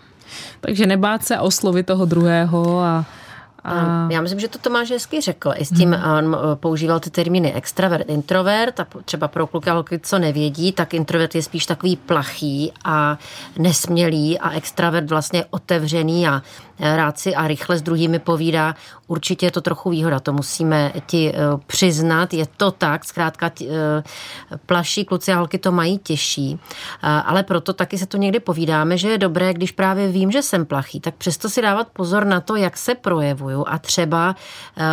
Takže 0.62 0.88
nebát 0.88 1.23
se 1.25 1.39
oslovit 1.39 1.86
toho 1.86 2.06
druhého 2.06 2.79
a, 2.79 3.06
a 3.63 4.08
Já 4.12 4.21
myslím, 4.21 4.39
že 4.39 4.47
to 4.47 4.58
Tomáš 4.58 4.91
hezky 4.91 5.21
řekl. 5.21 5.53
I 5.56 5.65
s 5.65 5.69
tím 5.69 5.91
hmm. 5.91 6.34
on 6.34 6.38
používal 6.56 6.99
ty 6.99 7.10
termíny 7.10 7.53
extravert, 7.53 8.10
introvert 8.10 8.79
a 8.79 8.88
třeba 9.06 9.27
pro 9.27 9.47
kluky 9.47 9.69
a 9.69 9.73
holky, 9.73 9.99
co 9.99 10.19
nevědí, 10.19 10.71
tak 10.71 10.93
introvert 10.93 11.36
je 11.36 11.43
spíš 11.43 11.65
takový 11.65 11.95
plachý 11.95 12.71
a 12.86 13.17
nesmělý 13.58 14.39
a 14.39 14.51
extravert 14.51 15.10
vlastně 15.10 15.45
otevřený 15.49 16.27
a 16.27 16.41
rád 16.84 17.19
si 17.19 17.36
a 17.36 17.48
rychle 17.48 17.78
s 17.78 17.82
druhými 17.82 18.19
povídá, 18.19 18.76
určitě 19.08 19.46
je 19.46 19.52
to 19.52 19.62
trochu 19.62 19.89
výhoda, 19.89 20.19
to 20.19 20.34
musíme 20.34 20.91
ti 21.06 21.34
přiznat, 21.67 22.34
je 22.34 22.46
to 22.58 22.72
tak, 22.72 23.06
zkrátka 23.06 23.52
plaší 24.65 25.06
kluci 25.06 25.32
a 25.32 25.36
holky 25.36 25.58
to 25.58 25.72
mají 25.72 25.98
těžší, 25.98 26.60
ale 27.02 27.43
proto 27.43 27.74
taky 27.74 27.98
se 27.98 28.06
to 28.06 28.17
někdy 28.17 28.39
povídáme, 28.39 28.98
že 28.98 29.10
je 29.10 29.17
dobré, 29.17 29.54
když 29.54 29.72
právě 29.72 30.08
vím, 30.08 30.32
že 30.32 30.41
jsem 30.41 30.65
plachý, 30.65 31.00
tak 31.00 31.15
přesto 31.15 31.50
si 31.50 31.62
dávat 31.62 31.88
pozor 31.93 32.26
na 32.26 32.41
to, 32.41 32.56
jak 32.56 32.78
se 32.78 32.96
projevuju 32.96 33.65
a 33.67 33.80
třeba 33.80 34.36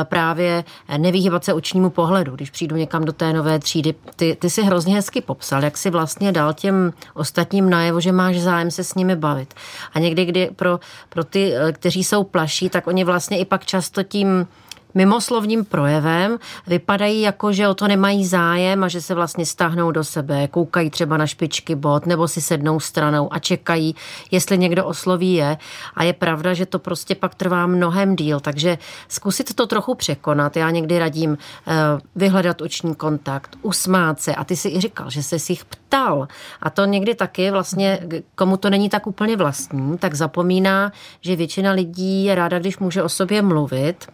právě 0.05 0.64
nevyhýbat 0.96 1.44
se 1.44 1.53
očnímu 1.53 1.90
pohledu, 1.90 2.35
když 2.35 2.50
přijdu 2.50 2.76
někam 2.76 3.05
do 3.05 3.12
té 3.12 3.33
nové 3.33 3.59
třídy. 3.59 3.94
Ty, 4.16 4.37
ty 4.40 4.50
si 4.50 4.62
hrozně 4.62 4.94
hezky 4.94 5.20
popsal, 5.20 5.64
jak 5.64 5.79
si 5.79 5.90
vlastně 5.90 6.33
dal 6.33 6.55
těm 6.55 6.92
ostatním 7.14 7.70
najevo, 7.70 8.00
že 8.00 8.12
máš 8.12 8.40
zájem 8.40 8.70
se 8.70 8.85
s 8.85 8.94
nimi 8.94 9.16
bavit. 9.16 9.55
A 9.94 9.98
někdy, 9.98 10.24
kdy 10.24 10.50
pro, 10.57 10.81
pro 11.09 11.24
ty, 11.24 11.55
eh, 11.55 11.72
kteří 11.80 12.04
jsou 12.04 12.24
plaší, 12.24 12.68
tak 12.68 12.86
oni 12.86 13.04
vlastně 13.04 13.38
i 13.38 13.44
pak 13.44 13.66
často 13.66 14.02
tím 14.02 14.46
mimoslovním 14.94 15.64
projevem 15.64 16.38
vypadají 16.66 17.20
jako, 17.20 17.53
že 17.53 17.68
o 17.68 17.74
to 17.74 17.88
nemají 17.88 18.26
zájem 18.26 18.85
a 18.85 18.88
že 18.88 19.00
se 19.00 19.14
vlastně 19.14 19.46
stáhnou 19.46 19.90
do 19.90 20.05
sebe, 20.05 20.48
koukají 20.48 20.90
třeba 20.90 21.16
na 21.16 21.26
špičky 21.26 21.74
bot 21.74 22.07
nebo 22.07 22.29
si 22.29 22.40
sednou 22.40 22.81
stranou 22.81 23.33
a 23.33 23.38
čekají, 23.38 23.94
jestli 24.31 24.59
někdo 24.59 24.85
osloví 24.85 25.35
je. 25.35 25.57
A 25.94 26.05
je 26.05 26.12
pravda, 26.12 26.55
že 26.55 26.66
to 26.66 26.79
prostě 26.79 27.14
pak 27.14 27.35
trvá 27.35 27.66
mnohem 27.66 28.16
díl, 28.16 28.40
takže 28.40 28.79
zkusit 29.09 29.55
to 29.55 29.66
trochu 29.66 29.94
překonat. 29.94 30.57
Já 30.57 30.70
někdy 30.70 30.98
radím 30.98 31.38
eh, 31.66 31.74
vyhledat 32.16 32.61
oční 32.61 32.94
kontakt, 32.94 33.57
usmát 33.62 34.20
se 34.20 34.35
a 34.35 34.44
ty 34.44 34.57
si 34.57 34.68
i 34.68 34.81
říkal, 34.81 35.11
že 35.11 35.22
se 35.22 35.38
si 35.38 35.53
jich 35.53 35.64
ptal. 35.64 36.29
A 36.62 36.70
to 36.70 36.85
někdy 36.85 37.14
taky 37.14 37.50
vlastně, 37.50 38.00
komu 38.35 38.57
to 38.57 38.70
není 38.70 38.88
tak 38.88 39.07
úplně 39.07 39.37
vlastní, 39.37 39.98
tak 39.98 40.14
zapomíná, 40.14 40.92
že 41.20 41.37
většina 41.37 41.72
lidí 41.72 42.24
je 42.24 42.35
ráda, 42.35 42.59
když 42.59 42.79
může 42.79 43.03
o 43.03 43.09
sobě 43.09 43.42
mluvit 43.42 44.07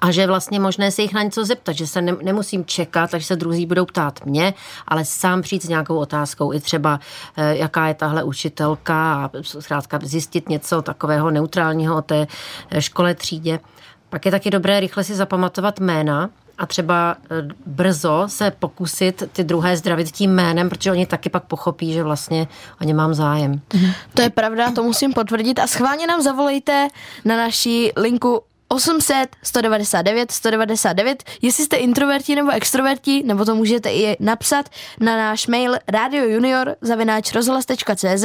a 0.00 0.10
že 0.10 0.26
vlastně 0.26 0.60
možné 0.60 0.90
se 0.90 1.02
jich 1.02 1.14
na 1.14 1.22
něco 1.22 1.44
zeptat, 1.44 1.72
že 1.72 1.86
se 1.86 2.02
ne, 2.02 2.16
nemusím 2.22 2.64
čekat, 2.64 3.14
až 3.14 3.26
se 3.26 3.36
druzí 3.36 3.66
budou 3.66 3.84
ptát 3.84 4.26
mě, 4.26 4.54
ale 4.88 5.04
sám 5.04 5.42
přijít 5.42 5.62
s 5.62 5.68
nějakou 5.68 5.96
otázkou, 5.96 6.52
i 6.52 6.60
třeba 6.60 7.00
eh, 7.36 7.56
jaká 7.56 7.88
je 7.88 7.94
tahle 7.94 8.22
učitelka 8.22 9.14
a 9.14 9.30
zkrátka 9.42 9.98
zjistit 10.02 10.48
něco 10.48 10.82
takového 10.82 11.30
neutrálního 11.30 11.96
o 11.96 12.02
té 12.02 12.26
eh, 12.70 12.82
škole 12.82 13.14
třídě. 13.14 13.60
Pak 14.10 14.24
je 14.24 14.30
taky 14.30 14.50
dobré 14.50 14.80
rychle 14.80 15.04
si 15.04 15.14
zapamatovat 15.14 15.80
jména, 15.80 16.30
a 16.58 16.66
třeba 16.66 17.16
eh, 17.30 17.48
brzo 17.66 18.24
se 18.26 18.50
pokusit 18.50 19.22
ty 19.32 19.44
druhé 19.44 19.76
zdravit 19.76 20.10
tím 20.10 20.34
jménem, 20.34 20.68
protože 20.68 20.92
oni 20.92 21.06
taky 21.06 21.30
pak 21.30 21.44
pochopí, 21.44 21.92
že 21.92 22.02
vlastně 22.02 22.48
o 22.80 22.84
ně 22.84 22.94
mám 22.94 23.14
zájem. 23.14 23.60
To 24.14 24.22
je 24.22 24.30
pravda, 24.30 24.70
to 24.70 24.82
musím 24.82 25.12
potvrdit 25.12 25.58
a 25.58 25.66
schválně 25.66 26.06
nám 26.06 26.22
zavolejte 26.22 26.88
na 27.24 27.36
naší 27.36 27.92
linku 27.96 28.42
800 28.68 29.36
199 29.42 30.30
199. 30.32 31.24
Jestli 31.42 31.64
jste 31.64 31.76
introverti 31.76 32.36
nebo 32.36 32.50
extroverti, 32.50 33.22
nebo 33.26 33.44
to 33.44 33.54
můžete 33.54 33.92
i 33.92 34.16
napsat 34.20 34.68
na 35.00 35.16
náš 35.16 35.46
mail 35.46 35.76
radiojunior 35.88 36.76
zavináč 36.80 37.32
rozhlas.cz. 37.32 38.24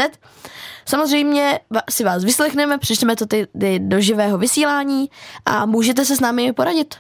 Samozřejmě 0.86 1.60
si 1.90 2.04
vás 2.04 2.24
vyslechneme, 2.24 2.78
přišleme 2.78 3.16
to 3.16 3.26
ty 3.26 3.48
do 3.78 4.02
živého 4.02 4.38
vysílání 4.38 5.10
a 5.46 5.66
můžete 5.66 6.06
se 6.06 6.16
s 6.16 6.20
námi 6.20 6.54
poradit. 6.54 6.96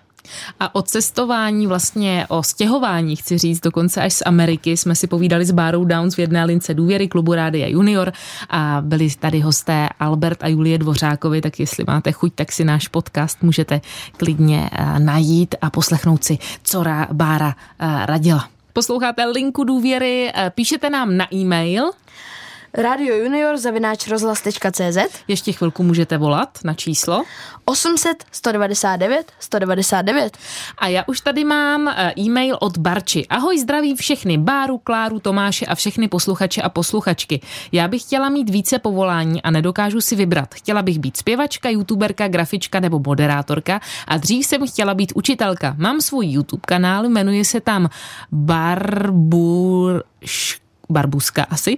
A 0.59 0.75
o 0.75 0.81
cestování, 0.81 1.67
vlastně 1.67 2.25
o 2.29 2.43
stěhování, 2.43 3.15
chci 3.15 3.37
říct, 3.37 3.59
dokonce 3.59 4.01
až 4.01 4.13
z 4.13 4.23
Ameriky 4.25 4.77
jsme 4.77 4.95
si 4.95 5.07
povídali 5.07 5.45
s 5.45 5.51
Bárou 5.51 5.85
Downs 5.85 6.15
v 6.15 6.19
jedné 6.19 6.45
lince 6.45 6.73
důvěry 6.73 7.07
klubu 7.07 7.33
Rádia 7.33 7.67
Junior 7.67 8.11
a 8.49 8.81
byli 8.81 9.09
tady 9.19 9.39
hosté 9.39 9.89
Albert 9.99 10.43
a 10.43 10.47
Julie 10.47 10.77
Dvořákovi, 10.77 11.41
tak 11.41 11.59
jestli 11.59 11.83
máte 11.87 12.11
chuť, 12.11 12.33
tak 12.35 12.51
si 12.51 12.63
náš 12.63 12.87
podcast 12.87 13.43
můžete 13.43 13.81
klidně 14.17 14.69
eh, 14.71 14.99
najít 14.99 15.55
a 15.61 15.69
poslechnout 15.69 16.23
si, 16.23 16.37
co 16.63 16.83
Bára 17.11 17.55
eh, 17.79 18.05
radila. 18.05 18.47
Posloucháte 18.73 19.25
linku 19.25 19.63
důvěry, 19.63 20.31
eh, 20.35 20.51
píšete 20.55 20.89
nám 20.89 21.17
na 21.17 21.33
e-mail 21.33 21.91
Radio 22.77 23.15
Junior 23.15 23.57
zavináč 23.57 24.07
rozhlas.cz 24.07 24.97
Ještě 25.27 25.51
chvilku 25.51 25.83
můžete 25.83 26.17
volat 26.17 26.59
na 26.63 26.73
číslo 26.73 27.23
800 27.65 28.23
199 28.31 29.31
199. 29.39 30.37
A 30.77 30.87
já 30.87 31.03
už 31.07 31.21
tady 31.21 31.43
mám 31.43 31.87
eh, 31.87 32.13
e-mail 32.19 32.57
od 32.61 32.77
Barči. 32.77 33.27
Ahoj, 33.27 33.59
zdraví 33.59 33.95
všechny, 33.95 34.37
Báru, 34.37 34.77
Kláru, 34.77 35.19
Tomáše 35.19 35.65
a 35.65 35.75
všechny 35.75 36.07
posluchače 36.07 36.61
a 36.61 36.69
posluchačky. 36.69 37.41
Já 37.71 37.87
bych 37.87 38.01
chtěla 38.01 38.29
mít 38.29 38.49
více 38.49 38.79
povolání 38.79 39.41
a 39.41 39.51
nedokážu 39.51 40.01
si 40.01 40.15
vybrat. 40.15 40.55
Chtěla 40.55 40.81
bych 40.81 40.99
být 40.99 41.17
zpěvačka, 41.17 41.69
youtuberka, 41.69 42.27
grafička 42.27 42.79
nebo 42.79 43.01
moderátorka 43.05 43.79
a 44.07 44.17
dřív 44.17 44.45
jsem 44.45 44.67
chtěla 44.67 44.93
být 44.93 45.11
učitelka. 45.15 45.75
Mám 45.77 46.01
svůj 46.01 46.25
YouTube 46.25 46.61
kanál, 46.65 47.09
jmenuje 47.09 47.45
se 47.45 47.61
tam 47.61 47.89
Barbur 48.31 50.03
barbuska 50.93 51.43
asi, 51.49 51.77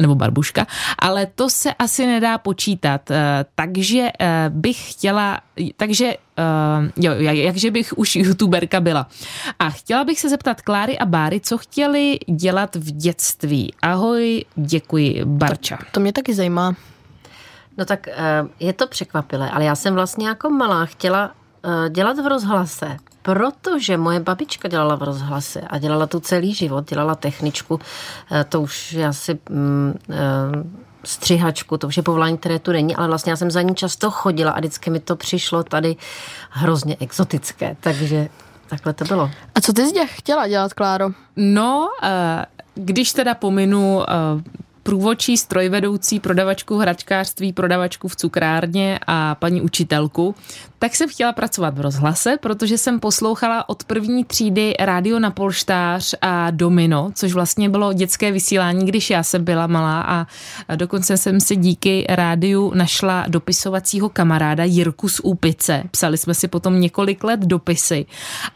nebo 0.00 0.14
barbuška, 0.14 0.66
ale 0.98 1.26
to 1.26 1.50
se 1.50 1.74
asi 1.74 2.06
nedá 2.06 2.38
počítat. 2.38 3.10
Eh, 3.10 3.44
takže 3.54 4.10
eh, 4.18 4.44
bych 4.48 4.92
chtěla, 4.92 5.40
takže 5.76 6.06
eh, 6.38 6.90
jo, 6.96 7.12
jakže 7.18 7.70
bych 7.70 7.98
už 7.98 8.16
youtuberka 8.16 8.80
byla. 8.80 9.06
A 9.58 9.70
chtěla 9.70 10.04
bych 10.04 10.20
se 10.20 10.28
zeptat 10.28 10.60
Kláry 10.60 10.98
a 10.98 11.06
Báry, 11.06 11.40
co 11.40 11.58
chtěli 11.58 12.18
dělat 12.28 12.76
v 12.76 12.90
dětství. 12.90 13.74
Ahoj, 13.82 14.44
děkuji, 14.56 15.24
Barča. 15.24 15.76
To, 15.76 15.84
to 15.92 16.00
mě 16.00 16.12
taky 16.12 16.34
zajímá. 16.34 16.74
No 17.78 17.84
tak 17.84 18.08
je 18.60 18.72
to 18.72 18.86
překvapilé, 18.86 19.50
ale 19.50 19.64
já 19.64 19.74
jsem 19.74 19.94
vlastně 19.94 20.28
jako 20.28 20.50
malá 20.50 20.86
chtěla 20.86 21.32
dělat 21.90 22.18
v 22.18 22.26
rozhlase 22.26 22.96
protože 23.26 23.96
moje 23.96 24.20
babička 24.20 24.68
dělala 24.68 24.94
v 24.94 25.02
rozhlase 25.02 25.60
a 25.60 25.78
dělala 25.78 26.06
tu 26.06 26.20
celý 26.20 26.54
život, 26.54 26.90
dělala 26.90 27.14
techničku, 27.14 27.80
eh, 28.30 28.44
to 28.44 28.60
už 28.60 28.92
je 28.92 29.06
asi 29.06 29.38
mm, 29.50 29.94
eh, 30.10 30.16
střihačku, 31.04 31.78
to 31.78 31.86
už 31.86 31.96
je 31.96 32.02
povolání, 32.02 32.38
které 32.38 32.58
tu 32.58 32.72
není, 32.72 32.96
ale 32.96 33.08
vlastně 33.08 33.30
já 33.30 33.36
jsem 33.36 33.50
za 33.50 33.62
ní 33.62 33.74
často 33.74 34.10
chodila 34.10 34.52
a 34.52 34.58
vždycky 34.58 34.90
mi 34.90 35.00
to 35.00 35.16
přišlo 35.16 35.62
tady 35.62 35.96
hrozně 36.50 36.96
exotické, 37.00 37.76
takže 37.80 38.28
takhle 38.68 38.92
to 38.92 39.04
bylo. 39.04 39.30
A 39.54 39.60
co 39.60 39.72
ty 39.72 39.86
jsi 39.86 40.06
chtěla 40.06 40.48
dělat, 40.48 40.74
Kláro? 40.74 41.10
No, 41.36 41.88
eh, 42.02 42.46
když 42.74 43.12
teda 43.12 43.34
pominu 43.34 44.02
průvodčí 44.86 45.36
strojvedoucí, 45.36 46.20
prodavačku 46.20 46.78
hračkářství, 46.78 47.52
prodavačku 47.52 48.08
v 48.08 48.16
cukrárně 48.16 48.98
a 49.06 49.34
paní 49.34 49.60
učitelku, 49.60 50.34
tak 50.78 50.96
jsem 50.96 51.08
chtěla 51.08 51.32
pracovat 51.32 51.78
v 51.78 51.80
rozhlase, 51.80 52.36
protože 52.40 52.78
jsem 52.78 53.00
poslouchala 53.00 53.68
od 53.68 53.84
první 53.84 54.24
třídy 54.24 54.74
rádio 54.80 55.18
na 55.18 55.30
polštář 55.30 56.14
a 56.20 56.50
Domino, 56.50 57.10
což 57.14 57.32
vlastně 57.32 57.68
bylo 57.68 57.92
dětské 57.92 58.32
vysílání, 58.32 58.86
když 58.86 59.10
já 59.10 59.22
jsem 59.22 59.44
byla 59.44 59.66
malá 59.66 60.00
a 60.00 60.26
dokonce 60.76 61.16
jsem 61.16 61.40
si 61.40 61.56
díky 61.56 62.06
rádiu 62.08 62.72
našla 62.74 63.24
dopisovacího 63.28 64.08
kamaráda 64.08 64.64
Jirku 64.64 65.08
z 65.08 65.20
Úpice. 65.22 65.82
Psali 65.90 66.18
jsme 66.18 66.34
si 66.34 66.48
potom 66.48 66.80
několik 66.80 67.24
let 67.24 67.40
dopisy 67.40 68.06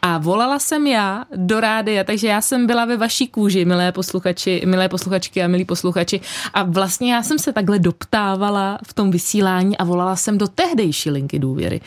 a 0.01 0.17
volala 0.17 0.59
jsem 0.59 0.87
já 0.87 1.25
do 1.35 1.59
rádia, 1.59 2.03
takže 2.03 2.27
já 2.27 2.41
jsem 2.41 2.67
byla 2.67 2.85
ve 2.85 2.97
vaší 2.97 3.27
kůži, 3.27 3.65
milé 3.65 3.91
posluchači, 3.91 4.61
milé 4.65 4.89
posluchačky 4.89 5.43
a 5.43 5.47
milí 5.47 5.65
posluchači 5.65 6.20
a 6.53 6.63
vlastně 6.63 7.13
já 7.13 7.23
jsem 7.23 7.39
se 7.39 7.53
takhle 7.53 7.79
doptávala 7.79 8.79
v 8.87 8.93
tom 8.93 9.11
vysílání 9.11 9.77
a 9.77 9.83
volala 9.83 10.15
jsem 10.15 10.37
do 10.37 10.47
tehdejší 10.47 11.09
linky 11.09 11.39
důvěry. 11.39 11.81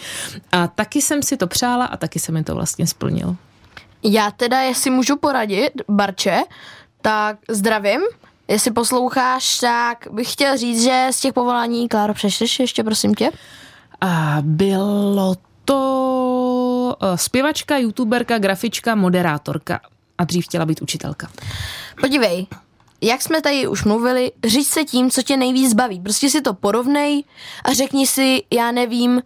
A 0.52 0.66
taky 0.66 1.02
jsem 1.02 1.22
si 1.22 1.36
to 1.36 1.46
přála 1.46 1.84
a 1.84 1.96
taky 1.96 2.18
se 2.18 2.32
mi 2.32 2.44
to 2.44 2.54
vlastně 2.54 2.86
splnilo. 2.86 3.36
Já 4.02 4.30
teda, 4.30 4.60
jestli 4.60 4.90
můžu 4.90 5.16
poradit, 5.16 5.72
Barče, 5.88 6.42
tak 7.02 7.36
zdravím. 7.48 8.00
Jestli 8.48 8.70
posloucháš, 8.70 9.58
tak 9.58 10.06
bych 10.10 10.32
chtěl 10.32 10.56
říct, 10.56 10.82
že 10.82 11.06
z 11.10 11.20
těch 11.20 11.32
povolání, 11.32 11.88
Kláro, 11.88 12.14
přečteš 12.14 12.60
ještě, 12.60 12.84
prosím 12.84 13.14
tě? 13.14 13.30
A 14.00 14.38
bylo 14.40 15.34
to 15.64 16.96
eh, 17.02 17.18
zpěvačka, 17.18 17.76
youtuberka, 17.76 18.38
grafička, 18.38 18.94
moderátorka 18.94 19.80
a 20.18 20.24
dřív 20.24 20.44
chtěla 20.44 20.66
být 20.66 20.82
učitelka. 20.82 21.30
Podívej, 22.00 22.46
jak 23.04 23.22
jsme 23.22 23.40
tady 23.40 23.68
už 23.68 23.84
mluvili, 23.84 24.32
říct 24.44 24.68
se 24.68 24.84
tím, 24.84 25.10
co 25.10 25.22
tě 25.22 25.36
nejvíc 25.36 25.74
baví. 25.74 26.00
Prostě 26.00 26.30
si 26.30 26.40
to 26.40 26.54
porovnej 26.54 27.24
a 27.64 27.72
řekni 27.72 28.06
si, 28.06 28.42
já 28.52 28.72
nevím, 28.72 29.22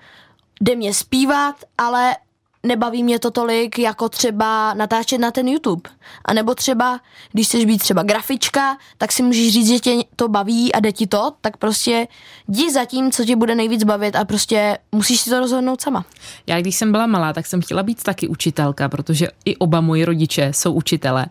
jde 0.61 0.77
mě 0.77 0.95
zpívat, 0.95 1.55
ale 1.79 2.17
nebaví 2.63 3.03
mě 3.03 3.19
to 3.19 3.31
tolik, 3.31 3.79
jako 3.79 4.09
třeba 4.09 4.75
natáčet 4.75 5.21
na 5.21 5.31
ten 5.31 5.49
YouTube. 5.49 5.91
A 6.25 6.35
nebo 6.35 6.55
třeba, 6.55 7.01
když 7.33 7.47
chceš 7.47 7.65
být 7.65 7.79
třeba 7.79 8.03
grafička, 8.03 8.79
tak 8.99 9.13
si 9.13 9.23
můžeš 9.23 9.53
říct, 9.53 9.69
že 9.69 9.79
tě 9.79 9.97
to 10.17 10.29
baví 10.29 10.73
a 10.73 10.81
jde 10.81 10.93
ti 10.93 11.07
to, 11.07 11.33
tak 11.41 11.57
prostě 11.57 12.09
jdi 12.49 12.73
za 12.73 12.85
tím, 12.85 13.13
co 13.13 13.25
tě 13.25 13.37
bude 13.37 13.55
nejvíc 13.55 13.85
bavit 13.85 14.17
a 14.17 14.25
prostě 14.25 14.79
musíš 14.93 15.21
si 15.21 15.31
to 15.31 15.41
rozhodnout 15.41 15.81
sama. 15.81 16.05
Já 16.47 16.61
když 16.61 16.77
jsem 16.77 16.93
byla 16.93 17.07
malá, 17.07 17.33
tak 17.33 17.47
jsem 17.47 17.61
chtěla 17.61 17.83
být 17.83 18.03
taky 18.03 18.29
učitelka, 18.29 18.89
protože 18.89 19.29
i 19.45 19.57
oba 19.57 19.81
moji 19.81 20.05
rodiče 20.05 20.51
jsou 20.55 20.73
učitelé. 20.73 21.27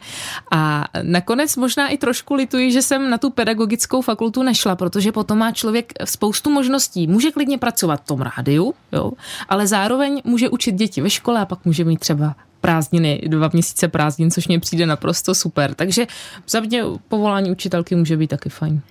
A 0.51 0.85
nakonec 1.01 1.55
možná 1.55 1.87
i 1.87 1.97
trošku 1.97 2.33
lituji, 2.33 2.71
že 2.71 2.81
jsem 2.81 3.09
na 3.09 3.17
tu 3.17 3.29
pedagogickou 3.29 4.01
fakultu 4.01 4.43
nešla, 4.43 4.75
protože 4.75 5.11
potom 5.11 5.37
má 5.37 5.51
člověk 5.51 5.93
spoustu 6.05 6.49
možností. 6.49 7.07
Může 7.07 7.31
klidně 7.31 7.57
pracovat 7.57 8.01
v 8.01 8.07
tom 8.07 8.21
rádiu, 8.21 8.73
jo, 8.91 9.11
ale 9.49 9.67
zároveň 9.67 10.21
může 10.23 10.49
učit 10.49 10.75
děti 10.75 11.01
ve 11.01 11.09
škole 11.09 11.41
a 11.41 11.45
pak 11.45 11.65
může 11.65 11.83
mít 11.83 11.99
třeba 11.99 12.35
prázdniny, 12.61 13.21
dva 13.27 13.49
měsíce 13.53 13.87
prázdnin, 13.87 14.31
což 14.31 14.47
mě 14.47 14.59
přijde 14.59 14.85
naprosto 14.85 15.35
super. 15.35 15.73
Takže 15.73 16.07
za 16.49 16.59
mě 16.59 16.83
povolání 17.07 17.51
učitelky 17.51 17.95
může 17.95 18.17
být 18.17 18.27
taky 18.27 18.49
fajn. 18.49 18.81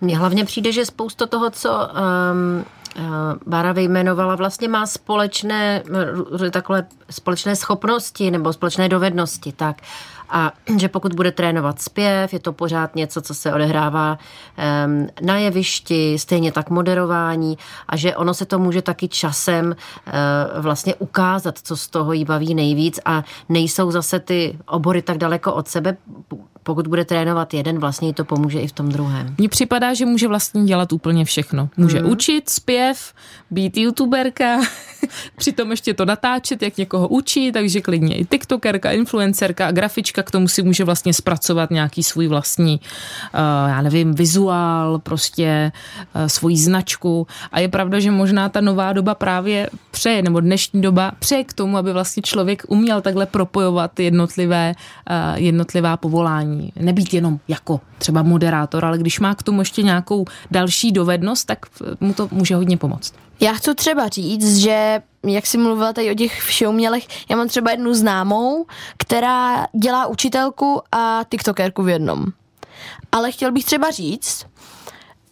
Mně 0.00 0.18
hlavně 0.18 0.44
přijde, 0.44 0.72
že 0.72 0.86
spousta 0.86 1.26
toho, 1.26 1.50
co 1.50 1.70
um, 1.70 2.64
Bára 3.46 3.72
vyjmenovala, 3.72 4.34
vlastně 4.34 4.68
má 4.68 4.86
společné, 4.86 5.82
takové 6.50 6.86
společné 7.10 7.56
schopnosti 7.56 8.30
nebo 8.30 8.52
společné 8.52 8.88
dovednosti. 8.88 9.52
Tak 9.52 9.76
a 10.28 10.52
že 10.78 10.88
pokud 10.88 11.14
bude 11.14 11.32
trénovat 11.32 11.80
zpěv, 11.80 12.32
je 12.32 12.38
to 12.38 12.52
pořád 12.52 12.96
něco, 12.96 13.22
co 13.22 13.34
se 13.34 13.54
odehrává 13.54 14.18
um, 14.86 15.06
na 15.20 15.38
jevišti, 15.38 16.18
stejně 16.18 16.52
tak 16.52 16.70
moderování 16.70 17.58
a 17.88 17.96
že 17.96 18.16
ono 18.16 18.34
se 18.34 18.46
to 18.46 18.58
může 18.58 18.82
taky 18.82 19.08
časem 19.08 19.66
uh, 19.66 20.12
vlastně 20.62 20.94
ukázat, 20.94 21.58
co 21.62 21.76
z 21.76 21.88
toho 21.88 22.12
jí 22.12 22.24
baví 22.24 22.54
nejvíc 22.54 23.00
a 23.04 23.22
nejsou 23.48 23.90
zase 23.90 24.20
ty 24.20 24.58
obory 24.66 25.02
tak 25.02 25.18
daleko 25.18 25.54
od 25.54 25.68
sebe, 25.68 25.96
pokud 26.66 26.86
bude 26.86 27.04
trénovat 27.04 27.54
jeden, 27.54 27.78
vlastně 27.78 28.14
to 28.14 28.24
pomůže 28.24 28.60
i 28.60 28.68
v 28.68 28.72
tom 28.72 28.88
druhém. 28.88 29.34
Mně 29.38 29.48
připadá, 29.48 29.94
že 29.94 30.06
může 30.06 30.28
vlastně 30.28 30.64
dělat 30.64 30.92
úplně 30.92 31.24
všechno. 31.24 31.68
Může 31.76 32.02
mm. 32.02 32.10
učit 32.10 32.50
zpěv, 32.50 33.14
být 33.50 33.76
youtuberka, 33.76 34.60
přitom 35.36 35.70
ještě 35.70 35.94
to 35.94 36.04
natáčet, 36.04 36.62
jak 36.62 36.76
někoho 36.76 37.08
učí, 37.08 37.52
takže 37.52 37.80
klidně 37.80 38.16
i 38.16 38.24
tiktokerka, 38.24 38.90
influencerka 38.90 39.66
a 39.66 39.70
grafička 39.70 40.22
k 40.22 40.30
tomu 40.30 40.48
si 40.48 40.62
může 40.62 40.84
vlastně 40.84 41.14
zpracovat 41.14 41.70
nějaký 41.70 42.02
svůj 42.02 42.26
vlastní, 42.26 42.80
uh, 42.80 43.40
já 43.70 43.82
nevím, 43.82 44.14
vizuál, 44.14 44.98
prostě 44.98 45.72
uh, 46.14 46.26
svoji 46.26 46.56
značku. 46.56 47.26
A 47.52 47.60
je 47.60 47.68
pravda, 47.68 48.00
že 48.00 48.10
možná 48.10 48.48
ta 48.48 48.60
nová 48.60 48.92
doba 48.92 49.14
právě 49.14 49.70
přeje, 49.90 50.22
nebo 50.22 50.40
dnešní 50.40 50.82
doba 50.82 51.12
přeje 51.18 51.44
k 51.44 51.52
tomu, 51.52 51.76
aby 51.76 51.92
vlastně 51.92 52.22
člověk 52.22 52.62
uměl 52.68 53.00
takhle 53.00 53.26
propojovat 53.26 54.00
jednotlivé, 54.00 54.74
uh, 54.74 55.42
jednotlivá 55.42 55.96
povolání 55.96 56.55
vzdělání. 56.56 56.72
Nebýt 56.76 57.14
jenom 57.14 57.38
jako 57.48 57.80
třeba 57.98 58.22
moderátor, 58.22 58.84
ale 58.84 58.98
když 58.98 59.20
má 59.20 59.34
k 59.34 59.42
tomu 59.42 59.60
ještě 59.60 59.82
nějakou 59.82 60.24
další 60.50 60.92
dovednost, 60.92 61.46
tak 61.46 61.66
mu 62.00 62.14
to 62.14 62.28
může 62.30 62.56
hodně 62.56 62.76
pomoct. 62.76 63.14
Já 63.40 63.52
chci 63.52 63.74
třeba 63.74 64.08
říct, 64.08 64.56
že 64.56 65.02
jak 65.26 65.46
jsi 65.46 65.58
mluvila 65.58 65.92
tady 65.92 66.10
o 66.10 66.14
těch 66.14 66.42
všeumělech, 66.42 67.06
já 67.30 67.36
mám 67.36 67.48
třeba 67.48 67.70
jednu 67.70 67.94
známou, 67.94 68.66
která 68.96 69.66
dělá 69.82 70.06
učitelku 70.06 70.82
a 70.92 71.24
tiktokerku 71.28 71.82
v 71.82 71.88
jednom. 71.88 72.24
Ale 73.12 73.32
chtěl 73.32 73.52
bych 73.52 73.64
třeba 73.64 73.90
říct, 73.90 74.46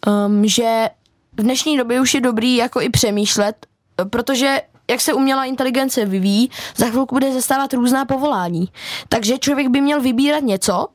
um, 0.07 0.47
že 0.47 0.89
v 1.37 1.43
dnešní 1.43 1.77
době 1.77 2.01
už 2.01 2.13
je 2.13 2.21
dobrý 2.21 2.55
jako 2.55 2.81
i 2.81 2.89
přemýšlet, 2.89 3.65
protože 4.09 4.61
jak 4.89 5.01
se 5.01 5.13
umělá 5.13 5.45
inteligence 5.45 6.05
vyvíjí, 6.05 6.49
za 6.75 6.85
chvilku 6.85 7.15
bude 7.15 7.33
zastávat 7.33 7.73
různá 7.73 8.05
povolání. 8.05 8.69
Takže 9.09 9.37
člověk 9.37 9.67
by 9.67 9.81
měl 9.81 10.01
vybírat 10.01 10.43
něco, 10.43 10.87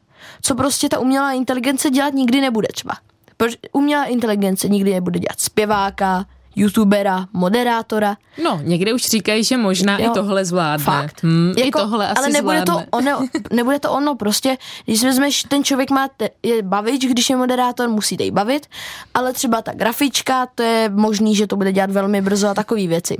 co 0.42 0.54
prostě 0.54 0.88
ta 0.88 0.98
umělá 0.98 1.32
inteligence 1.32 1.90
dělat 1.90 2.14
nikdy 2.14 2.40
nebude 2.40 2.68
třeba. 2.72 2.94
Protože 3.36 3.56
umělá 3.72 4.04
inteligence 4.04 4.68
nikdy 4.68 4.92
nebude 4.92 5.18
dělat 5.18 5.40
zpěváka, 5.40 6.26
youtubera, 6.56 7.26
moderátora. 7.32 8.16
No, 8.42 8.60
někde 8.62 8.92
už 8.92 9.02
říkají, 9.02 9.44
že 9.44 9.56
možná 9.56 9.98
jo, 9.98 10.10
i 10.10 10.14
tohle 10.14 10.44
zvládne. 10.44 10.84
Fakt. 10.84 11.22
Hmm, 11.22 11.52
jako, 11.58 11.78
I 11.78 11.82
tohle 11.82 12.08
asi 12.08 12.18
ale 12.18 12.28
nebude 12.28 12.62
zvládne. 12.66 12.86
to, 12.90 12.96
ono, 12.96 13.26
nebude 13.52 13.78
to 13.78 13.92
ono, 13.92 14.14
prostě, 14.14 14.58
když 14.84 15.02
vezmeš, 15.02 15.42
ten 15.42 15.64
člověk 15.64 15.90
má 15.90 16.08
te, 16.16 16.30
je 16.42 16.62
bavič, 16.62 17.06
když 17.06 17.30
je 17.30 17.36
moderátor, 17.36 17.88
musí 17.88 18.16
jej 18.20 18.30
bavit, 18.30 18.66
ale 19.14 19.32
třeba 19.32 19.62
ta 19.62 19.72
grafička, 19.74 20.46
to 20.54 20.62
je 20.62 20.88
možný, 20.94 21.36
že 21.36 21.46
to 21.46 21.56
bude 21.56 21.72
dělat 21.72 21.90
velmi 21.90 22.22
brzo 22.22 22.48
a 22.48 22.54
takové 22.54 22.86
věci. 22.86 23.16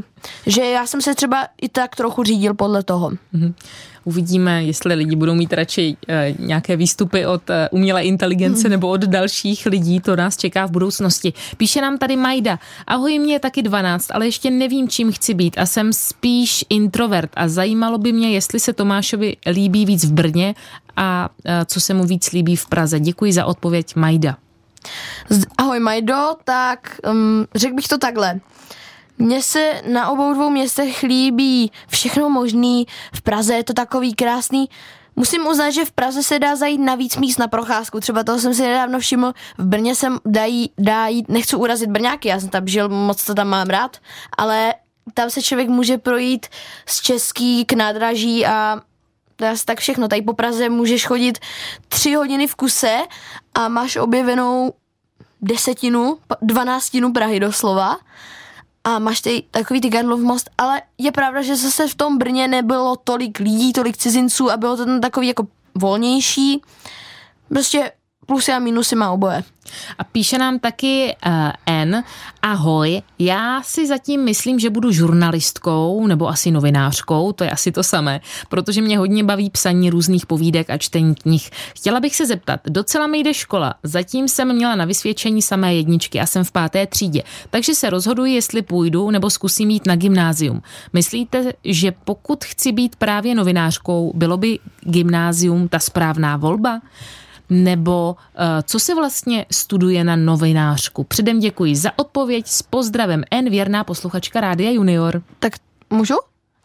Že 0.46 0.64
já 0.64 0.86
jsem 0.86 1.00
se 1.00 1.14
třeba 1.14 1.46
i 1.62 1.68
tak 1.68 1.96
trochu 1.96 2.22
řídil 2.22 2.54
podle 2.54 2.82
toho. 2.82 3.10
Mm-hmm. 3.10 3.54
Uvidíme, 4.04 4.64
jestli 4.64 4.94
lidi 4.94 5.16
budou 5.16 5.34
mít 5.34 5.52
radši 5.52 5.96
e, 6.08 6.34
nějaké 6.38 6.76
výstupy 6.76 7.26
od 7.26 7.50
e, 7.50 7.68
umělé 7.68 8.02
inteligence 8.02 8.68
mm. 8.68 8.70
nebo 8.70 8.88
od 8.88 9.00
dalších 9.00 9.66
lidí, 9.66 10.00
to 10.00 10.16
nás 10.16 10.36
čeká 10.36 10.66
v 10.66 10.70
budoucnosti. 10.70 11.32
Píše 11.56 11.80
nám 11.80 11.98
tady 11.98 12.16
Majda. 12.16 12.58
Ahoj, 12.86 13.18
mě 13.18 13.32
je 13.32 13.40
taky 13.40 13.62
12, 13.62 14.10
ale 14.10 14.26
ještě 14.26 14.50
nevím, 14.50 14.88
čím 14.88 15.12
chci 15.12 15.34
být 15.34 15.58
a 15.58 15.66
jsem 15.66 15.92
spíš 15.92 16.64
introvert 16.68 17.30
a 17.34 17.48
zajímalo 17.48 17.98
by 17.98 18.12
mě, 18.12 18.30
jestli 18.30 18.60
se 18.60 18.72
Tomášovi 18.72 19.36
líbí 19.46 19.86
víc 19.86 20.04
v 20.04 20.12
Brně 20.12 20.54
a 20.96 21.28
e, 21.44 21.64
co 21.64 21.80
se 21.80 21.94
mu 21.94 22.04
víc 22.04 22.32
líbí 22.32 22.56
v 22.56 22.66
Praze. 22.66 23.00
Děkuji 23.00 23.32
za 23.32 23.44
odpověď, 23.44 23.96
Majda. 23.96 24.36
Ahoj 25.58 25.80
Majdo, 25.80 26.34
tak 26.44 27.00
um, 27.10 27.46
řekl 27.54 27.74
bych 27.74 27.88
to 27.88 27.98
takhle. 27.98 28.40
Mně 29.20 29.42
se 29.42 29.82
na 29.88 30.08
obou 30.08 30.34
dvou 30.34 30.50
městech 30.50 31.02
líbí 31.02 31.72
všechno 31.88 32.30
možný. 32.30 32.86
V 33.14 33.22
Praze 33.22 33.54
je 33.54 33.64
to 33.64 33.72
takový 33.72 34.14
krásný. 34.14 34.68
Musím 35.16 35.46
uznat, 35.46 35.70
že 35.70 35.84
v 35.84 35.92
Praze 35.92 36.22
se 36.22 36.38
dá 36.38 36.56
zajít 36.56 36.80
na 36.80 36.94
víc 36.94 37.16
míst 37.16 37.38
na 37.38 37.48
procházku. 37.48 38.00
Třeba 38.00 38.24
toho 38.24 38.38
jsem 38.38 38.54
si 38.54 38.62
nedávno 38.62 38.98
všiml. 38.98 39.32
V 39.58 39.64
Brně 39.64 39.94
jsem 39.94 40.18
dají, 40.26 40.70
dá 40.78 41.06
jít, 41.06 41.28
nechci 41.28 41.56
urazit 41.56 41.90
Brňáky, 41.90 42.28
já 42.28 42.40
jsem 42.40 42.48
tam 42.48 42.68
žil, 42.68 42.88
moc 42.88 43.24
to 43.24 43.34
tam 43.34 43.48
mám 43.48 43.68
rád, 43.68 43.96
ale 44.38 44.74
tam 45.14 45.30
se 45.30 45.42
člověk 45.42 45.68
může 45.68 45.98
projít 45.98 46.46
z 46.86 47.00
Český 47.00 47.64
k 47.64 47.72
nádraží 47.72 48.46
a 48.46 48.80
asi 49.50 49.64
tak 49.64 49.80
všechno. 49.80 50.08
Tady 50.08 50.22
po 50.22 50.32
Praze 50.32 50.68
můžeš 50.68 51.06
chodit 51.06 51.38
tři 51.88 52.14
hodiny 52.14 52.46
v 52.46 52.54
kuse 52.54 52.98
a 53.54 53.68
máš 53.68 53.96
objevenou 53.96 54.72
desetinu, 55.42 56.18
dvanáctinu 56.42 57.12
Prahy 57.12 57.40
doslova 57.40 57.96
a 58.96 58.98
máš 58.98 59.20
tady 59.20 59.42
takový 59.50 59.80
ty 59.80 59.88
Gandlov 59.88 60.20
most, 60.20 60.50
ale 60.58 60.82
je 60.98 61.12
pravda, 61.12 61.42
že 61.42 61.56
zase 61.56 61.88
v 61.88 61.94
tom 61.94 62.18
Brně 62.18 62.48
nebylo 62.48 62.96
tolik 62.96 63.38
lidí, 63.38 63.72
tolik 63.72 63.96
cizinců 63.96 64.50
a 64.50 64.56
bylo 64.56 64.76
to 64.76 64.86
tam 64.86 65.00
takový 65.00 65.26
jako 65.28 65.46
volnější. 65.74 66.62
Prostě 67.48 67.92
plusy 68.30 68.52
a 68.52 68.58
minusy 68.58 68.96
má 68.96 69.10
oboje. 69.10 69.42
A 69.98 70.04
píše 70.04 70.38
nám 70.38 70.58
taky 70.58 71.16
uh, 71.26 71.32
N. 71.66 72.04
Ahoj, 72.42 73.02
já 73.18 73.62
si 73.62 73.86
zatím 73.86 74.24
myslím, 74.24 74.58
že 74.58 74.70
budu 74.70 74.92
žurnalistkou 74.92 76.06
nebo 76.06 76.28
asi 76.28 76.50
novinářkou, 76.50 77.32
to 77.32 77.44
je 77.44 77.50
asi 77.50 77.72
to 77.72 77.82
samé, 77.82 78.20
protože 78.48 78.82
mě 78.82 78.98
hodně 78.98 79.24
baví 79.24 79.50
psaní 79.50 79.90
různých 79.90 80.26
povídek 80.26 80.70
a 80.70 80.78
čtení 80.78 81.14
knih. 81.14 81.50
Chtěla 81.76 82.00
bych 82.00 82.16
se 82.16 82.26
zeptat, 82.26 82.60
docela 82.66 83.06
mi 83.06 83.18
jde 83.18 83.34
škola, 83.34 83.74
zatím 83.82 84.28
jsem 84.28 84.54
měla 84.54 84.76
na 84.76 84.84
vysvědčení 84.84 85.42
samé 85.42 85.74
jedničky 85.74 86.20
a 86.20 86.26
jsem 86.26 86.44
v 86.44 86.52
páté 86.52 86.86
třídě, 86.86 87.22
takže 87.50 87.74
se 87.74 87.90
rozhoduji, 87.90 88.34
jestli 88.34 88.62
půjdu 88.62 89.10
nebo 89.10 89.30
zkusím 89.30 89.70
jít 89.70 89.86
na 89.86 89.96
gymnázium. 89.96 90.62
Myslíte, 90.92 91.52
že 91.64 91.92
pokud 92.04 92.44
chci 92.44 92.72
být 92.72 92.96
právě 92.96 93.34
novinářkou, 93.34 94.12
bylo 94.14 94.36
by 94.36 94.58
gymnázium 94.80 95.68
ta 95.68 95.78
správná 95.78 96.36
volba? 96.36 96.80
Nebo 97.50 98.16
uh, 98.16 98.42
co 98.64 98.78
se 98.78 98.94
vlastně 98.94 99.46
studuje 99.50 100.04
na 100.04 100.16
novinářku. 100.16 101.04
Předem 101.04 101.38
děkuji 101.38 101.76
za 101.76 101.90
odpověď 101.96 102.46
s 102.46 102.62
pozdravem 102.62 103.24
N, 103.30 103.50
věrná 103.50 103.84
posluchačka 103.84 104.40
Rádia 104.40 104.70
Junior. 104.70 105.22
Tak 105.38 105.52
můžu? 105.90 106.14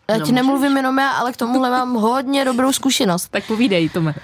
Já 0.09 0.17
no, 0.17 0.25
ti 0.25 0.31
nemluvím 0.31 0.77
jenom 0.77 0.97
já, 0.97 1.09
ale 1.09 1.33
k 1.33 1.37
tomuhle 1.37 1.69
mám 1.77 1.93
hodně 1.93 2.45
dobrou 2.45 2.73
zkušenost. 2.73 3.27
Tak 3.27 3.47
povídej, 3.47 3.89
Tome. 3.89 4.15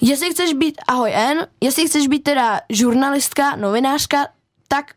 Jestli 0.00 0.30
chceš 0.30 0.52
být, 0.52 0.80
ahoj 0.88 1.12
N, 1.14 1.46
jestli 1.60 1.86
chceš 1.86 2.08
být 2.08 2.22
teda 2.22 2.60
žurnalistka, 2.68 3.56
novinářka, 3.56 4.26
tak 4.68 4.94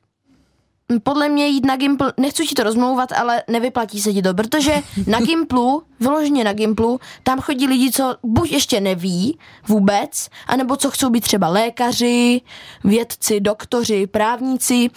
podle 1.04 1.30
mě 1.30 1.48
jít 1.48 1.66
na 1.66 1.76
Gimpl, 1.76 2.12
nechci 2.18 2.46
ti 2.46 2.56
to 2.56 2.64
rozmlouvat, 2.64 3.12
ale 3.12 3.44
nevyplatí 3.48 4.02
se 4.02 4.14
ti 4.14 4.22
to, 4.22 4.34
protože 4.34 4.82
na 5.08 5.20
Gimplu, 5.26 5.84
vyloženě 6.00 6.44
na 6.44 6.54
Gimplu, 6.54 7.00
tam 7.24 7.42
chodí 7.42 7.68
lidi, 7.68 7.92
co 7.92 8.16
buď 8.24 8.52
ještě 8.52 8.82
neví 8.82 9.40
vůbec, 9.68 10.30
anebo 10.48 10.76
co 10.76 10.92
chcou 10.92 11.10
být 11.10 11.22
třeba 11.22 11.48
lékaři, 11.48 12.42
vědci, 12.84 13.40
doktoři, 13.40 14.08
právníci. 14.08 14.90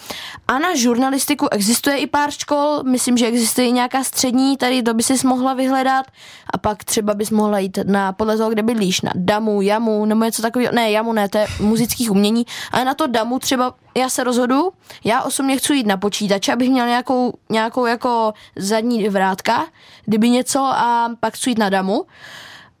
A 0.47 0.59
na 0.59 0.75
žurnalistiku 0.75 1.47
existuje 1.51 1.97
i 1.97 2.07
pár 2.07 2.31
škol, 2.31 2.83
myslím, 2.83 3.17
že 3.17 3.27
existuje 3.27 3.67
i 3.67 3.71
nějaká 3.71 4.03
střední, 4.03 4.57
tady 4.57 4.83
to 4.83 4.93
by 4.93 5.03
si 5.03 5.27
mohla 5.27 5.53
vyhledat. 5.53 6.05
A 6.53 6.57
pak 6.57 6.83
třeba 6.83 7.13
bys 7.13 7.31
mohla 7.31 7.59
jít 7.59 7.79
na, 7.83 8.13
podle 8.13 8.37
toho, 8.37 8.49
kde 8.49 8.63
bydlíš, 8.63 9.01
na 9.01 9.11
Damu, 9.15 9.61
Jamu, 9.61 10.05
nebo 10.05 10.23
něco 10.23 10.41
takového, 10.41 10.73
ne, 10.73 10.91
Jamu 10.91 11.13
ne, 11.13 11.29
to 11.29 11.37
je 11.37 11.47
muzických 11.59 12.11
umění, 12.11 12.45
ale 12.71 12.85
na 12.85 12.93
to 12.93 13.07
Damu 13.07 13.39
třeba 13.39 13.73
já 13.97 14.09
se 14.09 14.23
rozhodu, 14.23 14.71
já 15.03 15.21
osobně 15.21 15.57
chci 15.57 15.75
jít 15.75 15.87
na 15.87 15.97
počítač, 15.97 16.49
abych 16.49 16.69
měl 16.69 16.87
nějakou, 16.87 17.33
nějakou 17.49 17.85
jako 17.85 18.33
zadní 18.55 19.09
vrátka, 19.09 19.67
kdyby 20.09 20.29
něco 20.29 20.59
a 20.59 21.11
pak 21.19 21.33
chci 21.33 21.49
jít 21.49 21.57
na 21.57 21.69
damu. 21.69 22.05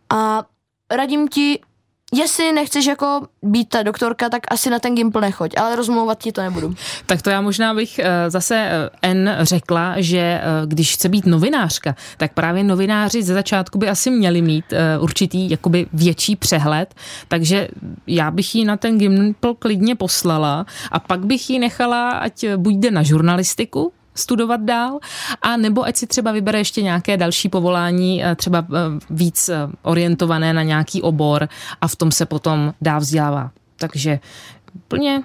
A 0.09 0.43
radím 0.91 1.27
ti, 1.27 1.59
jestli 2.13 2.51
nechceš 2.51 2.85
jako 2.85 3.27
být 3.43 3.69
ta 3.69 3.83
doktorka, 3.83 4.29
tak 4.29 4.41
asi 4.51 4.69
na 4.69 4.79
ten 4.79 4.95
Gimpl 4.95 5.21
nechoď, 5.21 5.51
ale 5.57 5.75
rozmlouvat 5.75 6.23
ti 6.23 6.31
to 6.31 6.41
nebudu. 6.41 6.75
Tak 7.05 7.21
to 7.21 7.29
já 7.29 7.41
možná 7.41 7.73
bych 7.73 7.99
eh, 7.99 8.29
zase 8.29 8.55
eh, 8.55 8.89
N 9.01 9.37
řekla, 9.41 9.93
že 9.97 10.19
eh, 10.19 10.41
když 10.65 10.93
chce 10.93 11.09
být 11.09 11.25
novinářka, 11.25 11.95
tak 12.17 12.33
právě 12.33 12.63
novináři 12.63 13.23
ze 13.23 13.33
začátku 13.33 13.77
by 13.77 13.89
asi 13.89 14.11
měli 14.11 14.41
mít 14.41 14.65
určitý 14.99 15.49
jakoby 15.49 15.87
větší 15.93 16.35
přehled, 16.35 16.95
takže 17.27 17.67
já 18.07 18.31
bych 18.31 18.55
ji 18.55 18.65
na 18.65 18.77
ten 18.77 18.97
Gimpl 18.97 19.53
klidně 19.53 19.95
poslala 19.95 20.65
a 20.91 20.99
pak 20.99 21.25
bych 21.25 21.49
ji 21.49 21.59
nechala, 21.59 22.09
ať 22.09 22.45
buď 22.55 22.73
jde 22.73 22.91
na 22.91 23.03
žurnalistiku, 23.03 23.91
studovat 24.19 24.61
dál, 24.61 24.99
a 25.41 25.57
nebo 25.57 25.85
ať 25.85 25.95
si 25.97 26.07
třeba 26.07 26.31
vybere 26.31 26.59
ještě 26.59 26.81
nějaké 26.81 27.17
další 27.17 27.49
povolání, 27.49 28.23
eh, 28.23 28.35
třeba 28.35 28.65
eh, 28.69 28.75
víc 29.09 29.49
eh, 29.49 29.55
orientované 29.81 30.53
na 30.53 30.63
nějaký 30.63 31.01
obor 31.01 31.49
a 31.81 31.87
v 31.87 31.95
tom 31.95 32.11
se 32.11 32.25
potom 32.25 32.73
dá 32.81 32.97
vzdělává. 32.97 33.51
Takže 33.79 34.19
úplně 34.75 35.23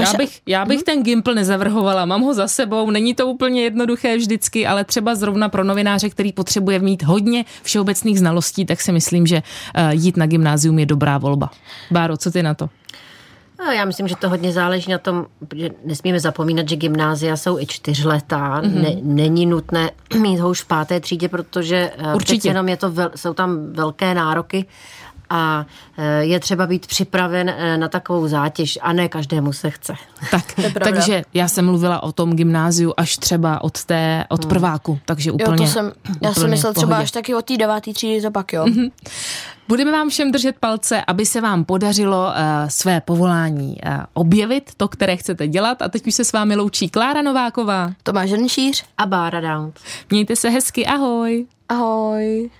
já 0.00 0.12
bych, 0.12 0.40
já 0.46 0.64
bych 0.64 0.76
hmm? 0.76 0.84
ten 0.84 1.02
Gimpl 1.02 1.34
nezavrhovala, 1.34 2.04
mám 2.04 2.22
ho 2.22 2.34
za 2.34 2.48
sebou, 2.48 2.90
není 2.90 3.14
to 3.14 3.26
úplně 3.26 3.62
jednoduché 3.62 4.16
vždycky, 4.16 4.66
ale 4.66 4.84
třeba 4.84 5.14
zrovna 5.14 5.48
pro 5.48 5.64
novináře, 5.64 6.10
který 6.10 6.32
potřebuje 6.32 6.78
mít 6.78 7.02
hodně 7.02 7.44
všeobecných 7.62 8.18
znalostí, 8.18 8.64
tak 8.66 8.80
si 8.80 8.92
myslím, 8.92 9.26
že 9.26 9.42
jít 9.90 10.16
na 10.16 10.26
gymnázium 10.26 10.78
je 10.78 10.86
dobrá 10.86 11.18
volba. 11.18 11.50
Báro, 11.90 12.16
co 12.16 12.30
ty 12.30 12.42
na 12.42 12.54
to? 12.54 12.68
No, 13.58 13.72
já 13.72 13.84
myslím, 13.84 14.08
že 14.08 14.16
to 14.16 14.28
hodně 14.28 14.52
záleží 14.52 14.90
na 14.90 14.98
tom, 14.98 15.26
že 15.56 15.70
nesmíme 15.84 16.20
zapomínat, 16.20 16.68
že 16.68 16.76
gymnázia 16.76 17.36
jsou 17.36 17.58
i 17.58 17.66
čtyřletá. 17.66 18.60
Mm-hmm. 18.60 18.82
Ne, 18.82 18.96
není 19.02 19.46
nutné 19.46 19.90
mít 20.20 20.38
ho 20.38 20.50
už 20.50 20.62
v 20.62 20.66
páté 20.66 21.00
třídě, 21.00 21.28
protože 21.28 21.92
eh, 21.98 22.14
Určitě. 22.14 22.48
jenom 22.48 22.68
je 22.68 22.76
to 22.76 22.90
vel, 22.90 23.10
jsou 23.16 23.34
tam 23.34 23.72
velké 23.72 24.14
nároky 24.14 24.66
a 25.30 25.66
eh, 25.98 26.24
je 26.24 26.40
třeba 26.40 26.66
být 26.66 26.86
připraven 26.86 27.48
eh, 27.48 27.76
na 27.76 27.88
takovou 27.88 28.28
zátěž 28.28 28.78
a 28.82 28.92
ne 28.92 29.08
každému 29.08 29.52
se 29.52 29.70
chce. 29.70 29.94
Tak, 30.30 30.44
takže 30.84 31.22
já 31.34 31.48
jsem 31.48 31.64
mluvila 31.64 32.02
o 32.02 32.12
tom 32.12 32.36
gymnáziu 32.36 32.94
až 32.96 33.16
třeba 33.16 33.64
od 33.64 33.84
té, 33.84 34.24
od 34.28 34.40
hmm. 34.40 34.48
prváku, 34.48 34.98
takže 35.04 35.32
úplně 35.32 35.50
jo, 35.50 35.56
to 35.56 35.66
jsem, 35.66 35.92
Já 36.22 36.34
jsem 36.34 36.50
myslel 36.50 36.74
třeba 36.74 36.96
až 36.96 37.10
taky 37.10 37.34
od 37.34 37.44
té 37.44 37.56
devátý 37.56 37.92
třídy 37.92 38.22
to 38.22 38.30
pak, 38.30 38.52
jo. 38.52 38.64
Mm-hmm. 38.64 38.90
Budeme 39.68 39.92
vám 39.92 40.08
všem 40.08 40.32
držet 40.32 40.56
palce, 40.60 41.02
aby 41.06 41.26
se 41.26 41.40
vám 41.40 41.64
podařilo 41.64 42.26
uh, 42.26 42.32
své 42.68 43.00
povolání 43.00 43.76
uh, 43.86 43.92
objevit, 44.14 44.70
to, 44.76 44.88
které 44.88 45.16
chcete 45.16 45.48
dělat. 45.48 45.82
A 45.82 45.88
teď 45.88 46.06
už 46.06 46.14
se 46.14 46.24
s 46.24 46.32
vámi 46.32 46.56
loučí 46.56 46.88
Klára 46.88 47.22
Nováková, 47.22 47.92
Tomáš 48.02 48.30
Hrnšíř 48.30 48.84
a 48.98 49.06
Bára 49.06 49.40
Downs. 49.40 49.74
Mějte 50.10 50.36
se 50.36 50.48
hezky, 50.48 50.86
ahoj. 50.86 51.46
Ahoj. 51.68 52.50